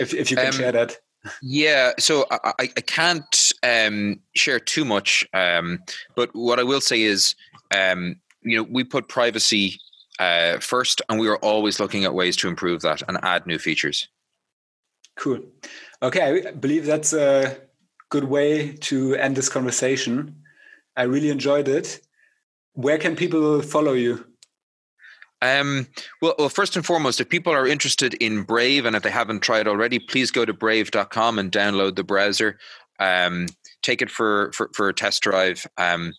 if, 0.00 0.12
if 0.14 0.30
you 0.30 0.36
can 0.36 0.46
um, 0.46 0.52
share 0.52 0.72
that 0.72 0.96
yeah 1.42 1.92
so 1.98 2.24
i, 2.30 2.52
I 2.58 2.66
can't 2.66 3.52
um, 3.62 4.20
share 4.34 4.58
too 4.60 4.84
much 4.84 5.26
um, 5.34 5.80
but 6.14 6.30
what 6.34 6.58
i 6.58 6.62
will 6.62 6.80
say 6.80 7.02
is 7.02 7.34
um, 7.74 8.16
you 8.42 8.56
know 8.56 8.62
we 8.62 8.84
put 8.84 9.08
privacy 9.08 9.78
uh, 10.18 10.58
first 10.58 11.02
and 11.08 11.20
we 11.20 11.28
are 11.28 11.38
always 11.38 11.80
looking 11.80 12.04
at 12.04 12.14
ways 12.14 12.36
to 12.36 12.48
improve 12.48 12.82
that 12.82 13.02
and 13.08 13.18
add 13.22 13.46
new 13.46 13.58
features 13.58 14.08
cool 15.16 15.40
okay 16.02 16.46
i 16.46 16.50
believe 16.52 16.86
that's 16.86 17.12
a 17.12 17.56
good 18.08 18.24
way 18.24 18.72
to 18.74 19.14
end 19.16 19.36
this 19.36 19.48
conversation 19.48 20.34
i 20.96 21.02
really 21.02 21.30
enjoyed 21.30 21.68
it 21.68 22.00
where 22.76 22.98
can 22.98 23.16
people 23.16 23.62
follow 23.62 23.94
you? 23.94 24.24
Um, 25.42 25.88
well, 26.22 26.34
well, 26.38 26.48
first 26.48 26.76
and 26.76 26.86
foremost, 26.86 27.20
if 27.20 27.28
people 27.28 27.52
are 27.52 27.66
interested 27.66 28.14
in 28.14 28.42
Brave 28.42 28.84
and 28.84 28.94
if 28.94 29.02
they 29.02 29.10
haven't 29.10 29.40
tried 29.40 29.66
already, 29.66 29.98
please 29.98 30.30
go 30.30 30.44
to 30.44 30.52
brave.com 30.52 31.38
and 31.38 31.50
download 31.50 31.96
the 31.96 32.04
browser. 32.04 32.58
Um, 32.98 33.46
take 33.82 34.02
it 34.02 34.10
for, 34.10 34.52
for, 34.52 34.70
for 34.74 34.88
a 34.88 34.94
test 34.94 35.22
drive. 35.22 35.66
Um, 35.78 36.12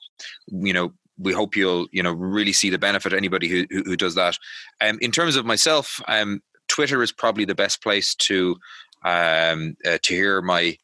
you 0.47 0.73
know, 0.73 0.93
we 1.17 1.33
hope 1.33 1.55
you'll 1.55 1.87
you 1.91 2.03
know 2.03 2.11
really 2.11 2.53
see 2.53 2.69
the 2.69 2.77
benefit. 2.77 3.13
of 3.13 3.17
Anybody 3.17 3.47
who 3.47 3.65
who, 3.69 3.83
who 3.83 3.97
does 3.97 4.15
that. 4.15 4.37
Um, 4.81 4.97
in 5.01 5.11
terms 5.11 5.35
of 5.35 5.45
myself, 5.45 6.01
um, 6.07 6.41
Twitter 6.67 7.01
is 7.01 7.11
probably 7.11 7.45
the 7.45 7.55
best 7.55 7.81
place 7.81 8.15
to 8.15 8.57
um, 9.03 9.75
uh, 9.85 9.97
to 10.03 10.13
hear 10.13 10.41
my 10.41 10.77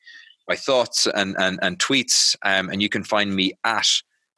my 0.47 0.55
thoughts 0.55 1.07
and 1.07 1.35
and, 1.39 1.59
and 1.61 1.79
tweets. 1.79 2.35
Um, 2.43 2.69
and 2.69 2.81
you 2.81 2.89
can 2.89 3.03
find 3.03 3.35
me 3.35 3.53
at 3.63 3.87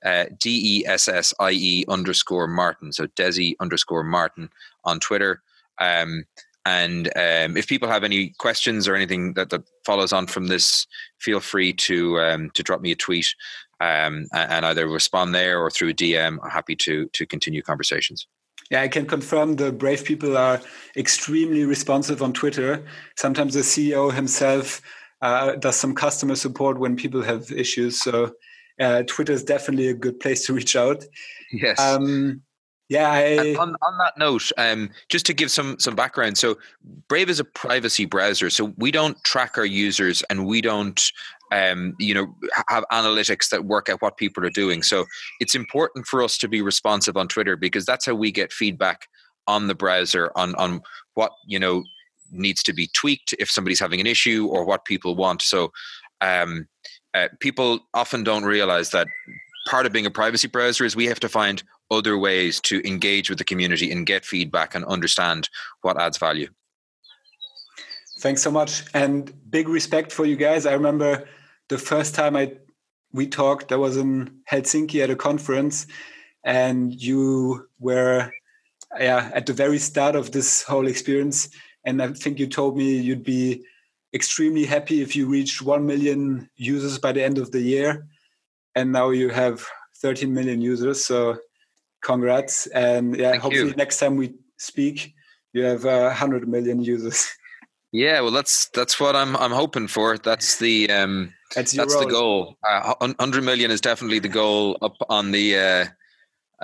uh, 0.03 0.25
D 0.39 0.81
E 0.81 0.87
S 0.87 1.07
S 1.07 1.33
I 1.39 1.51
E 1.51 1.85
underscore 1.89 2.47
Martin. 2.47 2.91
So 2.91 3.07
Dessie 3.07 3.55
underscore 3.59 4.03
Martin 4.03 4.49
on 4.83 4.99
Twitter. 4.99 5.41
Um, 5.79 6.25
and 6.67 7.07
um, 7.15 7.57
if 7.57 7.67
people 7.67 7.87
have 7.87 8.03
any 8.03 8.29
questions 8.39 8.87
or 8.87 8.95
anything 8.95 9.33
that, 9.33 9.51
that 9.51 9.63
follows 9.85 10.11
on 10.11 10.25
from 10.25 10.47
this, 10.47 10.87
feel 11.19 11.39
free 11.39 11.73
to 11.73 12.19
um, 12.19 12.49
to 12.55 12.63
drop 12.63 12.81
me 12.81 12.91
a 12.91 12.95
tweet 12.95 13.35
um, 13.79 14.25
and 14.33 14.65
either 14.65 14.87
respond 14.87 15.35
there 15.35 15.59
or 15.59 15.69
through 15.69 15.93
DM. 15.93 16.37
I'm 16.43 16.49
happy 16.49 16.75
to 16.77 17.07
to 17.13 17.25
continue 17.25 17.61
conversations. 17.61 18.27
Yeah, 18.71 18.81
I 18.81 18.87
can 18.87 19.05
confirm 19.05 19.57
the 19.57 19.71
Brave 19.71 20.03
people 20.03 20.37
are 20.37 20.59
extremely 20.97 21.65
responsive 21.65 22.23
on 22.23 22.33
Twitter. 22.33 22.83
Sometimes 23.15 23.53
the 23.53 23.59
CEO 23.59 24.11
himself 24.11 24.81
uh, 25.21 25.55
does 25.55 25.75
some 25.75 25.93
customer 25.93 26.35
support 26.35 26.79
when 26.79 26.95
people 26.95 27.21
have 27.21 27.51
issues. 27.51 28.01
So 28.01 28.33
uh, 28.79 29.03
Twitter 29.03 29.33
is 29.33 29.43
definitely 29.43 29.87
a 29.89 29.93
good 29.93 30.19
place 30.19 30.45
to 30.47 30.53
reach 30.53 30.75
out. 30.75 31.03
Yes. 31.51 31.79
Um, 31.79 32.41
yeah. 32.89 33.09
I, 33.09 33.55
on, 33.55 33.75
on 33.81 33.97
that 33.99 34.13
note, 34.17 34.51
um, 34.57 34.89
just 35.09 35.25
to 35.27 35.33
give 35.33 35.49
some 35.49 35.77
some 35.79 35.95
background, 35.95 36.37
so 36.37 36.57
Brave 37.07 37.29
is 37.29 37.39
a 37.39 37.45
privacy 37.45 38.05
browser, 38.05 38.49
so 38.49 38.73
we 38.77 38.91
don't 38.91 39.21
track 39.23 39.57
our 39.57 39.65
users 39.65 40.21
and 40.29 40.45
we 40.45 40.61
don't, 40.61 41.01
um, 41.51 41.95
you 41.99 42.13
know, 42.13 42.35
have 42.67 42.85
analytics 42.91 43.49
that 43.49 43.65
work 43.65 43.89
out 43.89 44.01
what 44.01 44.17
people 44.17 44.45
are 44.45 44.49
doing. 44.49 44.83
So 44.83 45.05
it's 45.39 45.55
important 45.55 46.05
for 46.07 46.23
us 46.23 46.37
to 46.39 46.47
be 46.47 46.61
responsive 46.61 47.17
on 47.17 47.27
Twitter 47.27 47.55
because 47.55 47.85
that's 47.85 48.05
how 48.05 48.15
we 48.15 48.31
get 48.31 48.51
feedback 48.51 49.07
on 49.47 49.67
the 49.67 49.75
browser 49.75 50.31
on 50.35 50.55
on 50.55 50.81
what 51.13 51.31
you 51.47 51.59
know 51.59 51.83
needs 52.31 52.63
to 52.63 52.73
be 52.73 52.89
tweaked 52.93 53.33
if 53.39 53.49
somebody's 53.49 53.79
having 53.79 53.99
an 54.01 54.07
issue 54.07 54.47
or 54.47 54.65
what 54.65 54.85
people 54.85 55.15
want. 55.15 55.41
So 55.41 55.71
um, 56.21 56.67
uh, 57.13 57.27
people 57.39 57.79
often 57.93 58.23
don't 58.23 58.43
realize 58.43 58.89
that 58.91 59.07
part 59.67 59.85
of 59.85 59.93
being 59.93 60.05
a 60.05 60.11
privacy 60.11 60.47
browser 60.47 60.85
is 60.85 60.95
we 60.95 61.05
have 61.05 61.19
to 61.19 61.29
find 61.29 61.63
other 61.91 62.17
ways 62.17 62.59
to 62.61 62.85
engage 62.87 63.29
with 63.29 63.37
the 63.37 63.43
community 63.43 63.91
and 63.91 64.05
get 64.05 64.25
feedback 64.25 64.75
and 64.75 64.85
understand 64.85 65.49
what 65.81 65.99
adds 65.99 66.17
value. 66.17 66.49
Thanks 68.19 68.41
so 68.41 68.51
much, 68.51 68.85
and 68.93 69.33
big 69.49 69.67
respect 69.67 70.11
for 70.11 70.25
you 70.25 70.35
guys. 70.35 70.65
I 70.65 70.73
remember 70.73 71.27
the 71.67 71.77
first 71.77 72.15
time 72.15 72.35
I 72.35 72.53
we 73.11 73.27
talked. 73.27 73.71
I 73.71 73.75
was 73.75 73.97
in 73.97 74.39
Helsinki 74.49 75.03
at 75.03 75.09
a 75.09 75.15
conference, 75.15 75.87
and 76.43 76.93
you 76.93 77.67
were 77.79 78.31
yeah 78.99 79.31
at 79.33 79.45
the 79.45 79.53
very 79.53 79.79
start 79.79 80.15
of 80.15 80.31
this 80.31 80.63
whole 80.63 80.87
experience. 80.87 81.49
And 81.85 82.01
I 82.01 82.13
think 82.13 82.39
you 82.39 82.47
told 82.47 82.77
me 82.77 82.97
you'd 82.97 83.23
be 83.23 83.63
extremely 84.13 84.65
happy 84.65 85.01
if 85.01 85.15
you 85.15 85.27
reached 85.27 85.61
1 85.61 85.85
million 85.85 86.49
users 86.55 86.97
by 86.97 87.11
the 87.11 87.23
end 87.23 87.37
of 87.37 87.51
the 87.51 87.61
year. 87.61 88.07
And 88.73 88.91
now 88.91 89.09
you 89.09 89.29
have 89.29 89.65
13 89.97 90.33
million 90.33 90.61
users. 90.61 91.05
So 91.05 91.37
congrats. 92.01 92.67
And 92.67 93.15
yeah, 93.15 93.31
Thank 93.31 93.43
hopefully 93.43 93.69
you. 93.69 93.75
next 93.75 93.99
time 93.99 94.15
we 94.15 94.33
speak, 94.57 95.13
you 95.53 95.63
have 95.63 95.85
uh, 95.85 96.05
100 96.05 96.47
million 96.47 96.81
users. 96.81 97.27
Yeah, 97.95 98.19
well, 98.19 98.31
that's 98.31 98.67
that's 98.69 98.99
what 98.99 99.15
I'm 99.15 99.37
I'm 99.37 99.51
hoping 99.51 99.87
for. 99.87 100.17
That's 100.17 100.57
the 100.57 100.89
um, 100.91 101.33
That's 101.55 101.71
that's 101.71 101.95
the 101.95 102.05
goal. 102.05 102.57
Uh, 102.67 102.93
Hundred 103.19 103.45
million 103.45 103.71
is 103.71 103.79
definitely 103.79 104.19
the 104.19 104.27
goal 104.27 104.77
up 104.81 104.97
on 105.07 105.31
the 105.31 105.57
uh, 105.57 105.85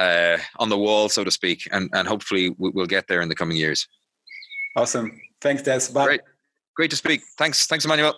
uh, 0.01 0.37
on 0.59 0.67
the 0.67 0.77
wall, 0.77 1.07
so 1.07 1.23
to 1.23 1.31
speak, 1.31 1.69
and 1.71 1.89
and 1.93 2.05
hopefully 2.05 2.49
we- 2.57 2.71
we'll 2.71 2.85
get 2.85 3.07
there 3.07 3.21
in 3.21 3.29
the 3.29 3.35
coming 3.35 3.55
years. 3.55 3.87
Awesome. 4.75 5.21
Thanks, 5.39 5.63
Des. 5.63 5.91
Bye. 5.93 6.05
Great. 6.05 6.21
Great 6.75 6.89
to 6.91 6.97
speak. 6.97 7.21
Thanks. 7.37 7.65
Thanks, 7.65 7.85
Emmanuel. 7.85 8.13